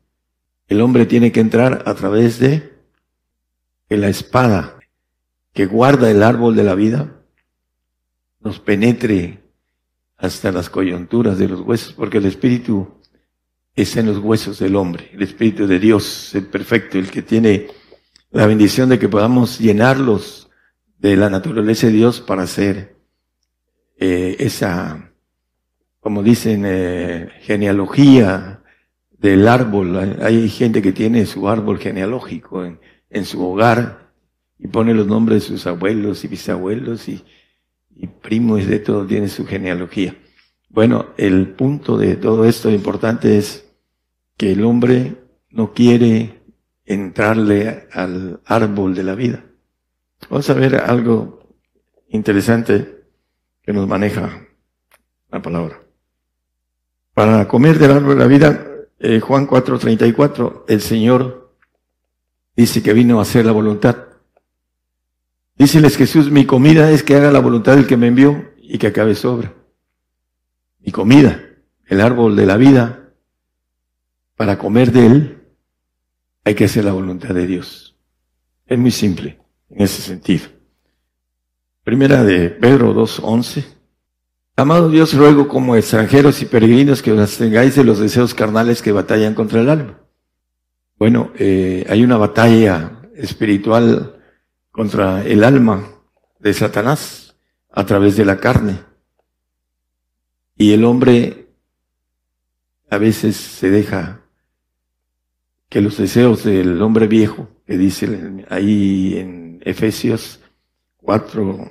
El 0.68 0.82
hombre 0.82 1.06
tiene 1.06 1.32
que 1.32 1.42
entrar 1.42 1.84
a 1.86 1.94
través 1.94 2.40
de 2.40 2.74
la 3.90 4.08
espada 4.08 4.73
que 5.54 5.68
guarda 5.68 6.10
el 6.10 6.24
árbol 6.24 6.56
de 6.56 6.64
la 6.64 6.76
vida 6.76 7.22
nos 8.42 8.60
penetre 8.60 9.44
hasta 10.18 10.52
las 10.52 10.70
coyunturas 10.70 11.38
de 11.38 11.48
los 11.48 11.62
huesos, 11.62 11.94
porque 11.94 12.18
el 12.18 12.26
Espíritu 12.26 13.00
está 13.76 14.00
en 14.00 14.08
los 14.08 14.18
huesos 14.20 14.60
del 14.60 14.76
hombre, 14.76 15.10
el 15.14 15.22
Espíritu 15.22 15.68
de 15.68 15.80
Dios, 15.80 16.34
el 16.36 16.48
perfecto, 16.48 16.98
el 16.98 17.10
que 17.10 17.22
tiene 17.22 17.68
la 18.32 18.48
bendición 18.48 18.90
de 18.90 19.00
que 19.00 19.10
podamos 19.10 19.60
llenarlos 19.60 20.50
de 20.98 21.16
la 21.16 21.30
naturaleza 21.30 21.88
de 21.88 21.94
Dios 21.94 22.20
para 22.22 22.44
hacer 22.44 22.96
eh, 23.98 24.36
esa, 24.40 25.12
como 26.00 26.24
dicen, 26.24 26.64
eh, 26.66 27.30
genealogía 27.42 28.64
del 29.12 29.48
árbol. 29.48 30.18
Hay 30.22 30.50
gente 30.50 30.82
que 30.82 30.92
tiene 30.92 31.26
su 31.26 31.48
árbol 31.48 31.80
genealógico 31.80 32.66
en, 32.66 32.80
en 33.10 33.26
su 33.26 33.46
hogar 33.46 34.03
y 34.60 34.68
pone 34.68 34.94
los 34.94 35.08
nombres 35.08 35.44
de 35.44 35.48
sus 35.50 35.68
abuelos 35.68 36.24
y 36.24 36.28
bisabuelos 36.28 37.10
y, 37.10 37.24
y 37.96 38.08
primos 38.08 38.66
de 38.68 38.80
todo, 38.80 39.06
tiene 39.06 39.28
su 39.28 39.46
genealogía. 39.46 40.16
Bueno, 40.70 41.08
el 41.18 41.50
punto 41.50 41.98
de 41.98 42.16
todo 42.16 42.46
esto 42.46 42.72
importante 42.72 43.38
es 43.38 43.70
que 44.38 44.54
el 44.54 44.64
hombre 44.64 45.16
no 45.50 45.74
quiere 45.74 46.42
entrarle 46.86 47.88
al 47.92 48.42
árbol 48.46 48.96
de 48.96 49.04
la 49.04 49.16
vida. 49.16 49.46
Vamos 50.30 50.50
a 50.50 50.54
ver 50.54 50.76
algo 50.76 51.56
interesante 52.10 53.04
que 53.62 53.74
nos 53.74 53.88
maneja 53.88 54.48
la 55.30 55.42
palabra. 55.42 55.82
Para 57.14 57.48
comer 57.48 57.78
del 57.78 57.92
árbol 57.92 58.18
de 58.18 58.24
la 58.24 58.28
vida, 58.28 58.68
eh, 59.00 59.20
Juan 59.20 59.46
4:34, 59.46 60.66
el 60.68 60.82
Señor 60.82 61.56
dice 62.56 62.82
que 62.82 62.94
vino 62.94 63.20
a 63.20 63.24
hacer 63.24 63.46
la 63.46 63.52
voluntad 63.52 64.13
Díceles 65.56 65.98
Jesús, 65.98 66.32
mi 66.32 66.46
comida 66.46 66.92
es 66.92 67.04
que 67.04 67.16
haga 67.16 67.32
la 67.32 67.40
voluntad 67.40 67.76
del 67.76 67.88
que 67.88 67.98
me 67.98 68.08
envió 68.08 68.52
y 68.58 68.78
que 68.78 68.88
acabe 68.88 69.16
sobra. 69.16 69.54
Mi 70.80 70.92
comida, 70.92 71.42
el 71.86 72.02
árbol 72.02 72.36
de 72.36 72.46
la 72.46 72.58
vida, 72.58 73.14
para 74.36 74.58
comer 74.58 74.92
de 74.92 75.06
él, 75.06 75.44
hay 76.44 76.56
que 76.56 76.66
hacer 76.66 76.86
la 76.86 76.92
voluntad 76.92 77.34
de 77.34 77.46
Dios. 77.46 77.96
Es 78.66 78.78
muy 78.78 78.92
simple 78.92 79.40
en 79.70 79.84
ese 79.84 80.02
sentido. 80.02 80.46
Primera 81.84 82.24
de 82.24 82.50
Pedro 82.50 82.94
2.11. 82.94 83.64
Amado 84.56 84.90
Dios, 84.90 85.14
ruego 85.14 85.48
como 85.48 85.76
extranjeros 85.76 86.42
y 86.42 86.46
peregrinos 86.46 87.02
que 87.02 87.12
os 87.12 87.20
abstengáis 87.20 87.76
de 87.76 87.84
los 87.84 88.00
deseos 88.00 88.34
carnales 88.34 88.82
que 88.82 88.92
batallan 88.92 89.36
contra 89.36 89.62
el 89.62 89.70
alma. 89.70 90.00
Bueno, 90.98 91.32
eh, 91.38 91.86
hay 91.90 92.04
una 92.04 92.18
batalla 92.18 93.02
espiritual 93.16 94.23
contra 94.74 95.24
el 95.24 95.44
alma 95.44 95.88
de 96.40 96.52
Satanás 96.54 97.38
a 97.70 97.86
través 97.86 98.18
de 98.18 98.26
la 98.26 98.40
carne. 98.40 98.80
Y 100.58 100.74
el 100.74 100.84
hombre 100.84 101.48
a 102.90 102.98
veces 102.98 103.38
se 103.38 103.70
deja 103.70 104.22
que 105.70 105.80
los 105.80 105.98
deseos 105.98 106.44
del 106.44 106.82
hombre 106.82 107.08
viejo, 107.08 107.48
que 107.66 107.78
dice 107.78 108.46
ahí 108.50 109.16
en 109.18 109.62
Efesios 109.64 110.40
4, 110.98 111.70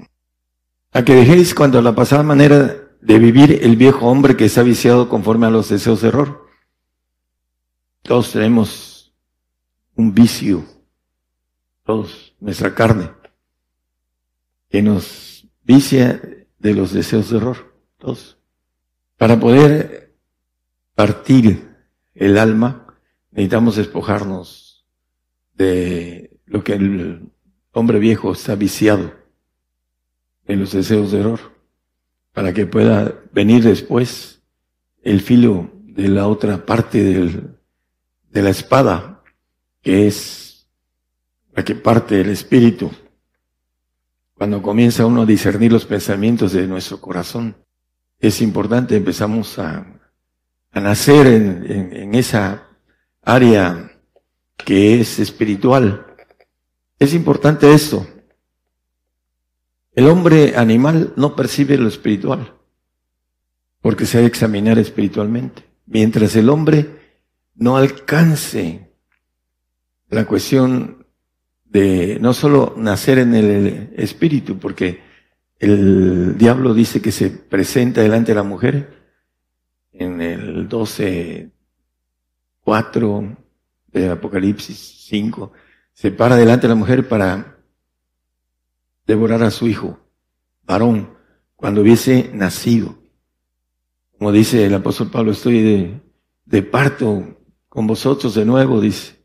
a 0.93 1.05
que 1.05 1.15
dejéis 1.15 1.55
cuando 1.55 1.83
la 1.83 1.95
pasada 1.95 2.23
manera 2.23 2.89
de 3.01 3.19
vivir 3.19 3.61
el 3.63 3.77
viejo 3.77 4.07
hombre 4.07 4.37
que 4.37 4.45
está 4.45 4.63
viciado 4.63 5.09
conforme 5.09 5.47
a 5.47 5.51
los 5.51 5.69
deseos 5.69 6.03
de 6.03 6.09
error. 6.09 6.47
Todos 8.03 8.31
tenemos 8.31 9.13
un 9.97 10.15
vicio, 10.15 10.65
todos 11.85 12.32
nuestra 12.43 12.75
carne, 12.75 13.13
que 14.69 14.83
nos 14.83 15.47
vicia 15.63 16.21
de 16.59 16.75
los 16.75 16.93
deseos 16.93 17.31
de 17.31 17.37
error, 17.37 17.73
todos. 17.99 18.37
Para 19.17 19.39
poder 19.39 20.17
partir 20.97 21.77
el 22.15 22.37
alma, 22.39 22.99
necesitamos 23.31 23.77
despojarnos 23.77 24.85
de 25.55 26.37
lo 26.47 26.65
que 26.65 26.75
el 26.75 27.31
hombre 27.71 28.01
viejo 28.01 28.33
está 28.33 28.57
viciado 28.57 29.15
en 30.47 30.59
los 30.59 30.73
deseos 30.73 31.13
de 31.13 31.21
error, 31.21 31.41
para 32.33 32.53
que 32.53 32.67
pueda 32.67 33.23
venir 33.33 33.63
después 33.63 34.43
el 35.03 35.21
filo 35.21 35.71
de 35.85 36.09
la 36.09 36.27
otra 36.27 36.67
parte 36.67 37.05
del, 37.05 37.57
de 38.31 38.43
la 38.43 38.51
espada, 38.51 39.23
que 39.81 40.09
es 40.09 40.42
la 41.55 41.65
que 41.65 41.75
parte 41.75 42.17
del 42.17 42.31
espíritu. 42.31 42.91
Cuando 44.35 44.63
comienza 44.63 45.07
uno 45.07 45.23
a 45.23 45.27
discernir 45.27 45.73
los 45.73 45.85
pensamientos 45.85 46.53
de 46.53 46.67
nuestro 46.67 47.01
corazón, 47.01 47.57
es 48.19 48.41
importante, 48.41 48.97
empezamos 48.97 49.59
a, 49.59 50.01
a 50.71 50.81
nacer 50.81 51.27
en, 51.27 51.97
en 51.97 52.15
esa 52.15 52.69
área 53.23 53.93
que 54.57 55.01
es 55.01 55.19
espiritual. 55.19 56.07
Es 56.99 57.15
importante 57.15 57.73
esto. 57.73 58.07
El 59.95 60.09
hombre 60.09 60.57
animal 60.57 61.13
no 61.17 61.37
percibe 61.37 61.77
lo 61.77 61.89
espiritual, 61.89 62.55
porque 63.81 64.07
se 64.07 64.19
ha 64.19 64.21
de 64.23 64.27
examinar 64.27 64.79
espiritualmente. 64.79 65.69
Mientras 65.87 66.35
el 66.37 66.49
hombre 66.49 66.99
no 67.55 67.77
alcance 67.77 68.91
la 70.09 70.25
cuestión 70.27 71.02
de 71.73 72.19
no 72.21 72.35
solo 72.35 72.75
nacer 72.77 73.19
en 73.19 73.35
el 73.35 73.95
espíritu, 73.97 74.59
porque 74.59 75.01
el 75.59 76.37
diablo 76.37 76.75
dice 76.75 77.01
que 77.01 77.11
se 77.11 77.31
presenta 77.31 78.03
delante 78.03 78.33
de 78.33 78.37
la 78.37 78.43
mujer 78.43 78.93
en 79.93 80.21
el 80.21 80.69
12, 80.69 81.51
4 82.61 83.37
de 83.87 84.09
Apocalipsis 84.11 85.07
5, 85.09 85.53
se 85.95 86.11
para 86.11 86.37
delante 86.37 86.67
de 86.67 86.75
la 86.75 86.79
mujer 86.79 87.09
para 87.09 87.57
devorar 89.07 89.43
a 89.43 89.51
su 89.51 89.67
hijo, 89.67 89.99
varón, 90.65 91.15
cuando 91.57 91.81
hubiese 91.81 92.31
nacido. 92.35 92.99
Como 94.19 94.31
dice 94.31 94.67
el 94.67 94.75
apóstol 94.75 95.11
Pablo, 95.11 95.33
estoy 95.33 95.63
de, 95.63 96.01
de 96.45 96.63
parto 96.63 97.39
con 97.71 97.87
vosotros 97.87 98.35
de 98.35 98.45
nuevo, 98.45 98.79
dice. 98.79 99.22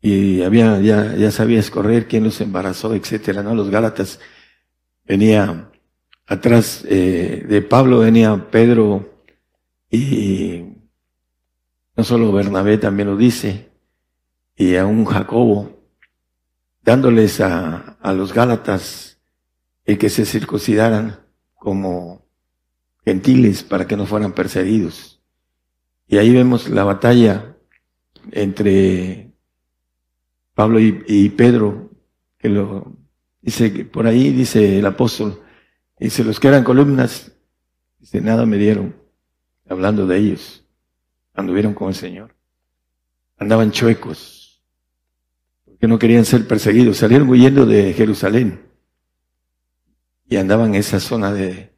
Y 0.00 0.42
había, 0.42 0.80
ya, 0.80 1.14
ya 1.16 1.30
sabía 1.30 1.58
escorrer 1.58 2.06
quién 2.06 2.24
los 2.24 2.40
embarazó, 2.40 2.94
etcétera, 2.94 3.42
¿no? 3.42 3.54
Los 3.54 3.70
Gálatas 3.70 4.20
venía 5.04 5.70
atrás 6.26 6.84
eh, 6.88 7.44
de 7.48 7.62
Pablo, 7.62 8.00
venía 8.00 8.50
Pedro 8.50 9.22
y 9.90 10.64
no 11.96 12.04
solo 12.04 12.32
Bernabé 12.32 12.78
también 12.78 13.08
lo 13.08 13.16
dice, 13.16 13.70
y 14.54 14.76
a 14.76 14.86
un 14.86 15.04
Jacobo, 15.04 15.82
dándoles 16.82 17.40
a, 17.40 17.96
a 18.00 18.12
los 18.12 18.32
Gálatas 18.32 19.18
el 19.84 19.98
que 19.98 20.10
se 20.10 20.26
circuncidaran 20.26 21.20
como 21.54 22.26
gentiles 23.04 23.62
para 23.62 23.86
que 23.86 23.96
no 23.96 24.04
fueran 24.04 24.32
perseguidos. 24.32 25.20
Y 26.08 26.18
ahí 26.18 26.32
vemos 26.32 26.68
la 26.68 26.84
batalla 26.84 27.56
entre 28.32 29.25
Pablo 30.56 30.80
y, 30.80 31.28
Pedro, 31.36 31.90
que 32.38 32.48
lo 32.48 32.96
dice, 33.42 33.84
por 33.84 34.06
ahí 34.06 34.30
dice 34.30 34.78
el 34.78 34.86
apóstol, 34.86 35.42
dice, 36.00 36.24
los 36.24 36.40
que 36.40 36.48
eran 36.48 36.64
columnas, 36.64 37.30
dice, 37.98 38.22
nada 38.22 38.46
me 38.46 38.56
dieron, 38.56 38.96
hablando 39.68 40.06
de 40.06 40.16
ellos, 40.16 40.64
anduvieron 41.34 41.74
con 41.74 41.88
el 41.88 41.94
Señor. 41.94 42.34
Andaban 43.36 43.70
chuecos, 43.70 44.62
porque 45.66 45.86
no 45.86 45.98
querían 45.98 46.24
ser 46.24 46.48
perseguidos, 46.48 46.96
salieron 46.96 47.28
huyendo 47.28 47.66
de 47.66 47.92
Jerusalén 47.92 48.62
y 50.26 50.36
andaban 50.36 50.68
en 50.68 50.76
esa 50.76 51.00
zona 51.00 51.34
de 51.34 51.74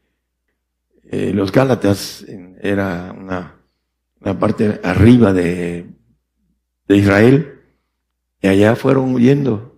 eh, 1.03 1.33
los 1.35 1.51
Gálatas, 1.51 2.25
era 2.61 3.13
una, 3.13 3.61
una 4.21 4.39
parte 4.39 4.81
arriba 4.85 5.33
de, 5.33 5.91
de 6.87 6.97
Israel, 6.97 7.58
y 8.41 8.49
allá 8.49 8.77
fueron 8.77 9.15
huyendo. 9.15 9.77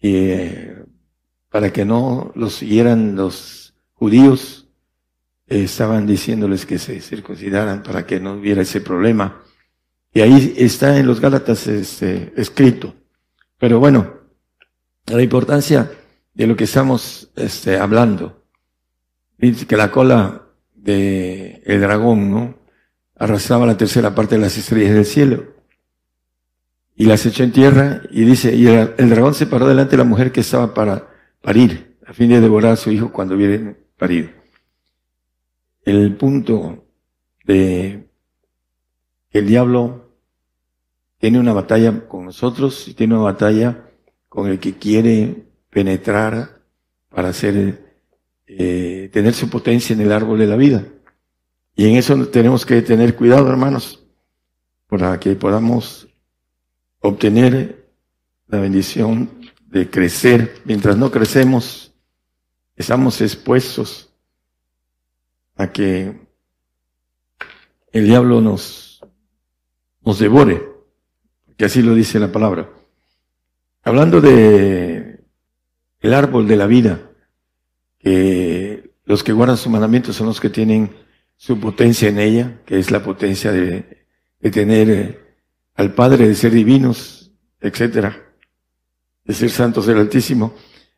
Y 0.00 0.16
eh, 0.16 0.84
para 1.48 1.72
que 1.72 1.84
no 1.84 2.32
los 2.34 2.54
siguieran 2.54 3.14
los 3.14 3.74
judíos, 3.92 4.68
eh, 5.46 5.64
estaban 5.64 6.06
diciéndoles 6.06 6.66
que 6.66 6.78
se 6.78 7.00
circuncidaran 7.00 7.82
para 7.82 8.06
que 8.06 8.20
no 8.20 8.34
hubiera 8.34 8.62
ese 8.62 8.80
problema. 8.80 9.42
Y 10.14 10.20
ahí 10.20 10.54
está 10.58 10.98
en 10.98 11.06
los 11.06 11.20
Gálatas 11.20 11.66
este, 11.66 12.32
escrito. 12.36 12.94
Pero 13.58 13.78
bueno, 13.78 14.14
la 15.06 15.22
importancia 15.22 15.90
de 16.34 16.46
lo 16.46 16.56
que 16.56 16.64
estamos 16.64 17.30
este, 17.36 17.78
hablando. 17.78 18.44
Dice 19.38 19.66
que 19.66 19.76
la 19.76 19.90
cola 19.90 20.48
de 20.74 21.62
el 21.64 21.80
dragón, 21.80 22.30
¿no? 22.30 22.58
Arrastraba 23.16 23.66
la 23.66 23.76
tercera 23.76 24.14
parte 24.14 24.36
de 24.36 24.40
las 24.40 24.56
estrellas 24.56 24.94
del 24.94 25.04
cielo 25.04 25.61
y 26.94 27.06
las 27.06 27.24
echó 27.26 27.42
en 27.42 27.52
tierra 27.52 28.02
y 28.10 28.24
dice, 28.24 28.54
y 28.54 28.66
el, 28.66 29.10
dragón 29.10 29.34
se 29.34 29.46
paró 29.46 29.66
delante 29.66 29.92
de 29.92 29.98
la 29.98 30.08
mujer 30.08 30.30
que 30.30 30.40
estaba 30.40 30.74
para 30.74 31.08
parir, 31.40 31.96
a 32.06 32.12
fin 32.12 32.28
de 32.28 32.40
devorar 32.40 32.72
a 32.72 32.76
su 32.76 32.90
hijo 32.90 33.12
cuando 33.12 33.34
hubiera 33.34 33.74
parido. 33.96 34.30
El 35.84 36.14
punto 36.16 36.84
de 37.44 38.08
el 39.30 39.46
diablo 39.46 40.10
tiene 41.18 41.40
una 41.40 41.52
batalla 41.52 42.06
con 42.06 42.26
nosotros 42.26 42.86
y 42.88 42.94
tiene 42.94 43.14
una 43.14 43.24
batalla 43.24 43.88
con 44.28 44.48
el 44.48 44.58
que 44.58 44.74
quiere 44.74 45.46
penetrar 45.70 46.62
para 47.08 47.28
hacer, 47.28 47.96
eh, 48.46 49.08
tener 49.12 49.32
su 49.32 49.48
potencia 49.48 49.94
en 49.94 50.02
el 50.02 50.12
árbol 50.12 50.38
de 50.38 50.46
la 50.46 50.56
vida. 50.56 50.84
Y 51.74 51.88
en 51.88 51.96
eso 51.96 52.28
tenemos 52.28 52.66
que 52.66 52.82
tener 52.82 53.16
cuidado, 53.16 53.48
hermanos, 53.48 54.04
para 54.86 55.18
que 55.18 55.34
podamos 55.34 56.11
obtener 57.02 57.90
la 58.46 58.60
bendición 58.60 59.28
de 59.66 59.90
crecer. 59.90 60.62
Mientras 60.64 60.96
no 60.96 61.10
crecemos, 61.10 61.92
estamos 62.76 63.20
expuestos 63.20 64.14
a 65.56 65.70
que 65.70 66.26
el 67.92 68.06
diablo 68.06 68.40
nos, 68.40 69.00
nos 70.02 70.18
devore, 70.18 70.62
que 71.56 71.66
así 71.66 71.82
lo 71.82 71.94
dice 71.94 72.18
la 72.18 72.32
palabra. 72.32 72.70
Hablando 73.82 74.20
de 74.20 75.20
el 76.00 76.14
árbol 76.14 76.48
de 76.48 76.56
la 76.56 76.66
vida, 76.66 77.10
que 77.98 78.92
los 79.04 79.22
que 79.22 79.32
guardan 79.32 79.56
su 79.56 79.70
mandamiento 79.70 80.12
son 80.12 80.28
los 80.28 80.40
que 80.40 80.50
tienen 80.50 80.94
su 81.36 81.58
potencia 81.58 82.08
en 82.08 82.18
ella, 82.18 82.60
que 82.64 82.78
es 82.78 82.90
la 82.90 83.02
potencia 83.02 83.52
de, 83.52 84.06
de 84.40 84.50
tener 84.50 85.21
al 85.74 85.94
Padre 85.94 86.28
de 86.28 86.34
ser 86.34 86.52
divinos, 86.52 87.32
etcétera, 87.60 88.34
de 89.24 89.34
ser 89.34 89.50
santos 89.50 89.86
del 89.86 89.98
Altísimo. 89.98 90.54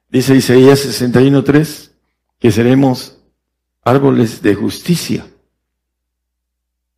Dice 0.08 0.34
Isaías 0.34 0.86
61.3 0.86 1.90
que 2.38 2.50
seremos 2.50 3.18
árboles 3.82 4.42
de 4.42 4.54
justicia. 4.54 5.26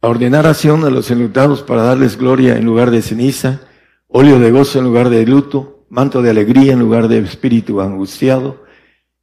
A 0.01 0.09
ordenar 0.09 0.47
acción 0.47 0.85
a 0.85 0.91
los 0.91 1.11
enlutados 1.11 1.63
para 1.63 1.83
darles 1.83 2.17
gloria 2.17 2.57
en 2.57 2.65
lugar 2.65 2.91
de 2.91 3.03
ceniza, 3.03 3.61
óleo 4.09 4.39
de 4.39 4.51
gozo 4.51 4.79
en 4.79 4.85
lugar 4.85 5.09
de 5.09 5.27
luto, 5.27 5.87
manto 5.89 6.23
de 6.23 6.31
alegría 6.31 6.73
en 6.73 6.81
lugar 6.81 7.09
de 7.09 7.19
espíritu 7.19 7.81
angustiado, 7.81 8.65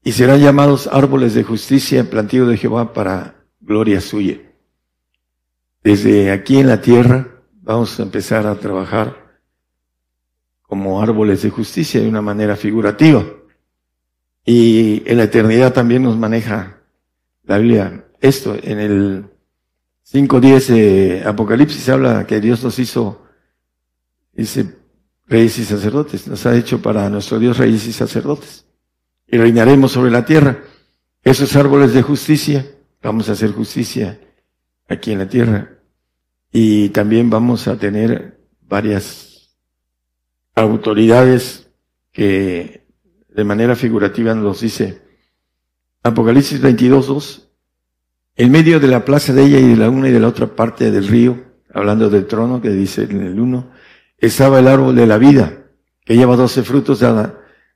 y 0.03 0.11
serán 0.11 0.41
llamados 0.41 0.87
árboles 0.87 1.33
de 1.33 1.43
justicia, 1.43 2.09
plantío 2.09 2.45
de 2.45 2.57
Jehová 2.57 2.93
para 2.93 3.45
gloria 3.61 4.01
suya. 4.01 4.39
Desde 5.83 6.31
aquí 6.31 6.57
en 6.57 6.67
la 6.67 6.81
tierra, 6.81 7.32
vamos 7.63 7.97
a 7.99 8.03
empezar 8.03 8.45
a 8.45 8.55
trabajar 8.55 9.39
como 10.61 11.01
árboles 11.01 11.41
de 11.41 11.49
justicia 11.49 12.01
de 12.01 12.07
una 12.07 12.21
manera 12.21 12.55
figurativa. 12.55 13.25
Y 14.45 15.01
en 15.09 15.17
la 15.17 15.23
eternidad 15.23 15.73
también 15.73 16.03
nos 16.03 16.17
maneja 16.17 16.81
la 17.43 17.57
Biblia 17.57 18.05
esto. 18.19 18.55
En 18.61 18.79
el 18.79 19.25
5.10 20.11 20.67
de 20.67 21.23
Apocalipsis 21.25 21.87
habla 21.89 22.27
que 22.27 22.41
Dios 22.41 22.63
nos 22.63 22.77
hizo, 22.79 23.25
dice, 24.33 24.75
reyes 25.27 25.57
y 25.59 25.65
sacerdotes. 25.65 26.27
Nos 26.27 26.45
ha 26.45 26.55
hecho 26.55 26.81
para 26.81 27.09
nuestro 27.09 27.39
Dios 27.39 27.57
reyes 27.57 27.87
y 27.87 27.93
sacerdotes. 27.93 28.65
Y 29.27 29.37
reinaremos 29.37 29.93
sobre 29.93 30.11
la 30.11 30.25
tierra. 30.25 30.63
Esos 31.23 31.55
árboles 31.55 31.93
de 31.93 32.01
justicia, 32.01 32.65
vamos 33.01 33.29
a 33.29 33.31
hacer 33.31 33.53
justicia 33.53 34.19
aquí 34.89 35.13
en 35.13 35.19
la 35.19 35.29
tierra. 35.29 35.72
Y 36.55 36.89
también 36.89 37.31
vamos 37.31 37.67
a 37.67 37.77
tener 37.77 38.39
varias 38.61 39.57
autoridades 40.53 41.67
que 42.11 42.85
de 43.27 43.43
manera 43.43 43.75
figurativa 43.75 44.35
nos 44.35 44.61
dice 44.61 45.01
Apocalipsis 46.03 46.61
22, 46.61 47.07
2, 47.07 47.49
en 48.35 48.51
medio 48.51 48.79
de 48.79 48.87
la 48.87 49.03
plaza 49.03 49.33
de 49.33 49.45
ella 49.45 49.57
y 49.57 49.69
de 49.69 49.77
la 49.77 49.89
una 49.89 50.09
y 50.09 50.11
de 50.11 50.19
la 50.19 50.27
otra 50.27 50.55
parte 50.55 50.91
del 50.91 51.07
río, 51.07 51.43
hablando 51.73 52.11
del 52.11 52.27
trono 52.27 52.61
que 52.61 52.69
dice 52.69 53.03
en 53.03 53.25
el 53.25 53.39
uno, 53.39 53.71
estaba 54.19 54.59
el 54.59 54.67
árbol 54.67 54.95
de 54.95 55.07
la 55.07 55.17
vida, 55.17 55.63
que 56.05 56.15
lleva 56.15 56.35
doce 56.35 56.61
frutos, 56.61 57.03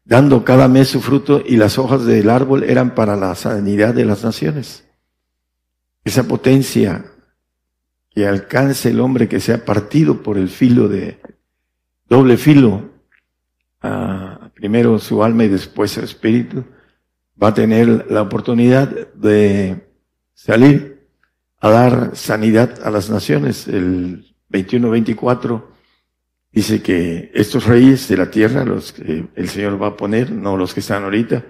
dando 0.05 0.43
cada 0.43 0.67
mes 0.67 0.89
su 0.89 1.01
fruto, 1.01 1.41
y 1.43 1.55
las 1.57 1.79
hojas 1.79 2.05
del 2.05 2.29
árbol 2.29 2.63
eran 2.63 2.93
para 2.93 3.15
la 3.15 3.33
sanidad 3.33 3.95
de 3.95 4.05
las 4.05 4.23
naciones. 4.23 4.85
Esa 6.03 6.27
potencia 6.27 7.05
que 8.17 8.25
alcance 8.25 8.89
el 8.89 8.99
hombre 8.99 9.27
que 9.27 9.39
sea 9.39 9.63
partido 9.63 10.23
por 10.23 10.39
el 10.39 10.49
filo 10.49 10.87
de 10.87 11.19
doble 12.09 12.35
filo, 12.37 12.89
primero 14.55 14.97
su 14.97 15.23
alma 15.23 15.43
y 15.43 15.49
después 15.49 15.91
su 15.91 16.01
espíritu, 16.01 16.63
va 17.41 17.49
a 17.49 17.53
tener 17.53 18.07
la 18.09 18.23
oportunidad 18.23 18.89
de 19.13 19.87
salir 20.33 21.07
a 21.59 21.69
dar 21.69 22.15
sanidad 22.15 22.79
a 22.83 22.89
las 22.89 23.11
naciones. 23.11 23.67
El 23.67 24.33
21-24 24.49 25.65
dice 26.51 26.81
que 26.81 27.29
estos 27.35 27.67
reyes 27.67 28.07
de 28.07 28.17
la 28.17 28.31
tierra, 28.31 28.65
los 28.65 28.93
que 28.93 29.27
el 29.35 29.47
Señor 29.47 29.79
va 29.79 29.89
a 29.89 29.95
poner, 29.95 30.31
no 30.31 30.57
los 30.57 30.73
que 30.73 30.79
están 30.79 31.03
ahorita, 31.03 31.45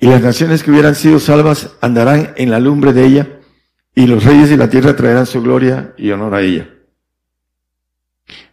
y 0.00 0.08
las 0.08 0.20
naciones 0.20 0.64
que 0.64 0.72
hubieran 0.72 0.96
sido 0.96 1.20
salvas 1.20 1.76
andarán 1.80 2.34
en 2.38 2.50
la 2.50 2.58
lumbre 2.58 2.92
de 2.92 3.06
ella 3.06 3.39
y 3.94 4.06
los 4.06 4.24
reyes 4.24 4.50
de 4.50 4.56
la 4.56 4.70
tierra 4.70 4.96
traerán 4.96 5.26
su 5.26 5.42
gloria 5.42 5.94
y 5.96 6.10
honor 6.10 6.34
a 6.34 6.42
ella. 6.42 6.68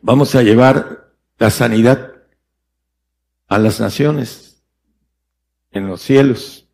Vamos 0.01 0.35
a 0.35 0.43
llevar 0.43 1.13
la 1.37 1.49
sanidad 1.49 2.13
a 3.47 3.59
las 3.59 3.79
naciones 3.79 4.63
en 5.71 5.87
los 5.87 6.01
cielos. 6.01 6.67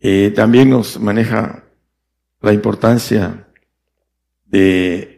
Eh, 0.00 0.32
también 0.34 0.70
nos 0.70 0.98
maneja 1.00 1.64
la 2.40 2.52
importancia 2.52 3.48
de 4.46 5.12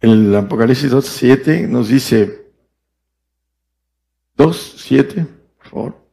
el 0.00 0.34
Apocalipsis 0.34 0.90
2.7 0.90 1.68
nos 1.68 1.88
dice 1.88 2.50
2.7, 4.38 5.26
por 5.58 5.66
favor. 5.66 6.06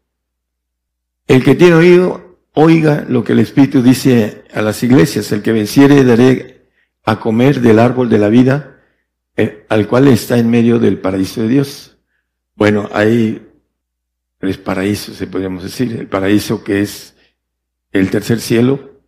El 1.25 1.43
que 1.43 1.55
tiene 1.55 1.75
oído, 1.75 2.26
oiga 2.59 3.05
lo 3.07 3.23
que 3.23 3.33
el 3.33 3.39
Espíritu 3.39 3.83
dice 3.83 4.43
a 4.51 4.63
las 4.63 4.81
iglesias. 4.81 5.31
El 5.31 5.43
que 5.43 5.51
venciere 5.51 6.03
daré 6.03 6.67
a 7.05 7.19
comer 7.19 7.61
del 7.61 7.77
árbol 7.77 8.09
de 8.09 8.17
la 8.17 8.29
vida, 8.29 8.81
eh, 9.35 9.65
al 9.69 9.87
cual 9.87 10.07
está 10.07 10.39
en 10.39 10.49
medio 10.49 10.79
del 10.79 10.97
paraíso 10.97 11.41
de 11.43 11.49
Dios. 11.49 11.97
Bueno, 12.55 12.89
hay 12.91 13.47
tres 14.39 14.57
paraísos, 14.57 15.17
se 15.17 15.27
podríamos 15.27 15.61
decir. 15.61 15.95
El 15.95 16.07
paraíso 16.07 16.63
que 16.63 16.81
es 16.81 17.15
el 17.91 18.09
tercer 18.09 18.39
cielo, 18.39 19.01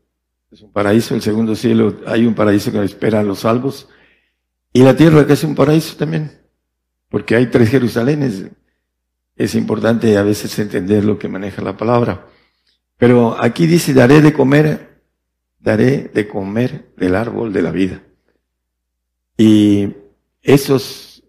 es 0.51 0.61
un 0.61 0.71
paraíso. 0.71 1.15
El 1.15 1.23
segundo 1.23 1.55
cielo, 1.55 2.01
hay 2.05 2.27
un 2.27 2.35
paraíso 2.35 2.71
que 2.71 2.83
espera 2.83 3.21
a 3.21 3.23
los 3.23 3.39
salvos. 3.39 3.89
Y 4.71 4.83
la 4.83 4.95
tierra 4.95 5.25
que 5.25 5.33
es 5.33 5.43
un 5.43 5.55
paraíso 5.55 5.97
también, 5.97 6.39
porque 7.09 7.35
hay 7.35 7.47
tres 7.47 7.69
Jerusalenes. 7.69 8.45
Es 9.35 9.55
importante 9.55 10.15
a 10.17 10.21
veces 10.21 10.59
entender 10.59 11.03
lo 11.03 11.17
que 11.17 11.27
maneja 11.27 11.63
la 11.63 11.75
palabra. 11.75 12.27
Pero 12.99 13.41
aquí 13.41 13.65
dice, 13.65 13.93
daré 13.93 14.21
de 14.21 14.33
comer, 14.33 14.99
daré 15.57 16.11
de 16.13 16.27
comer 16.27 16.91
del 16.97 17.15
árbol 17.15 17.53
de 17.53 17.61
la 17.61 17.71
vida. 17.71 18.03
Y 19.37 19.95
esos 20.41 21.23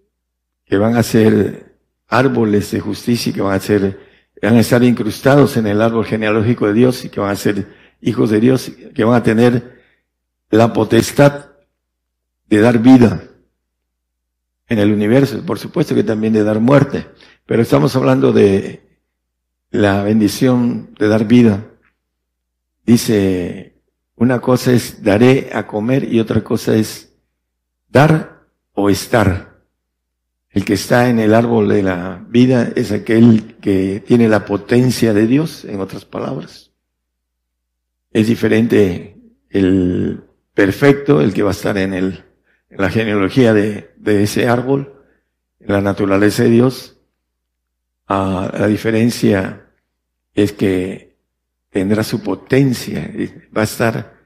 que 0.64 0.76
van 0.76 0.96
a 0.96 1.04
ser 1.04 1.76
árboles 2.08 2.72
de 2.72 2.80
justicia 2.80 3.30
y 3.30 3.32
que 3.32 3.40
van 3.40 3.54
a 3.54 3.60
ser, 3.60 4.00
van 4.42 4.56
a 4.56 4.60
estar 4.60 4.82
incrustados 4.82 5.56
en 5.56 5.68
el 5.68 5.80
árbol 5.80 6.04
genealógico 6.04 6.66
de 6.66 6.72
Dios 6.72 7.04
y 7.04 7.08
que 7.08 7.20
van 7.20 7.30
a 7.30 7.36
ser 7.36 7.68
hijos 8.00 8.30
de 8.30 8.40
Dios, 8.40 8.72
que 8.92 9.04
van 9.04 9.14
a 9.14 9.22
tener 9.22 9.80
la 10.50 10.72
potestad 10.72 11.50
de 12.48 12.60
dar 12.60 12.80
vida 12.80 13.22
en 14.66 14.80
el 14.80 14.92
universo, 14.92 15.40
por 15.46 15.60
supuesto 15.60 15.94
que 15.94 16.02
también 16.02 16.32
de 16.32 16.42
dar 16.42 16.58
muerte, 16.58 17.06
pero 17.46 17.62
estamos 17.62 17.94
hablando 17.94 18.32
de 18.32 18.89
la 19.70 20.02
bendición 20.02 20.94
de 20.98 21.08
dar 21.08 21.26
vida. 21.26 21.66
Dice, 22.84 23.80
una 24.16 24.40
cosa 24.40 24.72
es 24.72 25.02
daré 25.02 25.50
a 25.52 25.66
comer 25.66 26.12
y 26.12 26.20
otra 26.20 26.42
cosa 26.42 26.76
es 26.76 27.16
dar 27.88 28.46
o 28.72 28.90
estar. 28.90 29.50
El 30.48 30.64
que 30.64 30.74
está 30.74 31.08
en 31.08 31.20
el 31.20 31.34
árbol 31.34 31.68
de 31.68 31.82
la 31.82 32.24
vida 32.28 32.72
es 32.74 32.90
aquel 32.90 33.56
que 33.60 34.02
tiene 34.04 34.28
la 34.28 34.44
potencia 34.44 35.14
de 35.14 35.26
Dios, 35.26 35.64
en 35.64 35.80
otras 35.80 36.04
palabras. 36.04 36.72
Es 38.12 38.26
diferente 38.26 39.16
el 39.48 40.24
perfecto, 40.52 41.20
el 41.20 41.32
que 41.32 41.44
va 41.44 41.50
a 41.50 41.52
estar 41.52 41.78
en, 41.78 41.94
el, 41.94 42.24
la 42.68 42.90
genealogía 42.90 43.54
de, 43.54 43.94
de 43.96 44.24
ese 44.24 44.48
árbol, 44.48 44.92
en 45.60 45.72
la 45.72 45.80
naturaleza 45.80 46.42
de 46.42 46.50
Dios. 46.50 46.99
A 48.12 48.50
la 48.58 48.66
diferencia 48.66 49.68
es 50.34 50.52
que 50.52 51.16
tendrá 51.70 52.02
su 52.02 52.20
potencia, 52.20 53.08
va 53.56 53.60
a 53.60 53.64
estar 53.64 54.16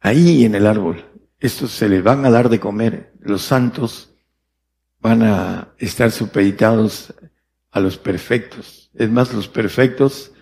ahí 0.00 0.46
en 0.46 0.54
el 0.54 0.66
árbol. 0.66 1.04
Estos 1.38 1.72
se 1.72 1.90
les 1.90 2.02
van 2.02 2.24
a 2.24 2.30
dar 2.30 2.48
de 2.48 2.58
comer. 2.58 3.12
Los 3.20 3.42
santos 3.42 4.14
van 4.98 5.22
a 5.22 5.74
estar 5.76 6.10
supeditados 6.10 7.12
a 7.70 7.80
los 7.80 7.98
perfectos. 7.98 8.90
Es 8.94 9.10
más, 9.10 9.34
los 9.34 9.46
perfectos 9.46 10.32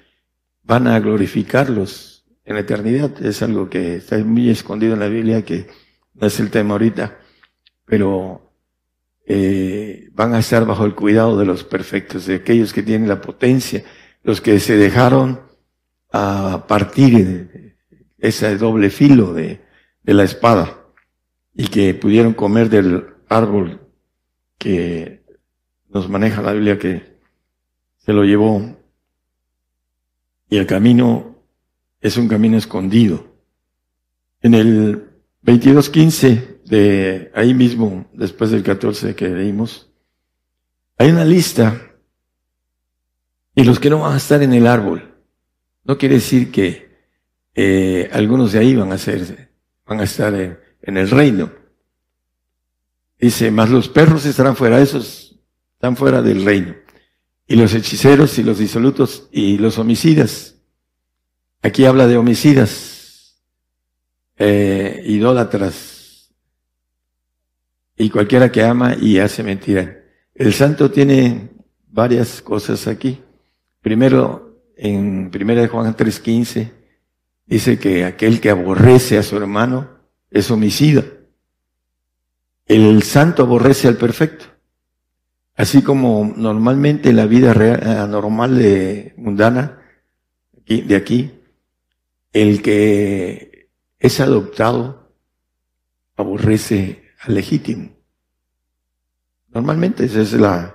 van 0.62 0.86
a 0.86 1.01
glorificarlos 1.01 2.24
en 2.44 2.55
la 2.55 2.60
eternidad. 2.60 3.20
Es 3.20 3.43
algo 3.43 3.68
que 3.68 3.97
está 3.97 4.16
muy 4.18 4.48
escondido 4.48 4.94
en 4.94 5.01
la 5.01 5.09
Biblia, 5.09 5.44
que 5.44 5.66
no 6.14 6.28
es 6.28 6.39
el 6.39 6.52
tema 6.52 6.74
ahorita, 6.74 7.18
pero 7.85 8.44
eh, 9.27 10.11
van 10.13 10.35
a 10.35 10.41
estar 10.41 10.67
bajo 10.67 10.85
el 10.85 10.95
cuidado 10.95 11.39
de 11.39 11.47
los 11.47 11.65
perfectos, 11.65 12.27
de 12.27 12.37
aquellos 12.37 12.73
que 12.73 12.83
tienen 12.83 13.09
la 13.09 13.21
potencia, 13.21 13.85
los 14.23 14.41
que 14.41 14.61
se 14.61 14.77
dejaron 14.77 15.41
a 16.13 16.67
partir 16.69 17.77
ese 18.19 18.57
doble 18.57 18.91
filo 18.91 19.33
de, 19.33 19.61
de 20.03 20.15
la 20.15 20.25
espada 20.25 20.79
y 21.55 21.69
que 21.69 21.95
pudieron 21.95 22.35
comer 22.35 22.69
del 22.69 23.07
árbol 23.29 23.81
que 24.59 25.25
nos 25.89 26.09
maneja 26.09 26.43
la 26.43 26.53
Biblia 26.53 26.79
que 26.79 27.15
se 27.99 28.13
lo 28.13 28.25
llevó 28.25 28.77
y 30.51 30.57
el 30.57 30.67
camino 30.67 31.37
es 32.01 32.17
un 32.17 32.29
camino 32.29 32.57
escondido. 32.57 33.35
En 34.43 34.55
el 34.55 35.11
22.15 35.45 36.53
de 36.65 37.31
ahí 37.35 37.55
mismo, 37.55 38.09
después 38.12 38.51
del 38.51 38.62
14 38.62 39.15
que 39.15 39.28
leímos, 39.28 39.91
hay 40.97 41.11
una 41.11 41.24
lista 41.24 41.93
y 43.55 43.65
los 43.65 43.78
que 43.78 43.91
no 43.91 44.01
van 44.01 44.15
a 44.15 44.16
estar 44.16 44.43
en 44.43 44.53
el 44.53 44.66
árbol. 44.66 45.15
No 45.85 45.99
quiere 45.99 46.16
decir 46.16 46.51
que 46.51 46.89
eh, 47.55 48.09
algunos 48.12 48.53
de 48.53 48.59
ahí 48.59 48.74
van 48.74 48.93
a 48.93 48.99
ser, 48.99 49.53
van 49.86 50.01
a 50.01 50.05
estar 50.05 50.35
en, 50.35 50.97
el 50.97 51.11
reino. 51.11 51.53
Dice, 53.19 53.51
más 53.51 53.70
los 53.70 53.89
perros 53.89 54.24
estarán 54.27 54.57
fuera, 54.57 54.81
esos 54.81 55.39
están 55.74 55.97
fuera 55.97 56.23
del 56.23 56.45
reino. 56.45 56.74
Y 57.47 57.57
los 57.57 57.74
hechiceros 57.74 58.39
y 58.39 58.43
los 58.43 58.59
disolutos 58.59 59.28
y 59.31 59.59
los 59.59 59.78
homicidas. 59.78 60.57
Aquí 61.62 61.85
habla 61.85 62.07
de 62.07 62.16
homicidas, 62.16 63.43
eh, 64.36 65.03
idólatras 65.07 65.94
y 67.97 68.11
cualquiera 68.11 68.51
que 68.51 68.62
ama 68.62 68.97
y 69.01 69.19
hace 69.19 69.43
mentira. 69.43 70.03
El 70.35 70.53
santo 70.53 70.91
tiene 70.91 71.51
varias 71.89 72.43
cosas 72.43 72.87
aquí. 72.89 73.21
Primero, 73.81 74.62
en 74.77 75.31
1 75.33 75.69
Juan 75.69 75.95
3:15, 75.97 76.73
dice 77.47 77.79
que 77.79 78.05
aquel 78.05 78.41
que 78.41 78.51
aborrece 78.51 79.19
a 79.19 79.23
su 79.23 79.37
hermano 79.37 79.91
es 80.31 80.51
homicida. 80.51 81.05
El 82.66 83.03
santo 83.03 83.43
aborrece 83.43 83.89
al 83.89 83.97
perfecto. 83.97 84.47
Así 85.55 85.83
como 85.83 86.33
normalmente 86.37 87.12
la 87.12 87.27
vida 87.27 87.55
real, 87.55 88.11
normal 88.11 88.59
de 88.59 89.15
mundana 89.16 89.81
de 90.66 90.97
aquí, 90.97 91.31
el 92.33 92.62
que 92.62 93.69
es 93.99 94.21
adoptado 94.21 95.12
aborrece 96.16 97.03
legítimo. 97.27 97.91
Normalmente 99.53 100.05
esa 100.05 100.21
es 100.21 100.33
la, 100.33 100.75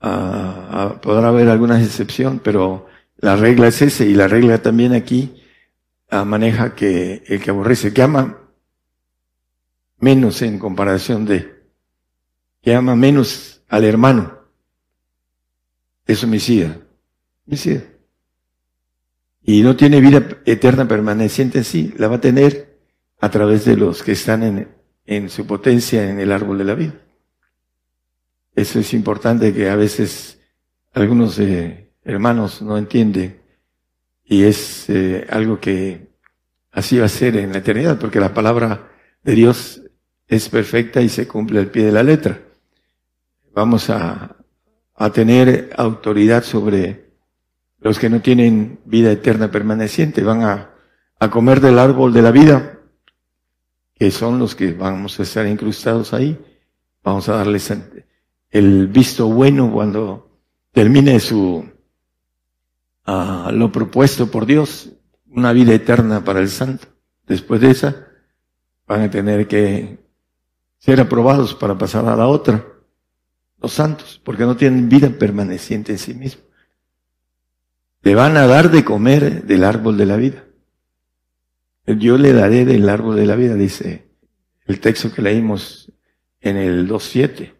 podrá 0.00 1.28
haber 1.28 1.48
alguna 1.48 1.82
excepción, 1.82 2.40
pero 2.42 2.86
la 3.18 3.36
regla 3.36 3.68
es 3.68 3.82
esa 3.82 4.04
y 4.04 4.14
la 4.14 4.28
regla 4.28 4.62
también 4.62 4.94
aquí 4.94 5.42
maneja 6.10 6.74
que 6.74 7.24
el 7.26 7.42
que 7.42 7.50
aborrece, 7.50 7.92
que 7.92 8.02
ama 8.02 8.38
menos 9.98 10.42
en 10.42 10.58
comparación 10.58 11.24
de, 11.24 11.64
que 12.62 12.74
ama 12.74 12.94
menos 12.94 13.62
al 13.68 13.84
hermano, 13.84 14.38
es 16.06 16.22
homicida. 16.22 16.78
Homicida. 17.46 17.82
Y 19.42 19.62
no 19.62 19.76
tiene 19.76 20.00
vida 20.00 20.26
eterna 20.46 20.88
permaneciente 20.88 21.58
en 21.58 21.64
sí, 21.64 21.94
la 21.98 22.08
va 22.08 22.16
a 22.16 22.20
tener 22.20 22.78
a 23.20 23.30
través 23.30 23.64
de 23.64 23.76
los 23.76 24.02
que 24.02 24.12
están 24.12 24.42
en, 24.42 24.68
en 25.06 25.28
su 25.28 25.46
potencia 25.46 26.08
en 26.08 26.18
el 26.18 26.32
árbol 26.32 26.58
de 26.58 26.64
la 26.64 26.74
vida. 26.74 26.94
Eso 28.54 28.78
es 28.78 28.94
importante 28.94 29.52
que 29.52 29.68
a 29.68 29.76
veces 29.76 30.40
algunos 30.92 31.38
eh, 31.38 31.90
hermanos 32.04 32.62
no 32.62 32.78
entienden 32.78 33.40
y 34.24 34.44
es 34.44 34.88
eh, 34.88 35.26
algo 35.28 35.60
que 35.60 36.08
así 36.72 36.98
va 36.98 37.06
a 37.06 37.08
ser 37.08 37.36
en 37.36 37.52
la 37.52 37.58
eternidad, 37.58 37.98
porque 37.98 38.20
la 38.20 38.32
palabra 38.32 38.90
de 39.22 39.34
Dios 39.34 39.82
es 40.28 40.48
perfecta 40.48 41.02
y 41.02 41.08
se 41.08 41.28
cumple 41.28 41.60
al 41.60 41.66
pie 41.66 41.84
de 41.84 41.92
la 41.92 42.02
letra. 42.02 42.40
Vamos 43.52 43.90
a, 43.90 44.36
tener 45.12 45.70
autoridad 45.76 46.44
sobre 46.44 47.10
los 47.80 47.98
que 47.98 48.08
no 48.08 48.20
tienen 48.20 48.78
vida 48.84 49.10
eterna 49.10 49.50
permaneciente. 49.50 50.22
Van 50.22 50.42
a 50.42 51.30
comer 51.30 51.60
del 51.60 51.80
árbol 51.80 52.12
de 52.12 52.22
la 52.22 52.30
vida, 52.30 52.78
que 53.94 54.10
son 54.10 54.38
los 54.38 54.54
que 54.54 54.72
vamos 54.72 55.18
a 55.18 55.22
estar 55.22 55.46
incrustados 55.46 56.12
ahí. 56.12 56.38
Vamos 57.02 57.28
a 57.28 57.36
darles 57.36 57.72
el 58.50 58.88
visto 58.88 59.28
bueno 59.28 59.72
cuando 59.72 60.40
termine 60.72 61.20
su 61.20 61.64
a 63.04 63.50
lo 63.52 63.70
propuesto 63.70 64.30
por 64.30 64.46
Dios, 64.46 64.90
una 65.30 65.52
vida 65.52 65.74
eterna 65.74 66.24
para 66.24 66.40
el 66.40 66.48
santo. 66.48 66.88
Después 67.26 67.60
de 67.60 67.70
esa, 67.70 68.08
van 68.86 69.02
a 69.02 69.10
tener 69.10 69.46
que 69.46 69.98
ser 70.78 71.00
aprobados 71.00 71.54
para 71.54 71.76
pasar 71.76 72.06
a 72.06 72.16
la 72.16 72.26
otra, 72.26 72.64
los 73.60 73.72
santos, 73.72 74.20
porque 74.24 74.44
no 74.44 74.56
tienen 74.56 74.88
vida 74.88 75.10
permaneciente 75.10 75.92
en 75.92 75.98
sí 75.98 76.14
mismos. 76.14 76.44
Le 78.02 78.14
van 78.14 78.36
a 78.36 78.46
dar 78.46 78.70
de 78.70 78.84
comer 78.84 79.44
del 79.44 79.64
árbol 79.64 79.96
de 79.96 80.06
la 80.06 80.16
vida. 80.16 80.43
Yo 81.86 82.16
le 82.16 82.32
daré 82.32 82.64
del 82.64 82.88
árbol 82.88 83.16
de 83.16 83.26
la 83.26 83.36
vida, 83.36 83.54
dice 83.54 84.08
el 84.66 84.80
texto 84.80 85.12
que 85.12 85.22
leímos 85.22 85.92
en 86.40 86.56
el 86.56 86.88
2.7 86.88 87.52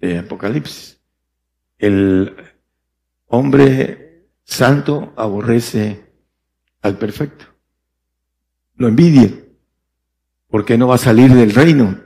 de 0.00 0.18
Apocalipsis. 0.18 1.00
El 1.78 2.34
hombre 3.26 4.26
santo 4.44 5.12
aborrece 5.16 6.12
al 6.82 6.98
perfecto. 6.98 7.46
Lo 8.76 8.88
envidia, 8.88 9.30
porque 10.48 10.76
no 10.76 10.88
va 10.88 10.96
a 10.96 10.98
salir 10.98 11.32
del 11.32 11.54
reino. 11.54 12.00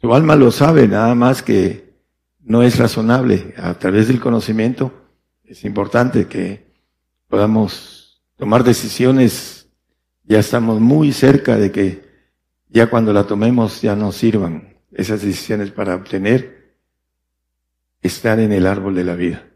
Su 0.00 0.14
alma 0.14 0.34
lo 0.36 0.50
sabe, 0.50 0.88
nada 0.88 1.14
más 1.14 1.42
que 1.42 1.94
no 2.40 2.62
es 2.62 2.78
razonable. 2.78 3.54
A 3.56 3.74
través 3.74 4.08
del 4.08 4.20
conocimiento 4.20 5.08
es 5.44 5.64
importante 5.64 6.26
que 6.26 6.72
podamos 7.28 8.22
tomar 8.36 8.64
decisiones. 8.64 9.61
Ya 10.24 10.38
estamos 10.38 10.80
muy 10.80 11.12
cerca 11.12 11.56
de 11.56 11.72
que 11.72 12.08
ya 12.68 12.88
cuando 12.88 13.12
la 13.12 13.26
tomemos 13.26 13.82
ya 13.82 13.94
nos 13.96 14.16
sirvan 14.16 14.78
esas 14.92 15.22
decisiones 15.22 15.70
para 15.70 15.94
obtener 15.94 16.76
estar 18.00 18.38
en 18.40 18.52
el 18.52 18.66
árbol 18.66 18.94
de 18.94 19.04
la 19.04 19.14
vida. 19.14 19.48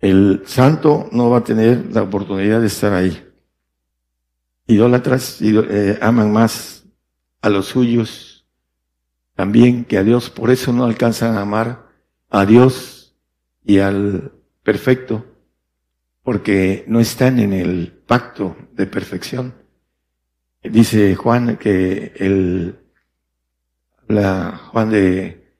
El 0.00 0.42
santo 0.46 1.08
no 1.12 1.30
va 1.30 1.38
a 1.38 1.44
tener 1.44 1.92
la 1.92 2.02
oportunidad 2.02 2.60
de 2.60 2.66
estar 2.68 2.92
ahí. 2.92 3.26
Idólatras 4.66 5.38
eh, 5.40 5.98
aman 6.00 6.32
más 6.32 6.84
a 7.40 7.48
los 7.48 7.66
suyos 7.66 8.38
también 9.34 9.84
que 9.84 9.98
a 9.98 10.02
Dios, 10.02 10.30
por 10.30 10.50
eso 10.50 10.72
no 10.72 10.84
alcanzan 10.84 11.36
a 11.36 11.42
amar 11.42 11.86
a 12.28 12.44
Dios 12.44 13.14
y 13.64 13.78
al 13.78 14.32
perfecto, 14.64 15.26
porque 16.24 16.84
no 16.88 16.98
están 16.98 17.38
en 17.38 17.52
el 17.52 17.97
pacto 18.08 18.56
de 18.72 18.86
perfección. 18.86 19.54
Dice 20.62 21.14
Juan 21.14 21.58
que 21.58 22.14
el, 22.16 22.80
la 24.08 24.56
Juan 24.72 24.90
de, 24.90 25.54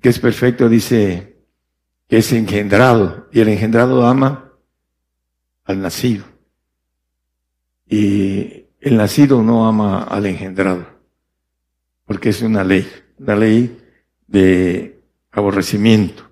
que 0.00 0.08
es 0.08 0.18
perfecto, 0.18 0.68
dice 0.68 1.36
que 2.08 2.16
es 2.18 2.32
engendrado, 2.32 3.28
y 3.30 3.40
el 3.40 3.48
engendrado 3.48 4.04
ama 4.06 4.52
al 5.64 5.80
nacido. 5.80 6.24
Y 7.86 8.66
el 8.80 8.96
nacido 8.96 9.42
no 9.42 9.68
ama 9.68 10.04
al 10.04 10.26
engendrado, 10.26 10.86
porque 12.06 12.30
es 12.30 12.40
una 12.42 12.64
ley, 12.64 12.90
una 13.18 13.36
ley 13.36 13.78
de 14.26 15.02
aborrecimiento. 15.30 16.30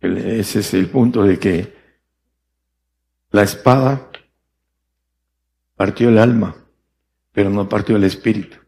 Ese 0.00 0.60
es 0.60 0.74
el 0.74 0.88
punto 0.88 1.22
de 1.22 1.38
que 1.38 1.83
la 3.34 3.42
espada 3.42 4.10
partió 5.74 6.08
el 6.08 6.18
alma, 6.18 6.54
pero 7.32 7.50
no 7.50 7.68
partió 7.68 7.96
el 7.96 8.04
espíritu, 8.04 8.58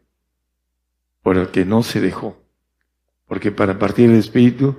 por 1.21 1.37
el 1.37 1.51
que 1.51 1.63
no 1.63 1.83
se 1.83 2.01
dejó. 2.01 2.43
Porque 3.27 3.49
para 3.49 3.79
partir 3.79 4.09
el 4.09 4.17
espíritu 4.17 4.77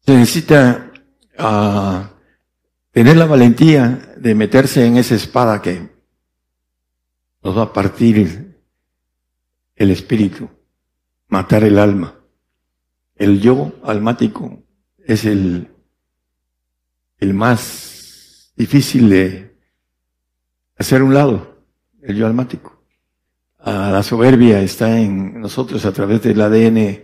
se 0.00 0.14
necesita 0.14 0.92
uh, 1.38 2.02
tener 2.90 3.16
la 3.16 3.24
valentía 3.24 4.14
de 4.18 4.34
meterse 4.34 4.84
en 4.84 4.98
esa 4.98 5.14
espada 5.14 5.62
que 5.62 5.88
nos 7.42 7.56
va 7.56 7.62
a 7.62 7.72
partir 7.72 8.62
el 9.74 9.90
espíritu, 9.90 10.50
matar 11.28 11.64
el 11.64 11.78
alma. 11.78 12.14
El 13.16 13.40
yo 13.40 13.72
almático 13.82 14.62
es 14.98 15.24
el, 15.24 15.74
el 17.16 17.32
más 17.32 17.91
difícil 18.56 19.08
de 19.08 19.56
hacer 20.76 21.02
un 21.02 21.14
lado, 21.14 21.64
el 22.02 22.16
yo 22.16 22.26
almático. 22.26 22.82
la 23.64 24.02
soberbia 24.02 24.60
está 24.60 24.98
en 24.98 25.40
nosotros 25.40 25.84
a 25.84 25.92
través 25.92 26.22
del 26.22 26.40
ADN 26.40 27.00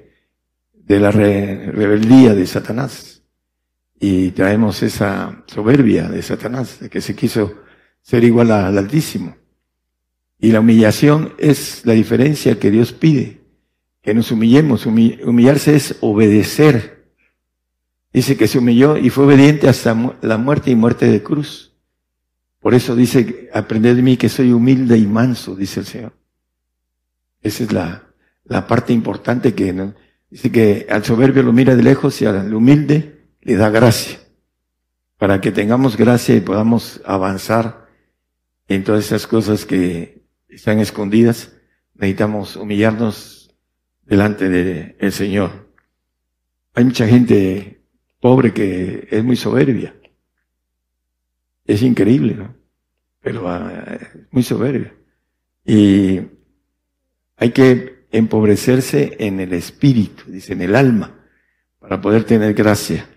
de 0.72 1.00
la 1.00 1.10
rebeldía 1.10 2.34
de 2.34 2.46
Satanás. 2.46 3.22
Y 4.00 4.30
traemos 4.30 4.82
esa 4.82 5.44
soberbia 5.46 6.08
de 6.08 6.22
Satanás, 6.22 6.80
de 6.80 6.88
que 6.88 7.00
se 7.00 7.14
quiso 7.14 7.62
ser 8.00 8.24
igual 8.24 8.50
al 8.52 8.78
Altísimo. 8.78 9.36
Y 10.38 10.52
la 10.52 10.60
humillación 10.60 11.34
es 11.38 11.84
la 11.84 11.94
diferencia 11.94 12.58
que 12.58 12.70
Dios 12.70 12.92
pide, 12.92 13.40
que 14.02 14.14
nos 14.14 14.30
humillemos. 14.30 14.86
Humillarse 14.86 15.74
es 15.74 15.96
obedecer. 16.00 16.97
Dice 18.18 18.36
que 18.36 18.48
se 18.48 18.58
humilló 18.58 18.96
y 18.96 19.10
fue 19.10 19.26
obediente 19.26 19.68
hasta 19.68 19.96
la 20.22 20.38
muerte 20.38 20.72
y 20.72 20.74
muerte 20.74 21.06
de 21.06 21.22
cruz. 21.22 21.72
Por 22.58 22.74
eso 22.74 22.96
dice, 22.96 23.48
aprended 23.54 23.94
de 23.94 24.02
mí 24.02 24.16
que 24.16 24.28
soy 24.28 24.50
humilde 24.50 24.98
y 24.98 25.06
manso, 25.06 25.54
dice 25.54 25.78
el 25.78 25.86
Señor. 25.86 26.12
Esa 27.42 27.62
es 27.62 27.72
la, 27.72 28.08
la 28.42 28.66
parte 28.66 28.92
importante 28.92 29.54
que 29.54 29.92
Dice 30.30 30.50
que 30.50 30.88
al 30.90 31.04
soberbio 31.04 31.44
lo 31.44 31.52
mira 31.52 31.76
de 31.76 31.82
lejos 31.84 32.20
y 32.20 32.26
al 32.26 32.52
humilde 32.52 33.28
le 33.40 33.54
da 33.54 33.70
gracia. 33.70 34.18
Para 35.16 35.40
que 35.40 35.52
tengamos 35.52 35.96
gracia 35.96 36.34
y 36.34 36.40
podamos 36.40 37.00
avanzar 37.04 37.86
en 38.66 38.82
todas 38.82 39.04
esas 39.04 39.28
cosas 39.28 39.64
que 39.64 40.24
están 40.48 40.80
escondidas, 40.80 41.52
necesitamos 41.94 42.56
humillarnos 42.56 43.54
delante 44.06 44.48
del 44.48 45.12
Señor. 45.12 45.72
Hay 46.74 46.82
mucha 46.82 47.06
gente 47.06 47.77
pobre 48.20 48.52
que 48.52 49.08
es 49.10 49.24
muy 49.24 49.36
soberbia. 49.36 49.94
Es 51.64 51.82
increíble, 51.82 52.34
¿no? 52.34 52.54
Pero 53.20 53.48
ah, 53.48 53.98
muy 54.30 54.42
soberbia. 54.42 54.94
Y 55.64 56.20
hay 57.36 57.50
que 57.50 58.06
empobrecerse 58.10 59.16
en 59.18 59.40
el 59.40 59.52
espíritu, 59.52 60.24
dice, 60.26 60.54
en 60.54 60.62
el 60.62 60.74
alma, 60.74 61.20
para 61.78 62.00
poder 62.00 62.24
tener 62.24 62.54
gracia. 62.54 63.08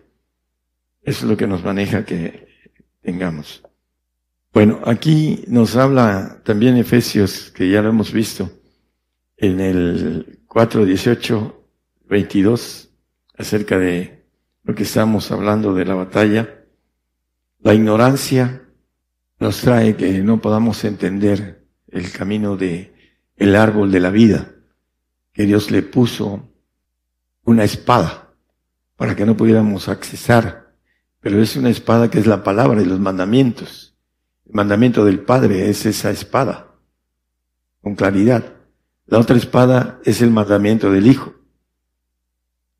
Eso 1.01 1.25
es 1.25 1.31
lo 1.31 1.37
que 1.37 1.47
nos 1.47 1.63
maneja 1.63 2.05
que 2.05 2.47
tengamos. 3.01 3.63
Bueno, 4.53 4.81
aquí 4.85 5.45
nos 5.47 5.77
habla 5.77 6.41
también 6.43 6.75
Efesios, 6.75 7.51
que 7.51 7.69
ya 7.69 7.81
lo 7.81 7.89
hemos 7.89 8.11
visto, 8.11 8.51
en 9.37 9.59
el 9.59 10.41
4, 10.47 10.85
18, 10.85 11.67
22, 12.09 12.93
acerca 13.37 13.79
de 13.79 14.20
lo 14.63 14.75
que 14.75 14.83
estamos 14.83 15.31
hablando 15.31 15.73
de 15.73 15.85
la 15.85 15.95
batalla. 15.95 16.65
La 17.59 17.73
ignorancia 17.73 18.67
nos 19.39 19.61
trae 19.61 19.95
que 19.95 20.19
no 20.19 20.41
podamos 20.41 20.83
entender 20.83 21.67
el 21.87 22.11
camino 22.11 22.57
de 22.57 22.93
el 23.35 23.55
árbol 23.55 23.91
de 23.91 23.99
la 23.99 24.11
vida 24.11 24.51
que 25.33 25.45
Dios 25.45 25.71
le 25.71 25.81
puso 25.81 26.49
una 27.43 27.63
espada 27.63 28.33
para 28.95 29.15
que 29.15 29.25
no 29.25 29.35
pudiéramos 29.35 29.89
accesar, 29.89 30.75
pero 31.19 31.41
es 31.41 31.55
una 31.55 31.69
espada 31.69 32.11
que 32.11 32.19
es 32.19 32.27
la 32.27 32.43
palabra 32.43 32.81
y 32.81 32.85
los 32.85 32.99
mandamientos. 32.99 33.95
El 34.45 34.53
mandamiento 34.53 35.05
del 35.05 35.21
Padre 35.21 35.69
es 35.69 35.85
esa 35.85 36.11
espada, 36.11 36.75
con 37.81 37.95
claridad. 37.95 38.57
La 39.07 39.17
otra 39.17 39.37
espada 39.37 39.99
es 40.05 40.21
el 40.21 40.29
mandamiento 40.29 40.91
del 40.91 41.07
Hijo. 41.07 41.33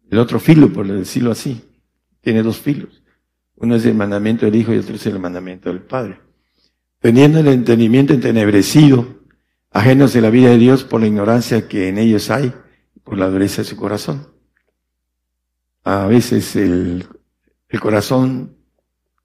El 0.10 0.20
otro 0.20 0.40
filo, 0.40 0.72
por 0.72 0.88
decirlo 0.88 1.32
así, 1.32 1.71
tiene 2.22 2.44
dos 2.44 2.60
filos. 2.60 3.02
Uno 3.56 3.76
es 3.76 3.86
el 3.86 3.96
mandamiento 3.96 4.46
del 4.46 4.56
Hijo 4.56 4.74
y 4.74 4.78
otro 4.78 4.96
es 4.96 5.06
el 5.06 5.20
mandamiento 5.20 5.70
del 5.70 5.82
Padre. 5.82 6.20
Teniendo 7.00 7.40
el 7.40 7.48
entendimiento 7.48 8.14
entenebrecido, 8.14 9.22
ajenos 9.72 10.14
de 10.14 10.22
la 10.22 10.30
vida 10.30 10.50
de 10.50 10.58
Dios 10.58 10.84
por 10.84 11.02
la 11.02 11.08
ignorancia 11.08 11.68
que 11.68 11.90
en 11.90 11.98
ellos 11.98 12.30
hay, 12.30 12.54
por 13.04 13.18
la 13.18 13.30
dureza 13.30 13.62
de 13.62 13.68
su 13.68 13.76
corazón. 13.76 14.28
A 15.84 16.06
veces 16.06 16.56
el, 16.56 17.08
corazón 17.80 18.56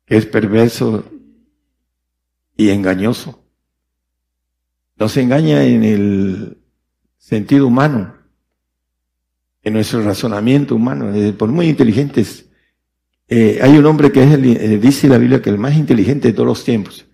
es 0.07 0.25
perverso 0.27 1.05
y 2.57 2.71
engañoso, 2.71 3.45
nos 4.97 5.17
engaña 5.19 5.65
en 5.65 5.85
el 5.85 6.59
sentido 7.19 7.67
humano, 7.67 8.15
en 9.63 9.75
nuestro 9.75 10.03
razonamiento 10.03 10.75
humano, 10.75 11.15
eh, 11.15 11.33
por 11.33 11.51
muy 11.51 11.69
inteligentes. 11.69 12.46
Eh, 13.29 13.59
hay 13.61 13.77
un 13.77 13.87
hombre 13.87 14.13
que 14.13 14.23
es, 14.23 14.33
eh, 14.33 14.79
dice 14.79 15.09
la 15.09 15.19
Biblia 15.19 15.43
que 15.43 15.51
el 15.51 15.59
más 15.59 15.77
inteligente 15.77 16.29
de 16.29 16.35
todos 16.35 16.47
los 16.47 16.65
tiempos 16.65 17.07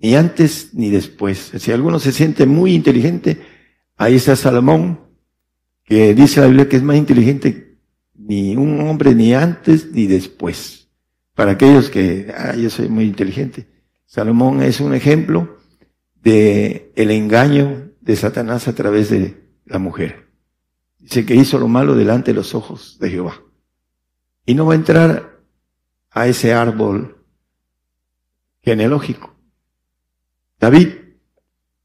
ni 0.00 0.14
antes 0.14 0.70
ni 0.72 0.90
después. 0.90 1.52
Si 1.58 1.72
alguno 1.72 1.98
se 1.98 2.12
siente 2.12 2.46
muy 2.46 2.74
inteligente, 2.74 3.40
ahí 3.96 4.16
está 4.16 4.34
Salomón, 4.34 5.00
que 5.84 6.14
dice 6.14 6.40
la 6.40 6.46
Biblia 6.46 6.68
que 6.68 6.76
es 6.76 6.82
más 6.82 6.96
inteligente 6.96 7.78
ni 8.14 8.56
un 8.56 8.80
hombre 8.80 9.14
ni 9.14 9.34
antes 9.34 9.92
ni 9.92 10.06
después. 10.06 10.88
Para 11.34 11.52
aquellos 11.52 11.90
que, 11.90 12.32
ah, 12.36 12.54
yo 12.56 12.70
soy 12.70 12.88
muy 12.88 13.04
inteligente. 13.04 13.68
Salomón 14.06 14.62
es 14.62 14.80
un 14.80 14.94
ejemplo 14.94 15.58
de 16.22 16.92
el 16.96 17.10
engaño 17.10 17.92
de 18.00 18.16
Satanás 18.16 18.68
a 18.68 18.74
través 18.74 19.10
de 19.10 19.50
la 19.64 19.78
mujer. 19.78 20.28
Dice 20.98 21.24
que 21.24 21.34
hizo 21.34 21.58
lo 21.58 21.68
malo 21.68 21.94
delante 21.94 22.32
de 22.32 22.36
los 22.36 22.54
ojos 22.54 22.98
de 23.00 23.10
Jehová. 23.10 23.42
Y 24.44 24.54
no 24.54 24.66
va 24.66 24.72
a 24.72 24.76
entrar 24.76 25.29
a 26.10 26.26
ese 26.26 26.52
árbol 26.52 27.24
genealógico 28.62 29.30
David, 30.60 30.88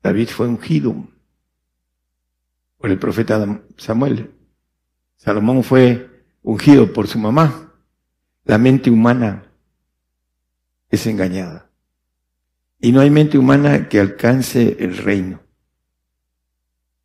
David 0.03 0.27
fue 0.27 0.47
ungido 0.47 0.93
por 2.77 2.91
el 2.91 2.99
profeta 2.99 3.63
Samuel. 3.77 4.35
Salomón 5.15 5.63
fue 5.63 6.25
ungido 6.43 6.91
por 6.91 7.07
su 7.07 7.17
mamá. 7.17 7.73
La 8.43 8.57
mente 8.57 8.91
humana 8.91 9.49
es 10.89 11.07
engañada. 11.07 11.71
Y 12.79 12.91
no 12.91 12.99
hay 12.99 13.09
mente 13.09 13.37
humana 13.37 13.87
que 13.87 14.01
alcance 14.01 14.75
el 14.77 14.97
reino. 14.97 15.41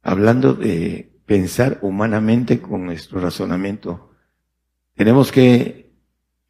Hablando 0.03 0.55
de 0.55 1.21
pensar 1.25 1.79
humanamente 1.83 2.61
con 2.61 2.85
nuestro 2.85 3.21
razonamiento, 3.21 4.11
tenemos 4.97 5.31
que 5.31 5.80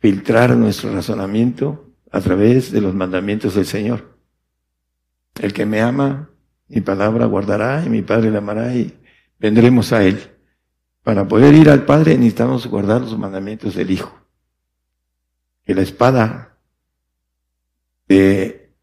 filtrar 0.00 0.56
nuestro 0.56 0.92
razonamiento 0.92 1.94
a 2.10 2.20
través 2.20 2.72
de 2.72 2.80
los 2.80 2.94
mandamientos 2.94 3.54
del 3.54 3.66
Señor. 3.66 4.18
El 5.40 5.52
que 5.52 5.66
me 5.66 5.80
ama, 5.80 6.30
mi 6.68 6.80
palabra 6.80 7.26
guardará 7.26 7.84
y 7.84 7.88
mi 7.88 8.02
Padre 8.02 8.30
le 8.30 8.38
amará 8.38 8.74
y 8.74 8.98
vendremos 9.38 9.92
a 9.92 10.02
Él. 10.02 10.18
Para 11.02 11.28
poder 11.28 11.54
ir 11.54 11.70
al 11.70 11.84
Padre 11.84 12.16
necesitamos 12.16 12.66
guardar 12.66 13.02
los 13.02 13.16
mandamientos 13.16 13.74
del 13.74 13.90
Hijo. 13.90 14.18
Que 15.64 15.74
la 15.74 15.82
espada 15.82 16.58
de 18.08 18.74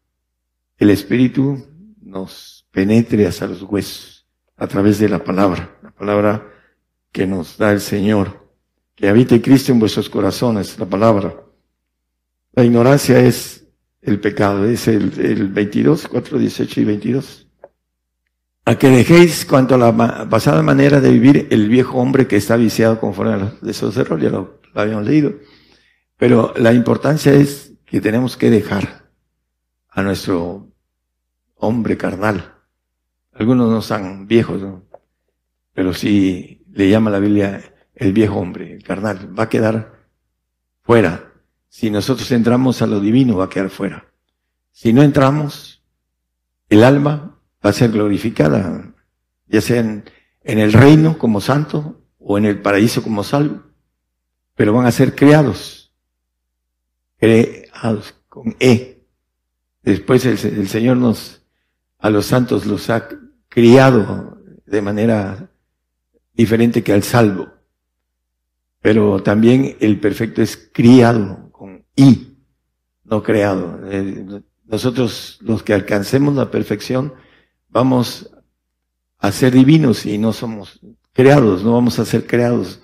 Espíritu 0.78 1.66
nos 2.00 2.66
penetre 2.70 3.26
hasta 3.26 3.46
los 3.46 3.62
huesos 3.62 4.26
a 4.56 4.66
través 4.66 4.98
de 4.98 5.08
la 5.08 5.22
palabra, 5.22 5.78
la 5.82 5.90
palabra 5.90 6.52
que 7.12 7.26
nos 7.26 7.58
da 7.58 7.72
el 7.72 7.80
Señor. 7.80 8.47
Que 8.98 9.08
habite 9.08 9.40
Cristo 9.40 9.72
en 9.72 9.78
vuestros 9.78 10.10
corazones, 10.10 10.78
la 10.78 10.86
palabra. 10.86 11.34
La 12.52 12.64
ignorancia 12.64 13.18
es 13.20 13.66
el 14.02 14.20
pecado, 14.20 14.66
es 14.66 14.88
el, 14.88 15.18
el 15.18 15.48
22, 15.48 16.08
4, 16.08 16.38
18 16.38 16.80
y 16.80 16.84
22 16.84 17.48
a 18.68 18.76
que 18.76 18.90
dejéis 18.90 19.46
cuanto 19.46 19.76
a 19.76 19.78
la 19.78 20.28
pasada 20.28 20.62
manera 20.62 21.00
de 21.00 21.10
vivir 21.10 21.48
el 21.50 21.70
viejo 21.70 21.96
hombre 21.96 22.26
que 22.26 22.36
está 22.36 22.54
viciado 22.54 23.00
conforme 23.00 23.32
a 23.32 23.36
los 23.38 23.62
esos 23.62 23.96
errores, 23.96 24.24
ya 24.24 24.30
lo, 24.30 24.60
habíamos 24.74 25.06
leído. 25.06 25.32
Pero 26.18 26.52
la 26.54 26.74
importancia 26.74 27.32
es 27.32 27.72
que 27.86 28.02
tenemos 28.02 28.36
que 28.36 28.50
dejar 28.50 29.10
a 29.88 30.02
nuestro 30.02 30.70
hombre 31.54 31.96
carnal. 31.96 32.56
Algunos 33.32 33.70
no 33.70 33.80
son 33.80 34.26
viejos, 34.26 34.60
pero 35.72 35.94
sí 35.94 36.62
le 36.70 36.90
llama 36.90 37.08
la 37.08 37.20
Biblia 37.20 37.74
el 37.98 38.12
viejo 38.12 38.36
hombre, 38.36 38.72
el 38.72 38.82
carnal. 38.82 39.38
Va 39.38 39.44
a 39.44 39.48
quedar 39.48 40.06
fuera. 40.82 41.32
Si 41.68 41.90
nosotros 41.90 42.30
entramos 42.30 42.80
a 42.80 42.86
lo 42.86 43.00
divino, 43.00 43.36
va 43.36 43.44
a 43.44 43.50
quedar 43.50 43.70
fuera. 43.70 44.06
Si 44.70 44.92
no 44.92 45.02
entramos, 45.02 45.82
el 46.68 46.84
alma 46.84 47.40
va 47.64 47.70
a 47.70 47.72
ser 47.72 47.90
glorificada, 47.90 48.94
ya 49.46 49.60
sea 49.60 49.80
en, 49.80 50.04
el 50.42 50.72
reino 50.72 51.18
como 51.18 51.40
santo 51.40 52.06
o 52.18 52.38
en 52.38 52.46
el 52.46 52.62
paraíso 52.62 53.02
como 53.02 53.24
salvo, 53.24 53.64
pero 54.54 54.72
van 54.72 54.86
a 54.86 54.92
ser 54.92 55.14
creados, 55.14 55.92
creados 57.18 58.14
con 58.28 58.56
E. 58.60 59.04
Después 59.82 60.24
el, 60.24 60.38
el 60.58 60.68
Señor 60.68 60.96
nos, 60.96 61.42
a 61.98 62.10
los 62.10 62.26
santos 62.26 62.64
los 62.64 62.88
ha 62.90 63.08
criado 63.48 64.38
de 64.64 64.82
manera 64.82 65.50
diferente 66.34 66.84
que 66.84 66.92
al 66.92 67.02
salvo. 67.02 67.57
Pero 68.80 69.22
también 69.22 69.76
el 69.80 69.98
perfecto 70.00 70.42
es 70.42 70.70
criado 70.72 71.50
con 71.50 71.84
I, 71.96 72.36
no 73.04 73.22
creado. 73.22 73.80
Eh, 73.90 74.42
nosotros 74.66 75.38
los 75.40 75.62
que 75.62 75.74
alcancemos 75.74 76.34
la 76.34 76.50
perfección, 76.50 77.14
vamos 77.68 78.30
a 79.18 79.32
ser 79.32 79.52
divinos 79.52 80.06
y 80.06 80.18
no 80.18 80.32
somos 80.32 80.80
creados, 81.12 81.64
no 81.64 81.72
vamos 81.72 81.98
a 81.98 82.04
ser 82.04 82.26
creados 82.26 82.80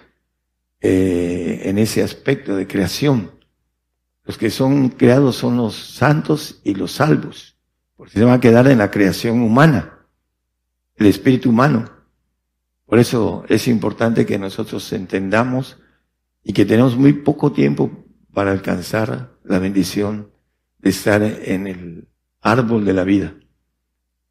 eh, 0.80 1.62
en 1.64 1.78
ese 1.78 2.02
aspecto 2.02 2.56
de 2.56 2.66
creación. 2.66 3.30
Los 4.24 4.38
que 4.38 4.50
son 4.50 4.88
creados 4.88 5.36
son 5.36 5.56
los 5.56 5.74
santos 5.74 6.60
y 6.64 6.74
los 6.74 6.92
salvos, 6.92 7.56
porque 7.96 8.14
se 8.14 8.24
van 8.24 8.34
a 8.34 8.40
quedar 8.40 8.66
en 8.68 8.78
la 8.78 8.90
creación 8.90 9.42
humana, 9.42 10.06
el 10.96 11.06
espíritu 11.06 11.50
humano. 11.50 11.84
Por 12.86 12.98
eso 12.98 13.44
es 13.48 13.68
importante 13.68 14.26
que 14.26 14.38
nosotros 14.38 14.92
entendamos 14.92 15.78
y 16.44 16.52
que 16.52 16.66
tenemos 16.66 16.96
muy 16.96 17.14
poco 17.14 17.52
tiempo 17.52 17.90
para 18.32 18.52
alcanzar 18.52 19.32
la 19.42 19.58
bendición 19.58 20.30
de 20.78 20.90
estar 20.90 21.22
en 21.22 21.66
el 21.66 22.08
árbol 22.42 22.84
de 22.84 22.92
la 22.92 23.04
vida 23.04 23.34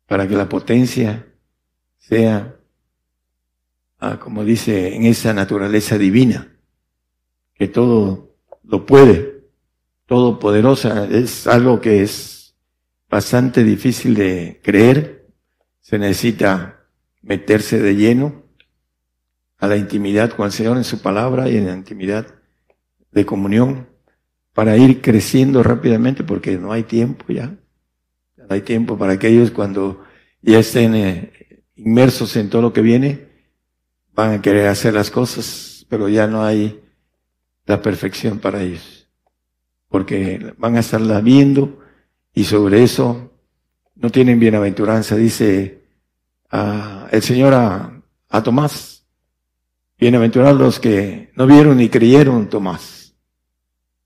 para 0.05 0.27
que 0.27 0.35
la 0.35 0.47
potencia 0.47 1.27
sea, 1.97 2.55
ah, 3.99 4.19
como 4.19 4.45
dice, 4.45 4.95
en 4.95 5.05
esa 5.05 5.33
naturaleza 5.33 5.97
divina, 5.97 6.55
que 7.55 7.67
todo 7.67 8.35
lo 8.63 8.85
puede, 8.85 9.45
todo 10.05 10.37
poderosa, 10.37 11.07
es 11.09 11.47
algo 11.47 11.81
que 11.81 12.03
es 12.03 12.55
bastante 13.09 13.63
difícil 13.63 14.13
de 14.13 14.59
creer, 14.63 15.29
se 15.81 15.97
necesita 15.97 16.85
meterse 17.21 17.79
de 17.79 17.95
lleno 17.95 18.42
a 19.57 19.67
la 19.67 19.77
intimidad 19.77 20.31
con 20.31 20.45
el 20.45 20.51
Señor 20.51 20.77
en 20.77 20.83
su 20.83 21.01
palabra 21.01 21.49
y 21.49 21.57
en 21.57 21.67
la 21.67 21.73
intimidad 21.73 22.27
de 23.11 23.25
comunión 23.25 23.87
para 24.53 24.77
ir 24.77 25.01
creciendo 25.01 25.63
rápidamente 25.63 26.23
porque 26.23 26.57
no 26.57 26.71
hay 26.71 26.83
tiempo 26.83 27.25
ya 27.29 27.55
hay 28.49 28.61
tiempo 28.61 28.97
para 28.97 29.17
que 29.17 29.27
ellos 29.27 29.51
cuando 29.51 30.03
ya 30.41 30.59
estén 30.59 30.95
eh, 30.95 31.63
inmersos 31.75 32.35
en 32.35 32.49
todo 32.49 32.61
lo 32.61 32.73
que 32.73 32.81
viene, 32.81 33.27
van 34.13 34.33
a 34.33 34.41
querer 34.41 34.67
hacer 34.67 34.93
las 34.93 35.09
cosas, 35.09 35.85
pero 35.89 36.09
ya 36.09 36.27
no 36.27 36.43
hay 36.43 36.81
la 37.65 37.81
perfección 37.81 38.39
para 38.39 38.61
ellos. 38.61 39.09
Porque 39.89 40.53
van 40.57 40.75
a 40.75 40.79
estarla 40.79 41.21
viendo 41.21 41.79
y 42.33 42.43
sobre 42.45 42.83
eso 42.83 43.31
no 43.95 44.09
tienen 44.09 44.39
bienaventuranza. 44.39 45.15
Dice 45.15 45.83
ah, 46.51 47.07
el 47.11 47.21
Señor 47.21 47.53
a, 47.53 48.01
a 48.29 48.43
Tomás, 48.43 49.02
bienaventurados 50.03 50.59
los 50.59 50.79
que 50.81 51.31
no 51.37 51.47
vieron 51.47 51.77
ni 51.77 51.87
creyeron 51.87 52.49
Tomás. 52.49 53.15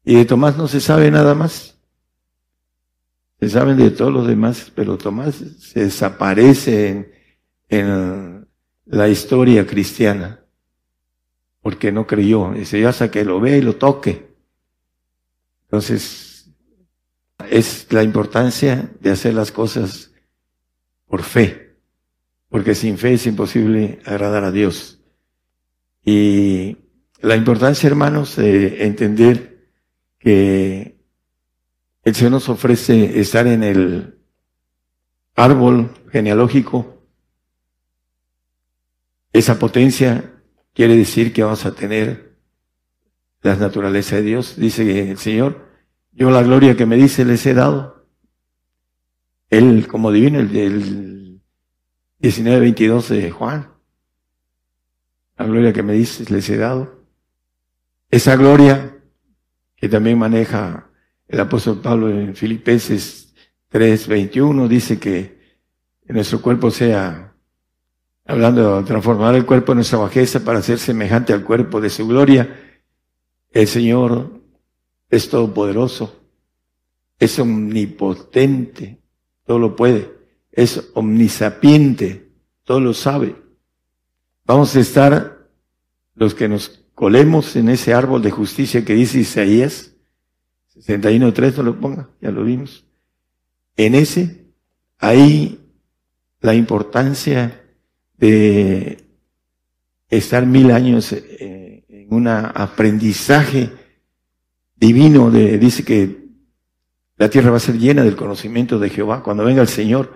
Y 0.05 0.13
de 0.13 0.25
Tomás 0.25 0.55
no 0.55 0.67
se 0.67 0.79
sabe 0.79 1.09
nada 1.09 1.33
más. 1.33 1.79
Se 3.39 3.49
saben 3.49 3.77
de 3.77 3.89
todos 3.89 4.13
los 4.13 4.27
demás, 4.27 4.71
pero 4.75 4.99
Tomás 4.99 5.43
se 5.57 5.85
desaparece 5.85 7.33
en, 7.67 8.47
la 8.85 9.09
historia 9.09 9.65
cristiana 9.65 10.45
porque 11.63 11.91
no 11.91 12.05
creyó. 12.05 12.51
Dice, 12.51 12.79
ya 12.79 12.89
hasta 12.89 13.09
que 13.09 13.25
lo 13.25 13.39
ve 13.39 13.57
y 13.57 13.61
lo 13.61 13.75
toque. 13.75 14.35
Entonces, 15.63 16.51
es 17.49 17.91
la 17.91 18.03
importancia 18.03 18.91
de 18.99 19.09
hacer 19.09 19.33
las 19.33 19.51
cosas 19.51 20.11
por 21.07 21.23
fe, 21.23 21.75
porque 22.49 22.75
sin 22.75 22.99
fe 22.99 23.13
es 23.13 23.25
imposible 23.25 23.99
agradar 24.05 24.43
a 24.43 24.51
Dios. 24.51 24.96
Y 26.09 26.77
la 27.19 27.35
importancia, 27.35 27.85
hermanos, 27.85 28.37
de 28.37 28.85
entender 28.85 29.73
que 30.17 30.95
el 32.01 32.15
Señor 32.15 32.31
nos 32.31 32.47
ofrece 32.47 33.19
estar 33.19 33.45
en 33.45 33.61
el 33.61 34.17
árbol 35.35 35.91
genealógico. 36.09 37.03
Esa 39.33 39.59
potencia 39.59 40.41
quiere 40.73 40.95
decir 40.95 41.33
que 41.33 41.43
vamos 41.43 41.65
a 41.65 41.75
tener 41.75 42.37
la 43.41 43.57
naturaleza 43.57 44.15
de 44.15 44.21
Dios. 44.21 44.55
Dice 44.55 45.11
el 45.11 45.17
Señor, 45.17 45.67
yo 46.13 46.31
la 46.31 46.41
gloria 46.41 46.77
que 46.77 46.85
me 46.85 46.95
dice 46.95 47.25
les 47.25 47.45
he 47.45 47.53
dado. 47.53 48.07
Él 49.49 49.89
como 49.89 50.13
divino, 50.13 50.39
el 50.39 50.53
del 50.53 51.41
19-22 52.21 53.07
de 53.09 53.29
Juan. 53.29 53.76
La 55.37 55.45
gloria 55.45 55.71
que 55.73 55.83
me 55.83 55.93
dice 55.93 56.25
les 56.31 56.49
he 56.49 56.57
dado. 56.57 57.05
Esa 58.09 58.35
gloria 58.35 58.97
que 59.75 59.87
también 59.87 60.17
maneja 60.17 60.89
el 61.27 61.39
apóstol 61.39 61.81
Pablo 61.81 62.09
en 62.09 62.35
Filipenses 62.35 63.33
3:21 63.69 64.67
dice 64.67 64.99
que 64.99 65.37
nuestro 66.07 66.41
cuerpo 66.41 66.71
sea, 66.71 67.35
hablando 68.25 68.77
de 68.77 68.87
transformar 68.87 69.35
el 69.35 69.45
cuerpo 69.45 69.73
de 69.73 69.77
nuestra 69.77 69.99
bajeza 69.99 70.39
para 70.43 70.61
ser 70.61 70.79
semejante 70.79 71.33
al 71.33 71.43
cuerpo 71.43 71.81
de 71.81 71.89
su 71.89 72.07
gloria, 72.07 72.79
el 73.51 73.67
Señor 73.67 74.41
es 75.09 75.29
todopoderoso, 75.29 76.23
es 77.19 77.37
omnipotente, 77.39 79.01
todo 79.45 79.59
lo 79.59 79.75
puede, 79.75 80.13
es 80.51 80.91
omnisapiente, 80.93 82.31
todo 82.63 82.79
lo 82.79 82.93
sabe. 82.93 83.46
Vamos 84.47 84.73
a 84.77 84.79
estar 84.79 85.49
los 86.15 86.33
que 86.33 86.47
nos 86.47 86.85
colemos 86.95 87.57
en 87.57 87.67
ese 87.67 87.93
árbol 87.93 88.21
de 88.21 88.31
justicia 88.31 88.85
que 88.85 88.93
dice 88.93 89.19
Isaías, 89.19 89.93
61.3 90.73 91.57
no 91.57 91.63
lo 91.63 91.79
ponga, 91.81 92.09
ya 92.21 92.31
lo 92.31 92.45
vimos. 92.45 92.85
En 93.75 93.93
ese 93.93 94.45
ahí 94.99 95.59
la 96.39 96.55
importancia 96.55 97.61
de 98.17 99.03
estar 100.09 100.45
mil 100.45 100.71
años 100.71 101.11
eh, 101.11 101.83
en 101.89 102.13
un 102.13 102.29
aprendizaje 102.29 103.69
divino, 104.77 105.29
de, 105.29 105.57
dice 105.57 105.83
que 105.83 106.25
la 107.17 107.29
tierra 107.29 107.51
va 107.51 107.57
a 107.57 107.59
ser 107.59 107.77
llena 107.77 108.01
del 108.01 108.15
conocimiento 108.15 108.79
de 108.79 108.91
Jehová. 108.91 109.23
Cuando 109.23 109.43
venga 109.43 109.61
el 109.61 109.67
Señor, 109.67 110.13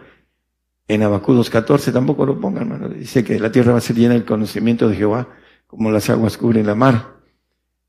en 0.93 1.03
Abacudos 1.03 1.49
14, 1.49 1.93
tampoco 1.93 2.25
lo 2.25 2.37
pongan, 2.37 2.63
hermano. 2.63 2.89
Dice 2.89 3.23
que 3.23 3.39
la 3.39 3.49
tierra 3.49 3.71
va 3.71 3.77
a 3.77 3.81
ser 3.81 3.95
llena 3.95 4.13
del 4.13 4.25
conocimiento 4.25 4.89
de 4.89 4.97
Jehová, 4.97 5.29
como 5.65 5.89
las 5.89 6.09
aguas 6.09 6.37
cubren 6.37 6.67
la 6.67 6.75
mar. 6.75 7.15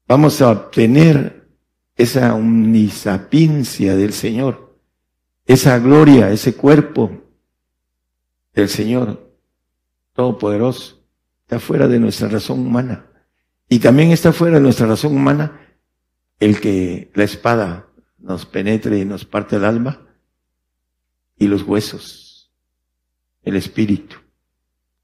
Vamos 0.07 0.41
a 0.41 0.51
obtener 0.51 1.49
esa 1.97 2.33
omnisapiencia 2.33 3.97
del 3.97 4.13
Señor, 4.13 4.79
esa 5.47 5.81
gloria, 5.81 6.31
ese 6.31 6.55
cuerpo 6.55 7.11
del 8.55 8.69
Señor 8.69 9.35
Todopoderoso. 10.13 11.03
Está 11.43 11.59
fuera 11.59 11.89
de 11.89 11.99
nuestra 11.99 12.29
razón 12.29 12.61
humana. 12.61 13.07
Y 13.69 13.81
también 13.81 14.13
está 14.13 14.33
fuera 14.33 14.59
de 14.59 14.63
nuestra 14.63 14.87
razón 14.87 15.17
humana 15.17 15.61
el 16.39 16.61
que 16.61 17.11
la 17.15 17.25
espada 17.25 17.89
nos 18.19 18.47
penetre 18.47 19.01
y 19.01 19.05
nos 19.05 19.25
parte 19.25 19.57
el 19.57 19.65
alma 19.65 20.07
y 21.37 21.49
los 21.49 21.65
huesos, 21.65 22.32
el 23.43 23.57
espíritu, 23.57 24.17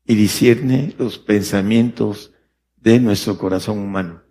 y 0.06 0.14
discierne 0.14 0.94
los 0.98 1.18
pensamientos 1.18 2.32
de 2.76 3.00
nuestro 3.00 3.36
corazón 3.36 3.78
humano. 3.78 4.22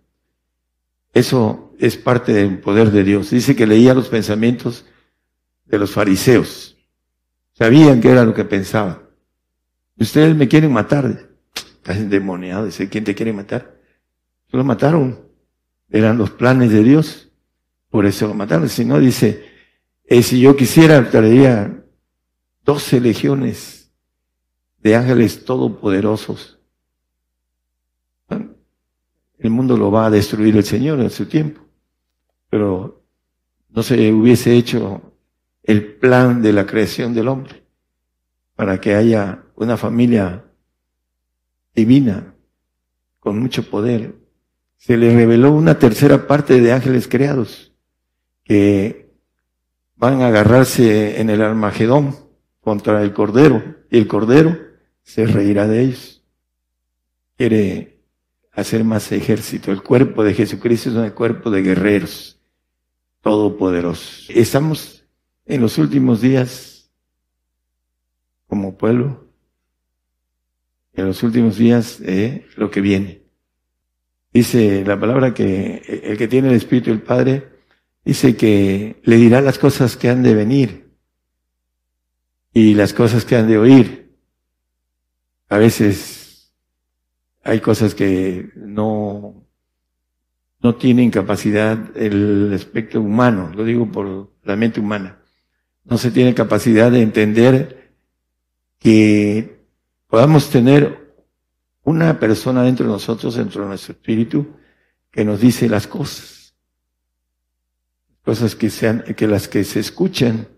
Eso 1.12 1.74
es 1.78 1.96
parte 1.96 2.32
del 2.32 2.60
poder 2.60 2.90
de 2.90 3.04
Dios. 3.04 3.30
Dice 3.30 3.56
que 3.56 3.66
leía 3.66 3.94
los 3.94 4.08
pensamientos 4.08 4.86
de 5.66 5.78
los 5.78 5.90
fariseos. 5.90 6.76
Sabían 7.52 8.00
que 8.00 8.10
era 8.10 8.24
lo 8.24 8.34
que 8.34 8.44
pensaban. 8.44 9.00
Ustedes 9.96 10.34
me 10.36 10.48
quieren 10.48 10.72
matar. 10.72 11.28
Estás 11.54 11.96
endemoniado. 11.96 12.66
Dice, 12.66 12.88
¿quién 12.88 13.04
te 13.04 13.14
quiere 13.14 13.32
matar? 13.32 13.78
Lo 14.50 14.64
mataron. 14.64 15.20
Eran 15.90 16.18
los 16.18 16.30
planes 16.30 16.70
de 16.70 16.82
Dios. 16.82 17.30
Por 17.90 18.06
eso 18.06 18.28
lo 18.28 18.34
mataron. 18.34 18.68
Si 18.68 18.84
no, 18.84 18.98
dice, 19.00 19.44
eh, 20.04 20.22
si 20.22 20.40
yo 20.40 20.56
quisiera, 20.56 21.10
traería 21.10 21.84
doce 22.64 23.00
legiones 23.00 23.77
de 24.82 24.96
ángeles 24.96 25.44
todopoderosos. 25.44 26.58
El 29.38 29.50
mundo 29.50 29.76
lo 29.76 29.90
va 29.90 30.06
a 30.06 30.10
destruir 30.10 30.56
el 30.56 30.64
Señor 30.64 31.00
en 31.00 31.10
su 31.10 31.26
tiempo. 31.26 31.60
Pero 32.50 33.04
no 33.68 33.82
se 33.82 34.12
hubiese 34.12 34.54
hecho 34.54 35.14
el 35.62 35.94
plan 35.96 36.42
de 36.42 36.52
la 36.52 36.66
creación 36.66 37.14
del 37.14 37.28
hombre 37.28 37.62
para 38.56 38.80
que 38.80 38.94
haya 38.94 39.44
una 39.54 39.76
familia 39.76 40.44
divina 41.74 42.34
con 43.20 43.38
mucho 43.38 43.68
poder. 43.68 44.16
Se 44.76 44.96
le 44.96 45.14
reveló 45.14 45.52
una 45.52 45.78
tercera 45.78 46.26
parte 46.26 46.60
de 46.60 46.72
ángeles 46.72 47.06
creados 47.06 47.72
que 48.44 49.12
van 49.96 50.22
a 50.22 50.28
agarrarse 50.28 51.20
en 51.20 51.30
el 51.30 51.42
Armagedón 51.42 52.16
contra 52.60 53.02
el 53.02 53.12
Cordero 53.12 53.62
y 53.90 53.98
el 53.98 54.08
Cordero 54.08 54.67
se 55.08 55.24
reirá 55.24 55.66
de 55.66 55.80
ellos. 55.80 56.22
Quiere 57.38 58.02
hacer 58.52 58.84
más 58.84 59.10
ejército. 59.10 59.72
El 59.72 59.82
cuerpo 59.82 60.22
de 60.22 60.34
Jesucristo 60.34 60.90
es 60.90 60.96
un 60.96 61.08
cuerpo 61.10 61.50
de 61.50 61.62
guerreros 61.62 62.38
todopoderosos. 63.22 64.28
Estamos 64.28 65.06
en 65.46 65.62
los 65.62 65.78
últimos 65.78 66.20
días 66.20 66.90
como 68.48 68.76
pueblo, 68.76 69.26
en 70.92 71.06
los 71.06 71.22
últimos 71.22 71.56
días 71.56 72.00
de 72.00 72.46
lo 72.56 72.70
que 72.70 72.82
viene. 72.82 73.22
Dice 74.30 74.84
la 74.84 75.00
palabra 75.00 75.32
que 75.32 76.02
el 76.04 76.18
que 76.18 76.28
tiene 76.28 76.48
el 76.48 76.54
Espíritu 76.54 76.90
del 76.90 77.00
Padre 77.00 77.48
dice 78.04 78.36
que 78.36 79.00
le 79.04 79.16
dirá 79.16 79.40
las 79.40 79.58
cosas 79.58 79.96
que 79.96 80.10
han 80.10 80.22
de 80.22 80.34
venir 80.34 80.90
y 82.52 82.74
las 82.74 82.92
cosas 82.92 83.24
que 83.24 83.36
han 83.36 83.48
de 83.48 83.56
oír. 83.56 84.07
A 85.48 85.58
veces 85.58 86.52
hay 87.42 87.60
cosas 87.60 87.94
que 87.94 88.50
no, 88.56 89.46
no 90.60 90.74
tienen 90.76 91.10
capacidad 91.10 91.96
el 91.96 92.52
aspecto 92.54 93.00
humano, 93.00 93.50
lo 93.54 93.64
digo 93.64 93.90
por 93.90 94.32
la 94.42 94.56
mente 94.56 94.80
humana. 94.80 95.18
No 95.84 95.96
se 95.98 96.10
tiene 96.10 96.34
capacidad 96.34 96.90
de 96.90 97.02
entender 97.02 97.92
que 98.78 99.64
podamos 100.06 100.50
tener 100.50 101.14
una 101.82 102.20
persona 102.20 102.62
dentro 102.62 102.86
de 102.86 102.92
nosotros, 102.92 103.36
dentro 103.36 103.62
de 103.62 103.68
nuestro 103.68 103.92
espíritu, 103.92 104.46
que 105.10 105.24
nos 105.24 105.40
dice 105.40 105.68
las 105.68 105.86
cosas 105.86 106.38
cosas 108.28 108.54
que 108.54 108.68
sean, 108.68 109.04
que 109.16 109.26
las 109.26 109.48
que 109.48 109.64
se 109.64 109.80
escuchan, 109.80 110.48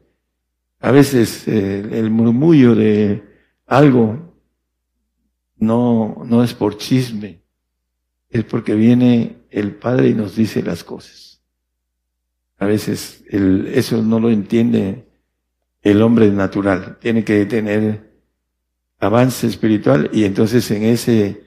a 0.80 0.90
veces 0.90 1.46
eh, 1.46 1.78
el 1.92 2.10
murmullo 2.10 2.74
de 2.74 3.22
algo 3.64 4.29
no, 5.60 6.22
no 6.24 6.42
es 6.42 6.54
por 6.54 6.76
chisme, 6.78 7.42
es 8.28 8.44
porque 8.44 8.74
viene 8.74 9.36
el 9.50 9.74
Padre 9.76 10.08
y 10.08 10.14
nos 10.14 10.34
dice 10.34 10.62
las 10.62 10.82
cosas. 10.82 11.42
A 12.58 12.66
veces 12.66 13.24
el, 13.28 13.68
eso 13.68 14.02
no 14.02 14.18
lo 14.20 14.30
entiende 14.30 15.06
el 15.82 16.02
hombre 16.02 16.30
natural, 16.30 16.98
tiene 17.00 17.24
que 17.24 17.44
tener 17.46 18.10
avance 18.98 19.46
espiritual 19.46 20.10
y 20.12 20.24
entonces 20.24 20.70
en 20.70 20.82
ese 20.82 21.42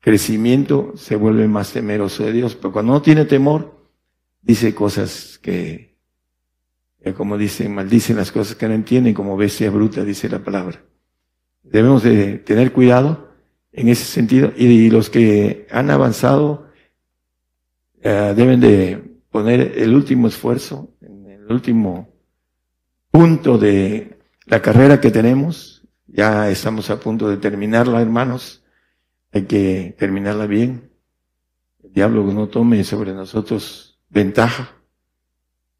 crecimiento 0.00 0.92
se 0.96 1.16
vuelve 1.16 1.46
más 1.46 1.72
temeroso 1.72 2.24
de 2.24 2.32
Dios. 2.32 2.54
Pero 2.56 2.72
cuando 2.72 2.92
no 2.92 3.02
tiene 3.02 3.24
temor, 3.24 3.86
dice 4.40 4.74
cosas 4.74 5.38
que, 5.38 5.96
como 7.16 7.38
dicen, 7.38 7.74
maldicen 7.74 8.16
las 8.16 8.32
cosas 8.32 8.56
que 8.56 8.68
no 8.68 8.74
entienden, 8.74 9.14
como 9.14 9.36
bestia 9.36 9.70
bruta, 9.70 10.04
dice 10.04 10.28
la 10.28 10.42
palabra. 10.42 10.84
Debemos 11.62 12.02
de 12.02 12.38
tener 12.38 12.72
cuidado 12.72 13.27
en 13.78 13.88
ese 13.88 14.04
sentido 14.04 14.52
y 14.56 14.90
los 14.90 15.08
que 15.08 15.68
han 15.70 15.90
avanzado 15.90 16.66
eh, 18.02 18.34
deben 18.36 18.60
de 18.60 19.20
poner 19.30 19.74
el 19.76 19.94
último 19.94 20.26
esfuerzo, 20.26 20.94
en 21.00 21.26
el 21.26 21.52
último 21.52 22.12
punto 23.12 23.56
de 23.56 24.18
la 24.46 24.60
carrera 24.60 25.00
que 25.00 25.12
tenemos. 25.12 25.86
Ya 26.08 26.50
estamos 26.50 26.90
a 26.90 26.98
punto 26.98 27.28
de 27.28 27.36
terminarla, 27.36 28.02
hermanos. 28.02 28.64
Hay 29.32 29.44
que 29.44 29.94
terminarla 29.96 30.46
bien. 30.46 30.90
El 31.84 31.92
diablo 31.92 32.24
no 32.24 32.48
tome 32.48 32.82
sobre 32.82 33.12
nosotros 33.12 34.00
ventaja. 34.08 34.74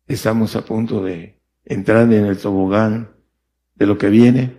Estamos 0.06 0.54
a 0.54 0.64
punto 0.64 1.02
de 1.02 1.40
entrar 1.64 2.12
en 2.12 2.26
el 2.26 2.38
tobogán 2.38 3.10
de 3.74 3.86
lo 3.86 3.98
que 3.98 4.08
viene 4.08 4.58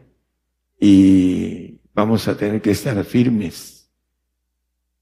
y 0.78 1.69
vamos 1.94 2.28
a 2.28 2.38
tener 2.38 2.62
que 2.62 2.72
estar 2.72 3.04
firmes. 3.04 3.90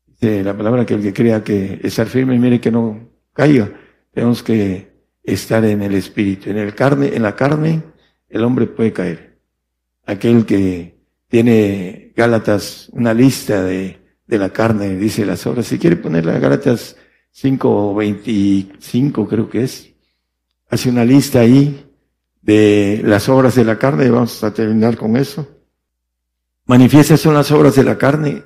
Dice 0.06 0.44
la 0.44 0.56
palabra 0.56 0.86
que 0.86 0.96
el 0.96 1.02
que 1.02 1.14
crea 1.14 1.44
que 1.44 1.80
estar 1.84 2.08
firme, 2.08 2.40
mire 2.40 2.60
que 2.60 2.72
no 2.72 3.10
caiga. 3.34 3.72
Tenemos 4.12 4.42
que 4.42 4.92
estar 5.24 5.64
en 5.66 5.82
el 5.82 5.94
espíritu. 5.94 6.50
En 6.50 6.58
el 6.58 6.74
carne, 6.74 7.16
en 7.16 7.24
la 7.24 7.36
carne, 7.36 7.84
el 8.30 8.44
hombre 8.44 8.66
puede 8.68 8.94
caer. 8.94 9.40
Aquel 10.06 10.46
que 10.46 10.98
tiene 11.28 12.14
Gálatas, 12.16 12.90
una 12.94 13.14
lista 13.14 13.64
de, 13.64 14.00
de 14.26 14.38
la 14.38 14.50
carne, 14.50 14.96
dice 14.96 15.26
las 15.26 15.46
obras. 15.46 15.68
Si 15.68 15.78
quiere 15.78 15.98
poner 15.98 16.26
las 16.26 16.42
Gálatas 16.42 16.96
5.25 17.36 19.28
creo 19.28 19.50
que 19.50 19.64
es, 19.64 19.94
hace 20.70 20.90
una 20.90 21.06
lista 21.06 21.42
ahí 21.42 21.86
de 22.42 23.02
las 23.04 23.30
obras 23.30 23.54
de 23.56 23.66
la 23.66 23.78
carne, 23.78 24.10
vamos 24.10 24.44
a 24.44 24.54
terminar 24.54 24.98
con 24.98 25.16
eso. 25.18 25.57
Manifiestas 26.68 27.22
son 27.22 27.34
las 27.34 27.50
obras 27.52 27.76
de 27.76 27.86
la 27.86 27.98
carne, 27.98 28.44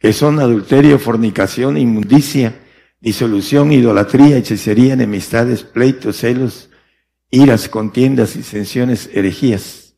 que 0.00 0.12
son 0.12 0.40
adulterio, 0.40 0.98
fornicación, 0.98 1.78
inmundicia, 1.78 2.60
disolución, 3.00 3.70
idolatría, 3.70 4.36
hechicería, 4.36 4.94
enemistades, 4.94 5.62
pleitos, 5.62 6.16
celos, 6.16 6.68
iras, 7.30 7.68
contiendas, 7.68 8.34
disensiones, 8.34 9.08
herejías, 9.12 9.94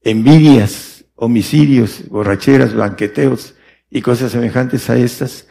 envidias, 0.00 1.04
homicidios, 1.14 2.08
borracheras, 2.08 2.74
banqueteos 2.74 3.54
y 3.88 4.02
cosas 4.02 4.32
semejantes 4.32 4.90
a 4.90 4.96
estas, 4.96 5.46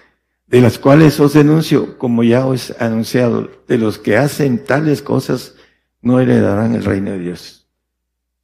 de 0.48 0.60
las 0.60 0.78
cuales 0.78 1.22
os 1.22 1.32
denuncio, 1.32 1.98
como 1.98 2.26
ya 2.26 2.46
os 2.46 2.72
he 2.72 2.84
anunciado, 2.84 3.50
de 3.66 3.78
los 3.78 3.98
que 3.98 4.18
hacen 4.18 4.66
tales 4.66 5.02
cosas 5.02 5.56
no 6.02 6.20
heredarán 6.20 6.76
el 6.76 6.84
reino 6.84 7.12
de 7.12 7.20
Dios. 7.20 7.70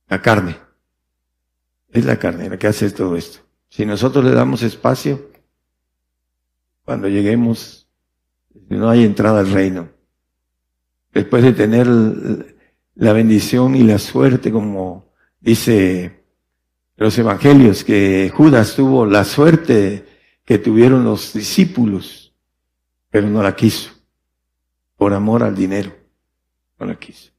La 0.08 0.22
carne. 0.22 0.67
Es 1.92 2.06
la 2.06 2.18
carne 2.18 2.50
la 2.50 2.58
que 2.58 2.68
hace 2.68 2.90
todo 2.92 3.16
esto. 3.16 3.40
Si 3.70 3.86
nosotros 3.86 4.24
le 4.24 4.32
damos 4.32 4.64
espacio, 4.64 5.32
cuando 6.84 7.08
lleguemos, 7.08 7.90
no 8.70 8.90
hay 8.90 9.04
entrada 9.04 9.40
al 9.40 9.52
reino. 9.52 9.90
Después 11.14 11.44
de 11.44 11.54
tener 11.54 11.88
la 12.96 13.14
bendición 13.14 13.76
y 13.76 13.84
la 13.84 14.00
suerte 14.00 14.52
como 14.52 15.08
Dice 15.40 16.26
los 16.96 17.18
evangelios 17.18 17.84
que 17.84 18.32
Judas 18.36 18.76
tuvo 18.76 19.06
la 19.06 19.24
suerte 19.24 20.06
que 20.44 20.58
tuvieron 20.58 21.04
los 21.04 21.34
discípulos, 21.34 22.34
pero 23.10 23.28
no 23.28 23.44
la 23.44 23.56
quiso, 23.56 23.92
por 24.96 25.14
amor 25.14 25.44
al 25.44 25.56
dinero, 25.56 25.96
no 26.80 26.88
la 26.88 26.98
quiso. 26.98 27.32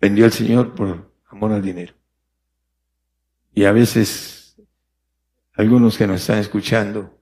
Vendió 0.00 0.24
al 0.24 0.32
Señor 0.32 0.74
por 0.74 1.10
amor 1.30 1.52
al 1.52 1.62
dinero. 1.62 1.94
Y 3.54 3.64
a 3.64 3.72
veces 3.72 4.56
algunos 5.54 5.98
que 5.98 6.06
nos 6.06 6.20
están 6.20 6.38
escuchando 6.38 7.18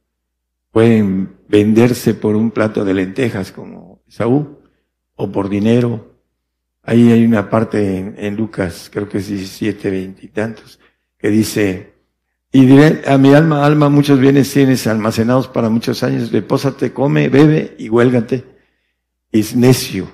pueden 0.71 1.37
venderse 1.49 2.15
por 2.15 2.37
un 2.37 2.51
plato 2.51 2.85
de 2.85 2.95
lentejas 2.95 3.53
como 3.53 4.03
Saúl 4.09 4.59
o 5.17 5.33
por 5.33 5.49
dinero. 5.49 6.15
Ahí 6.83 7.11
hay 7.11 7.25
una 7.25 7.51
parte 7.51 8.15
en, 8.17 8.37
Lucas, 8.37 8.89
creo 8.93 9.09
que 9.09 9.19
es 9.19 9.29
17, 9.29 9.91
20 9.91 10.25
y 10.25 10.29
tantos, 10.29 10.79
que 11.19 11.29
dice, 11.29 11.95
y 12.51 12.65
diré 12.65 13.03
a 13.07 13.19
mi 13.19 13.35
alma, 13.35 13.67
alma, 13.67 13.89
muchos 13.89 14.19
bienes 14.19 14.53
tienes 14.53 14.87
almacenados 14.87 15.49
para 15.49 15.69
muchos 15.69 16.03
años, 16.03 16.33
repósate, 16.33 16.93
come, 16.93 17.29
bebe 17.29 17.75
y 17.79 17.91
huélgate. 17.91 18.45
Es 19.31 19.55
necio. 19.55 20.11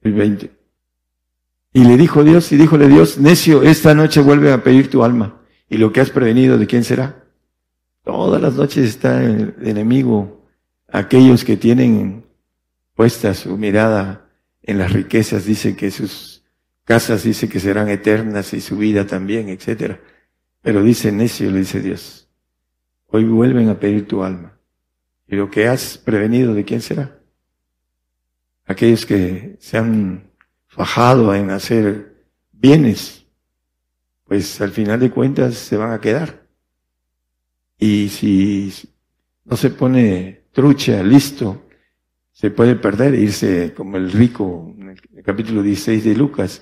El 0.00 0.14
20. 0.14 0.55
Y 1.76 1.84
le 1.84 1.98
dijo 1.98 2.24
Dios, 2.24 2.50
y 2.52 2.56
díjole 2.56 2.88
Dios, 2.88 3.18
necio, 3.18 3.62
esta 3.62 3.94
noche 3.94 4.22
vuelve 4.22 4.50
a 4.50 4.62
pedir 4.62 4.88
tu 4.88 5.04
alma. 5.04 5.42
Y 5.68 5.76
lo 5.76 5.92
que 5.92 6.00
has 6.00 6.08
prevenido, 6.08 6.56
¿de 6.56 6.66
quién 6.66 6.84
será? 6.84 7.26
Todas 8.02 8.40
las 8.40 8.54
noches 8.54 8.88
está 8.88 9.22
el 9.22 9.54
enemigo, 9.60 10.48
aquellos 10.88 11.44
que 11.44 11.58
tienen 11.58 12.24
puesta 12.94 13.34
su 13.34 13.58
mirada 13.58 14.26
en 14.62 14.78
las 14.78 14.90
riquezas, 14.90 15.44
dice 15.44 15.76
que 15.76 15.90
sus 15.90 16.42
casas 16.82 17.24
dice 17.24 17.46
que 17.46 17.60
serán 17.60 17.90
eternas 17.90 18.54
y 18.54 18.62
su 18.62 18.78
vida 18.78 19.06
también, 19.06 19.50
etcétera. 19.50 20.00
Pero 20.62 20.82
dice 20.82 21.12
necio, 21.12 21.50
le 21.50 21.58
dice 21.58 21.82
Dios, 21.82 22.26
hoy 23.08 23.24
vuelven 23.24 23.68
a 23.68 23.78
pedir 23.78 24.08
tu 24.08 24.24
alma. 24.24 24.58
Y 25.28 25.36
lo 25.36 25.50
que 25.50 25.68
has 25.68 25.98
prevenido, 25.98 26.54
¿de 26.54 26.64
quién 26.64 26.80
será? 26.80 27.20
Aquellos 28.64 29.04
que 29.04 29.58
se 29.60 29.76
han 29.76 30.26
fajado 30.76 31.34
en 31.34 31.50
hacer 31.50 32.26
bienes, 32.52 33.26
pues 34.24 34.60
al 34.60 34.70
final 34.70 35.00
de 35.00 35.10
cuentas 35.10 35.54
se 35.54 35.76
van 35.76 35.92
a 35.92 36.00
quedar. 36.00 36.46
Y 37.78 38.10
si 38.10 38.72
no 39.44 39.56
se 39.56 39.70
pone 39.70 40.44
trucha, 40.52 41.02
listo, 41.02 41.62
se 42.30 42.50
puede 42.50 42.76
perder, 42.76 43.14
irse 43.14 43.72
como 43.74 43.96
el 43.96 44.12
rico 44.12 44.74
en 44.78 44.90
el 44.90 45.22
capítulo 45.22 45.62
16 45.62 46.04
de 46.04 46.14
Lucas. 46.14 46.60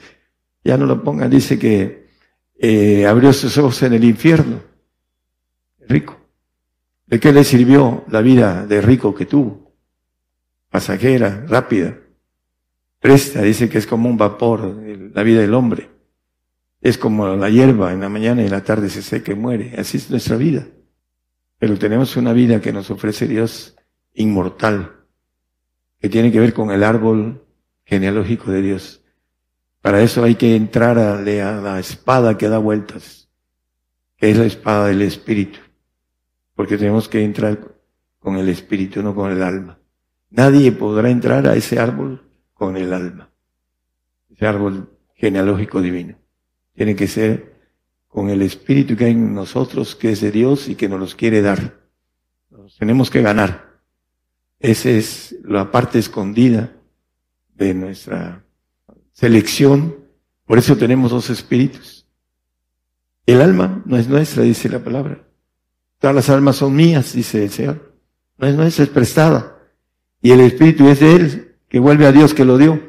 Ya 0.63 0.77
no 0.77 0.87
lo 0.87 1.03
pongan, 1.03 1.29
dice 1.29 1.59
que 1.59 2.07
eh, 2.57 3.07
abrió 3.07 3.33
sus 3.33 3.59
ojos 3.59 3.83
en 3.83 3.95
el 3.95 4.05
infierno. 4.05 4.63
rico. 5.89 6.21
¿De 7.07 7.19
qué 7.21 7.33
le 7.33 7.45
sirvió 7.45 8.05
la 8.09 8.23
vida 8.23 8.65
de 8.65 8.81
rico 8.81 9.15
que 9.15 9.27
tuvo? 9.27 9.75
Pasajera, 10.71 11.45
rápida. 11.47 11.99
Presta, 13.05 13.43
dice 13.43 13.69
que 13.69 13.77
es 13.77 13.87
como 13.87 14.09
un 14.09 14.17
vapor, 14.17 14.83
la 15.13 15.23
vida 15.23 15.43
del 15.43 15.53
hombre. 15.53 15.91
Es 16.81 16.97
como 16.97 17.37
la 17.37 17.51
hierba, 17.51 17.93
en 17.93 18.01
la 18.01 18.09
mañana 18.09 18.41
y 18.41 18.47
en 18.47 18.51
la 18.51 18.65
tarde 18.65 18.89
se 18.89 19.03
seca 19.03 19.33
y 19.33 19.35
muere. 19.35 19.75
Así 19.77 19.99
es 19.99 20.09
nuestra 20.09 20.39
vida. 20.39 20.67
Pero 21.59 21.79
tenemos 21.79 22.17
una 22.17 22.33
vida 22.33 22.63
que 22.63 22.73
nos 22.73 22.91
ofrece 22.91 23.29
Dios 23.29 23.77
inmortal 24.15 25.05
que 26.01 26.09
tiene 26.09 26.33
que 26.33 26.41
ver 26.41 26.55
con 26.55 26.71
el 26.71 26.83
árbol 26.83 27.45
genealógico 27.85 28.51
de 28.51 28.63
Dios. 28.63 29.03
Para 29.83 30.01
eso 30.01 30.25
hay 30.25 30.37
que 30.37 30.57
entrar 30.57 30.99
a, 30.99 31.21
la 31.21 31.79
espada 31.79 32.39
que 32.39 32.49
da 32.49 32.57
vueltas, 32.57 33.29
que 34.17 34.31
es 34.31 34.39
la 34.39 34.47
espada 34.47 34.87
del 34.87 35.03
Espíritu, 35.03 35.59
porque 36.55 36.79
tenemos 36.79 37.11
que 37.11 37.23
entrar 37.23 37.59
con 38.19 38.39
el 38.39 38.49
Espíritu, 38.49 39.03
no 39.03 39.15
con 39.15 39.31
el 39.31 39.43
alma. 39.43 39.79
Nadie 40.31 40.73
podrá 40.73 41.11
entrar 41.11 41.47
a 41.47 41.55
ese 41.55 41.79
árbol 41.79 42.24
con 42.55 42.77
el 42.77 42.93
alma, 42.93 43.31
ese 44.31 44.47
árbol 44.47 44.91
genealógico 45.15 45.83
divino. 45.83 46.17
Tiene 46.75 46.97
que 46.97 47.07
ser 47.07 47.55
con 48.09 48.31
el 48.31 48.43
Espíritu 48.43 48.97
que 48.97 49.07
hay 49.07 49.13
en 49.13 49.35
nosotros, 49.35 49.95
que 49.97 50.13
es 50.13 50.21
de 50.21 50.31
Dios 50.31 50.69
y 50.69 50.77
que 50.77 50.89
nos 50.89 51.01
los 51.01 51.15
quiere 51.15 51.43
dar. 51.43 51.81
Nos 52.51 52.79
tenemos 52.79 53.11
que 53.11 53.23
ganar. 53.23 53.81
Esa 54.61 54.91
es 54.91 55.37
la 55.45 55.71
parte 55.71 55.99
escondida 55.99 56.73
de 57.55 57.75
nuestra 57.75 58.45
selección. 59.13 59.97
Por 60.47 60.59
eso 60.59 60.77
tenemos 60.77 61.11
dos 61.11 61.29
espíritus. 61.31 62.07
El 63.27 63.41
alma 63.41 63.83
no 63.87 63.97
es 63.97 64.09
nuestra, 64.09 64.43
dice 64.43 64.69
la 64.69 64.83
palabra. 64.83 65.27
Todas 65.99 66.15
las 66.15 66.29
almas 66.31 66.57
son 66.57 66.75
mías, 66.75 67.15
dice 67.15 67.45
el 67.45 67.51
Señor. 67.51 67.99
No 68.37 68.47
es 68.47 68.55
nuestra, 68.55 68.85
es 68.85 68.91
prestada. 68.91 69.59
Y 70.21 70.31
el 70.31 70.41
espíritu 70.41 70.89
es 70.89 71.01
de 71.01 71.17
Él, 71.17 71.54
que 71.75 71.81
vuelve 71.81 72.07
a 72.07 72.13
Dios 72.13 72.35
que 72.35 72.45
lo 72.45 72.57
dio. 72.57 72.81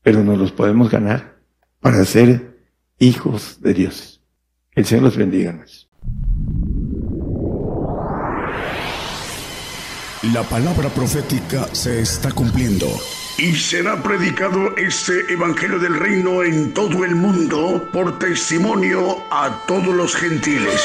Pero 0.00 0.22
nos 0.22 0.38
los 0.38 0.52
podemos 0.52 0.88
ganar 0.88 1.40
para 1.80 2.04
ser 2.04 2.56
hijos 3.00 3.60
de 3.62 3.74
Dios. 3.74 4.22
Que 4.70 4.82
el 4.82 4.86
Señor 4.86 5.02
los 5.02 5.16
bendiga. 5.16 5.58
La 10.32 10.44
palabra 10.44 10.88
profética 10.90 11.66
se 11.74 12.00
está 12.00 12.30
cumpliendo. 12.30 12.86
Y 13.38 13.56
será 13.56 14.00
predicado 14.00 14.76
este 14.76 15.32
Evangelio 15.32 15.80
del 15.80 15.96
Reino 15.96 16.44
en 16.44 16.74
todo 16.74 17.04
el 17.04 17.16
mundo 17.16 17.88
por 17.92 18.20
testimonio 18.20 19.16
a 19.32 19.64
todos 19.66 19.92
los 19.92 20.14
gentiles. 20.14 20.80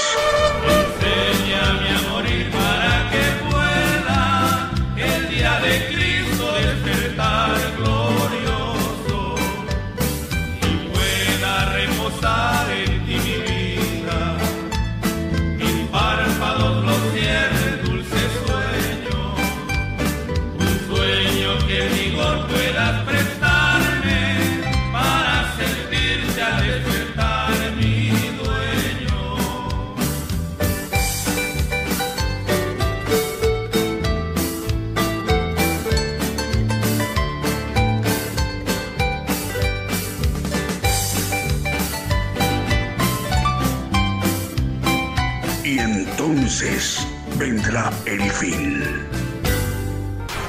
Vendrá 47.37 47.89
el 48.05 48.21
fin. 48.31 48.83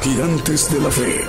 Gigantes 0.03 0.73
de 0.73 0.81
la 0.81 0.91
Fe. 0.91 1.21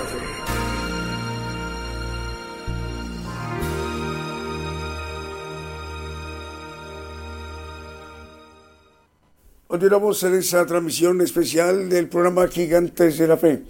Continuamos 9.68 10.20
en 10.24 10.34
esa 10.34 10.66
transmisión 10.66 11.20
especial 11.20 11.88
del 11.88 12.08
programa 12.08 12.48
Gigantes 12.48 13.18
de 13.18 13.28
la 13.28 13.36
Fe. 13.36 13.62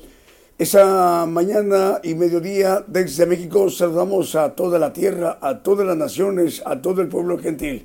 Esa 0.57 1.27
mañana 1.27 2.01
y 2.03 2.15
mediodía 2.15 2.85
desde 2.87 3.27
México 3.27 3.69
saludamos 3.69 4.35
a 4.35 4.55
toda 4.55 4.79
la 4.79 4.95
tierra, 4.95 5.39
a 5.43 5.63
todas 5.63 5.87
las 5.87 5.97
naciones, 5.97 6.63
a 6.65 6.81
todo 6.81 7.03
el 7.03 7.09
pueblo 7.09 7.39
gentil. 7.39 7.85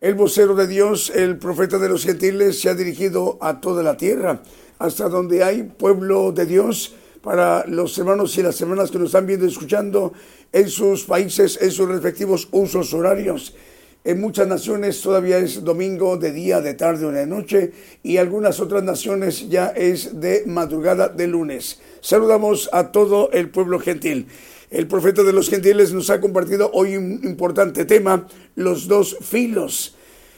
El 0.00 0.14
vocero 0.14 0.54
de 0.54 0.68
Dios, 0.68 1.10
el 1.10 1.38
profeta 1.38 1.76
de 1.76 1.88
los 1.88 2.04
gentiles, 2.04 2.60
se 2.60 2.68
ha 2.68 2.74
dirigido 2.74 3.36
a 3.40 3.60
toda 3.60 3.82
la 3.82 3.96
tierra, 3.96 4.42
hasta 4.78 5.08
donde 5.08 5.42
hay 5.42 5.64
pueblo 5.64 6.30
de 6.30 6.46
Dios, 6.46 6.94
para 7.20 7.66
los 7.66 7.98
hermanos 7.98 8.38
y 8.38 8.44
las 8.44 8.60
hermanas 8.60 8.92
que 8.92 8.98
nos 9.00 9.06
están 9.08 9.26
viendo 9.26 9.44
escuchando 9.44 10.12
en 10.52 10.68
sus 10.68 11.02
países, 11.02 11.58
en 11.60 11.72
sus 11.72 11.88
respectivos 11.88 12.46
usos 12.52 12.94
horarios. 12.94 13.56
En 14.04 14.20
muchas 14.20 14.46
naciones 14.46 15.00
todavía 15.00 15.38
es 15.38 15.64
domingo 15.64 16.16
de 16.16 16.30
día, 16.30 16.60
de 16.60 16.74
tarde 16.74 17.04
o 17.04 17.10
de 17.10 17.26
noche 17.26 17.72
y 18.04 18.18
algunas 18.18 18.60
otras 18.60 18.84
naciones 18.84 19.48
ya 19.48 19.66
es 19.66 20.20
de 20.20 20.44
madrugada 20.46 21.08
de 21.08 21.26
lunes. 21.26 21.80
Saludamos 22.00 22.70
a 22.72 22.92
todo 22.92 23.32
el 23.32 23.50
pueblo 23.50 23.80
gentil. 23.80 24.28
El 24.70 24.86
profeta 24.86 25.22
de 25.22 25.32
los 25.32 25.48
gentiles 25.48 25.94
nos 25.94 26.10
ha 26.10 26.20
compartido 26.20 26.70
hoy 26.74 26.94
un 26.94 27.20
importante 27.24 27.86
tema, 27.86 28.28
los 28.54 28.86
dos 28.86 29.16
filos. 29.22 29.94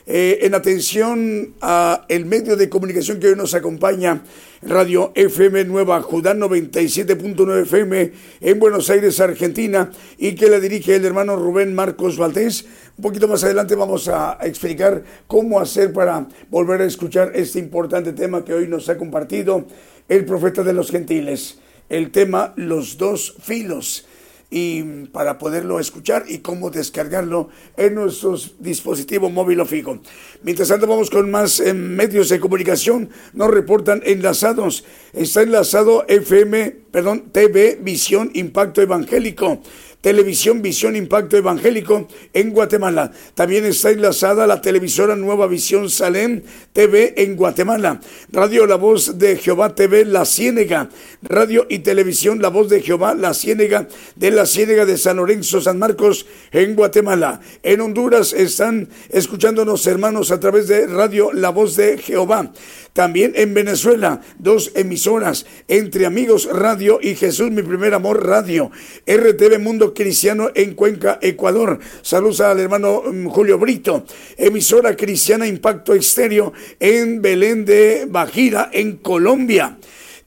Eh, 0.07 0.47
en 0.47 0.55
atención 0.55 1.55
a 1.61 2.07
el 2.09 2.27
medio 2.27 2.57
de 2.57 2.69
comunicación 2.69 3.19
que 3.19 3.29
hoy 3.29 3.37
nos 3.37 3.55
acompaña, 3.55 4.23
Radio 4.63 5.11
FM 5.17 5.65
Nueva 5.65 6.01
Judá 6.03 6.35
97.9 6.35 7.63
FM 7.63 8.13
en 8.41 8.59
Buenos 8.61 8.89
Aires, 8.89 9.19
Argentina, 9.19 9.91
y 10.17 10.37
que 10.37 10.49
la 10.49 10.61
dirige 10.61 10.95
el 10.95 11.05
hermano 11.05 11.35
Rubén 11.35 11.75
Marcos 11.75 12.17
Valdés. 12.17 12.67
Un 12.99 13.03
poquito 13.03 13.27
más 13.27 13.43
adelante 13.43 13.75
vamos 13.75 14.07
a 14.07 14.39
explicar 14.43 15.03
cómo 15.27 15.59
hacer 15.59 15.93
para 15.93 16.29
volver 16.51 16.83
a 16.83 16.87
escuchar 16.87 17.33
este 17.35 17.59
importante 17.59 18.13
tema 18.13 18.45
que 18.45 18.55
hoy 18.55 18.69
nos 18.69 18.89
ha 18.89 18.97
compartido 18.97 19.67
el 20.09 20.25
profeta 20.25 20.63
de 20.63 20.73
los 20.73 20.93
gentiles. 20.93 21.59
El 21.89 22.13
tema 22.13 22.53
Los 22.57 22.97
dos 22.97 23.35
filos 23.43 24.07
y 24.51 24.83
para 25.07 25.39
poderlo 25.39 25.79
escuchar 25.79 26.25
y 26.29 26.39
cómo 26.39 26.71
descargarlo 26.71 27.49
en 27.77 27.95
nuestros 27.95 28.57
dispositivos 28.59 29.33
móvil 29.33 29.61
o 29.61 29.67
fijo. 29.67 30.01
Mientras 30.43 30.69
tanto 30.69 30.89
vamos 30.89 31.09
con 31.09 31.31
más 31.31 31.61
eh, 31.61 31.73
medios 31.73 32.29
de 32.29 32.41
comunicación, 32.41 33.11
nos 33.33 33.51
reportan 33.51 34.03
enlazados. 34.05 34.85
Está 35.13 35.43
enlazado 35.43 36.05
FM, 36.09 36.71
perdón, 36.91 37.31
TV 37.33 37.79
Visión 37.81 38.31
Impacto 38.35 38.83
Evangélico. 38.83 39.63
Televisión 40.01 40.63
Visión 40.63 40.97
Impacto 40.97 41.37
Evangélico 41.37 42.09
en 42.33 42.51
Guatemala. 42.51 43.13
También 43.35 43.67
está 43.67 43.91
enlazada 43.91 44.47
la 44.47 44.61
televisora 44.61 45.17
Nueva 45.17 45.47
Visión 45.47 45.91
Salem 45.91 46.43
TV 46.73 47.15
en 47.19 47.37
Guatemala. 47.37 48.01
Radio 48.31 48.67
La 48.67 48.77
Voz 48.77 49.19
de 49.19 49.37
Jehová 49.37 49.75
TV 49.75 50.05
La 50.05 50.25
Ciénega. 50.25 50.89
Radio 51.23 51.67
y 51.69 51.81
Televisión 51.81 52.41
La 52.41 52.49
Voz 52.49 52.69
de 52.71 52.81
Jehová 52.81 53.15
La 53.15 53.35
Ciénega 53.35 53.89
de 54.17 54.31
la 54.31 54.47
Ciénega 54.47 54.87
de 54.87 54.97
San 54.97 55.19
Lorenzo 55.19 55.61
San 55.61 55.79
Marcos 55.79 56.27
en 56.51 56.75
Guatemala. 56.75 57.41
En 57.63 57.81
Honduras 57.81 58.33
están 58.33 58.89
escuchándonos 59.11 59.87
hermanos 59.87 60.31
a 60.31 60.41
través 60.41 60.69
de 60.69 60.87
Radio 60.87 61.33
La 61.33 61.51
Voz 61.51 61.77
de 61.77 61.99
Jehová. 61.99 62.53
También 62.93 63.33
en 63.37 63.55
Venezuela, 63.55 64.21
dos 64.39 64.73
emisoras, 64.75 65.47
Entre 65.69 66.07
Amigos 66.07 66.49
Radio 66.53 66.99
y 67.01 67.15
Jesús 67.15 67.51
Mi 67.51 67.63
Primer 67.63 67.95
Amor 67.95 68.27
Radio. 68.27 68.71
RTV 69.07 69.59
Mundo 69.59 69.95
Cristiano 69.95 70.51
en 70.55 70.75
Cuenca, 70.75 71.19
Ecuador. 71.23 71.79
Saludos 72.03 72.41
al 72.41 72.61
hermano 72.61 73.03
mm, 73.07 73.27
Julio 73.27 73.59
Brito. 73.59 74.05
Emisora 74.37 74.97
Cristiana 74.97 75.47
Impacto 75.47 75.95
Exterior 75.95 76.53
en 76.79 77.23
Belén 77.23 77.65
de 77.65 78.07
Bajira, 78.09 78.71
en 78.73 78.97
Colombia. 78.97 79.79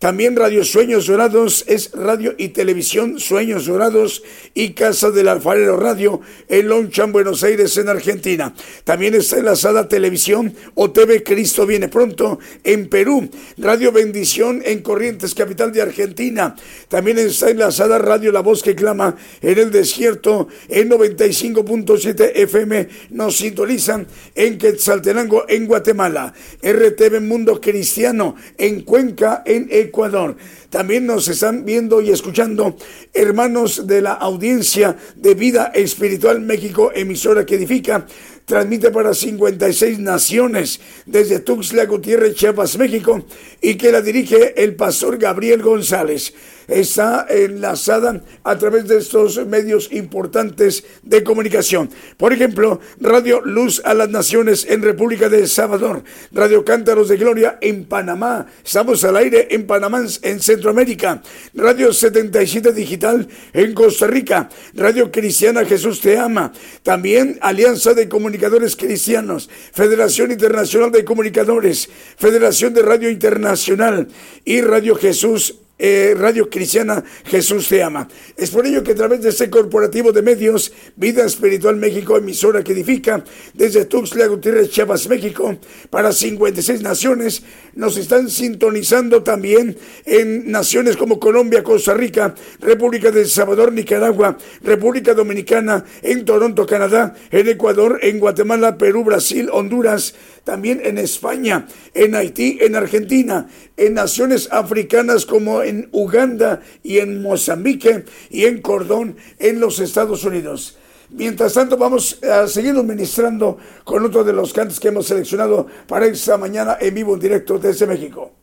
También 0.03 0.35
Radio 0.35 0.65
Sueños 0.65 1.07
Dorados 1.07 1.63
es 1.65 1.91
radio 1.93 2.35
y 2.37 2.49
televisión 2.49 3.21
Sueños 3.21 3.67
Dorados 3.67 4.21
y 4.53 4.73
Casa 4.73 5.11
del 5.11 5.29
Alfarero 5.29 5.77
Radio 5.77 6.19
en 6.49 6.67
Lonchan, 6.67 7.13
Buenos 7.13 7.41
Aires, 7.41 7.77
en 7.77 7.87
Argentina. 7.87 8.53
También 8.83 9.15
está 9.15 9.37
enlazada 9.37 9.87
televisión 9.87 10.53
o 10.75 10.91
TV 10.91 11.23
Cristo 11.23 11.65
Viene 11.65 11.87
Pronto 11.87 12.37
en 12.65 12.89
Perú. 12.89 13.29
Radio 13.57 13.93
Bendición 13.93 14.61
en 14.65 14.81
Corrientes, 14.81 15.33
capital 15.33 15.71
de 15.71 15.83
Argentina. 15.83 16.53
También 16.89 17.17
está 17.17 17.49
enlazada 17.49 17.97
Radio 17.97 18.33
La 18.33 18.41
Voz 18.41 18.61
que 18.61 18.75
Clama 18.75 19.15
en 19.41 19.57
el 19.57 19.71
Desierto 19.71 20.49
en 20.67 20.89
95.7 20.89 22.31
FM. 22.35 22.89
Nos 23.11 23.37
sintonizan 23.37 24.05
en 24.35 24.57
Quetzaltenango, 24.57 25.45
en 25.47 25.65
Guatemala. 25.65 26.33
RTV 26.61 27.21
Mundo 27.21 27.61
Cristiano 27.61 28.35
en 28.57 28.81
Cuenca, 28.81 29.43
en 29.45 29.69
Ecuador. 29.71 29.92
Ecuador. 29.93 30.35
También 30.71 31.05
nos 31.05 31.27
están 31.27 31.65
viendo 31.65 32.01
y 32.01 32.09
escuchando 32.09 32.75
hermanos 33.13 33.85
de 33.85 34.01
la 34.01 34.13
audiencia 34.13 34.97
de 35.15 35.35
Vida 35.35 35.71
Espiritual 35.75 36.41
México, 36.41 36.91
emisora 36.95 37.45
que 37.45 37.55
edifica 37.55 38.07
transmite 38.45 38.89
para 38.89 39.13
56 39.13 39.99
naciones 39.99 40.81
desde 41.05 41.39
Tuxtla 41.39 41.85
Gutiérrez, 41.85 42.35
Chiapas, 42.35 42.77
México, 42.77 43.23
y 43.61 43.75
que 43.75 43.91
la 43.91 44.01
dirige 44.01 44.61
el 44.61 44.75
pastor 44.75 45.17
Gabriel 45.17 45.61
González 45.61 46.33
está 46.67 47.25
enlazada 47.29 48.21
a 48.43 48.57
través 48.57 48.87
de 48.87 48.97
estos 48.97 49.45
medios 49.45 49.91
importantes 49.91 50.83
de 51.03 51.23
comunicación. 51.23 51.89
Por 52.17 52.33
ejemplo, 52.33 52.79
Radio 52.99 53.41
Luz 53.41 53.81
a 53.85 53.93
las 53.93 54.09
Naciones 54.09 54.65
en 54.69 54.81
República 54.81 55.29
de 55.29 55.39
El 55.39 55.47
Salvador, 55.47 56.03
Radio 56.31 56.63
Cántaros 56.63 57.07
de 57.07 57.17
Gloria 57.17 57.57
en 57.61 57.85
Panamá, 57.85 58.47
estamos 58.63 59.03
al 59.03 59.17
aire 59.17 59.47
en 59.51 59.67
Panamá, 59.67 60.03
en 60.21 60.39
Centroamérica, 60.39 61.21
Radio 61.53 61.93
77 61.93 62.73
Digital 62.73 63.27
en 63.53 63.73
Costa 63.73 64.07
Rica, 64.07 64.49
Radio 64.73 65.11
Cristiana 65.11 65.65
Jesús 65.65 66.01
Te 66.01 66.17
Ama, 66.17 66.51
también 66.83 67.37
Alianza 67.41 67.93
de 67.93 68.09
Comunicadores 68.09 68.75
Cristianos, 68.75 69.49
Federación 69.73 70.31
Internacional 70.31 70.91
de 70.91 71.05
Comunicadores, 71.05 71.89
Federación 72.17 72.73
de 72.73 72.81
Radio 72.81 73.09
Internacional 73.09 74.07
y 74.45 74.61
Radio 74.61 74.95
Jesús 74.95 75.59
eh, 75.79 76.13
Radio 76.17 76.49
Cristiana 76.49 77.03
Jesús 77.25 77.67
te 77.67 77.81
ama. 77.81 78.07
Es 78.37 78.51
por 78.51 78.65
ello 78.65 78.83
que 78.83 78.91
a 78.91 78.95
través 78.95 79.21
de 79.21 79.29
este 79.29 79.49
corporativo 79.49 80.11
de 80.11 80.21
medios, 80.21 80.71
Vida 80.95 81.25
Espiritual 81.25 81.75
México, 81.77 82.15
emisora 82.15 82.63
que 82.63 82.73
edifica 82.73 83.23
desde 83.53 83.85
Tuxtla 83.85 84.27
Gutiérrez, 84.27 84.69
Chiapas, 84.69 85.07
México, 85.09 85.57
para 85.89 86.11
56 86.11 86.81
naciones, 86.81 87.43
nos 87.73 87.97
están 87.97 88.29
sintonizando 88.29 89.23
también 89.23 89.77
en 90.05 90.51
naciones 90.51 90.95
como 90.95 91.19
Colombia, 91.19 91.63
Costa 91.63 91.93
Rica, 91.93 92.35
República 92.59 93.11
de 93.11 93.21
El 93.21 93.27
Salvador, 93.27 93.73
Nicaragua, 93.73 94.37
República 94.61 95.13
Dominicana, 95.13 95.85
en 96.01 96.23
Toronto, 96.23 96.65
Canadá, 96.65 97.15
en 97.31 97.47
Ecuador, 97.47 97.99
en 98.01 98.19
Guatemala, 98.19 98.77
Perú, 98.77 99.03
Brasil, 99.03 99.49
Honduras, 99.51 100.13
también 100.43 100.81
en 100.83 100.97
España, 100.97 101.67
en 101.93 102.15
Haití, 102.15 102.57
en 102.61 102.75
Argentina, 102.75 103.47
en 103.77 103.93
naciones 103.93 104.49
africanas 104.51 105.25
como 105.25 105.61
en 105.61 105.89
Uganda 105.91 106.61
y 106.83 106.99
en 106.99 107.21
Mozambique 107.21 108.05
y 108.29 108.45
en 108.45 108.61
Cordón 108.61 109.15
en 109.39 109.59
los 109.59 109.79
Estados 109.79 110.23
Unidos. 110.23 110.77
Mientras 111.09 111.53
tanto, 111.53 111.77
vamos 111.77 112.21
a 112.23 112.47
seguir 112.47 112.73
ministrando 112.73 113.57
con 113.83 114.03
otro 114.03 114.23
de 114.23 114.33
los 114.33 114.51
cantos 114.51 114.79
que 114.79 114.87
hemos 114.87 115.05
seleccionado 115.05 115.67
para 115.87 116.07
esta 116.07 116.37
mañana 116.37 116.77
en 116.79 116.93
vivo 116.95 117.13
en 117.13 117.19
directo 117.19 117.59
desde 117.59 117.85
México. 117.85 118.42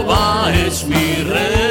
es 0.71 0.85
mi 0.85 1.23
rey. 1.23 1.70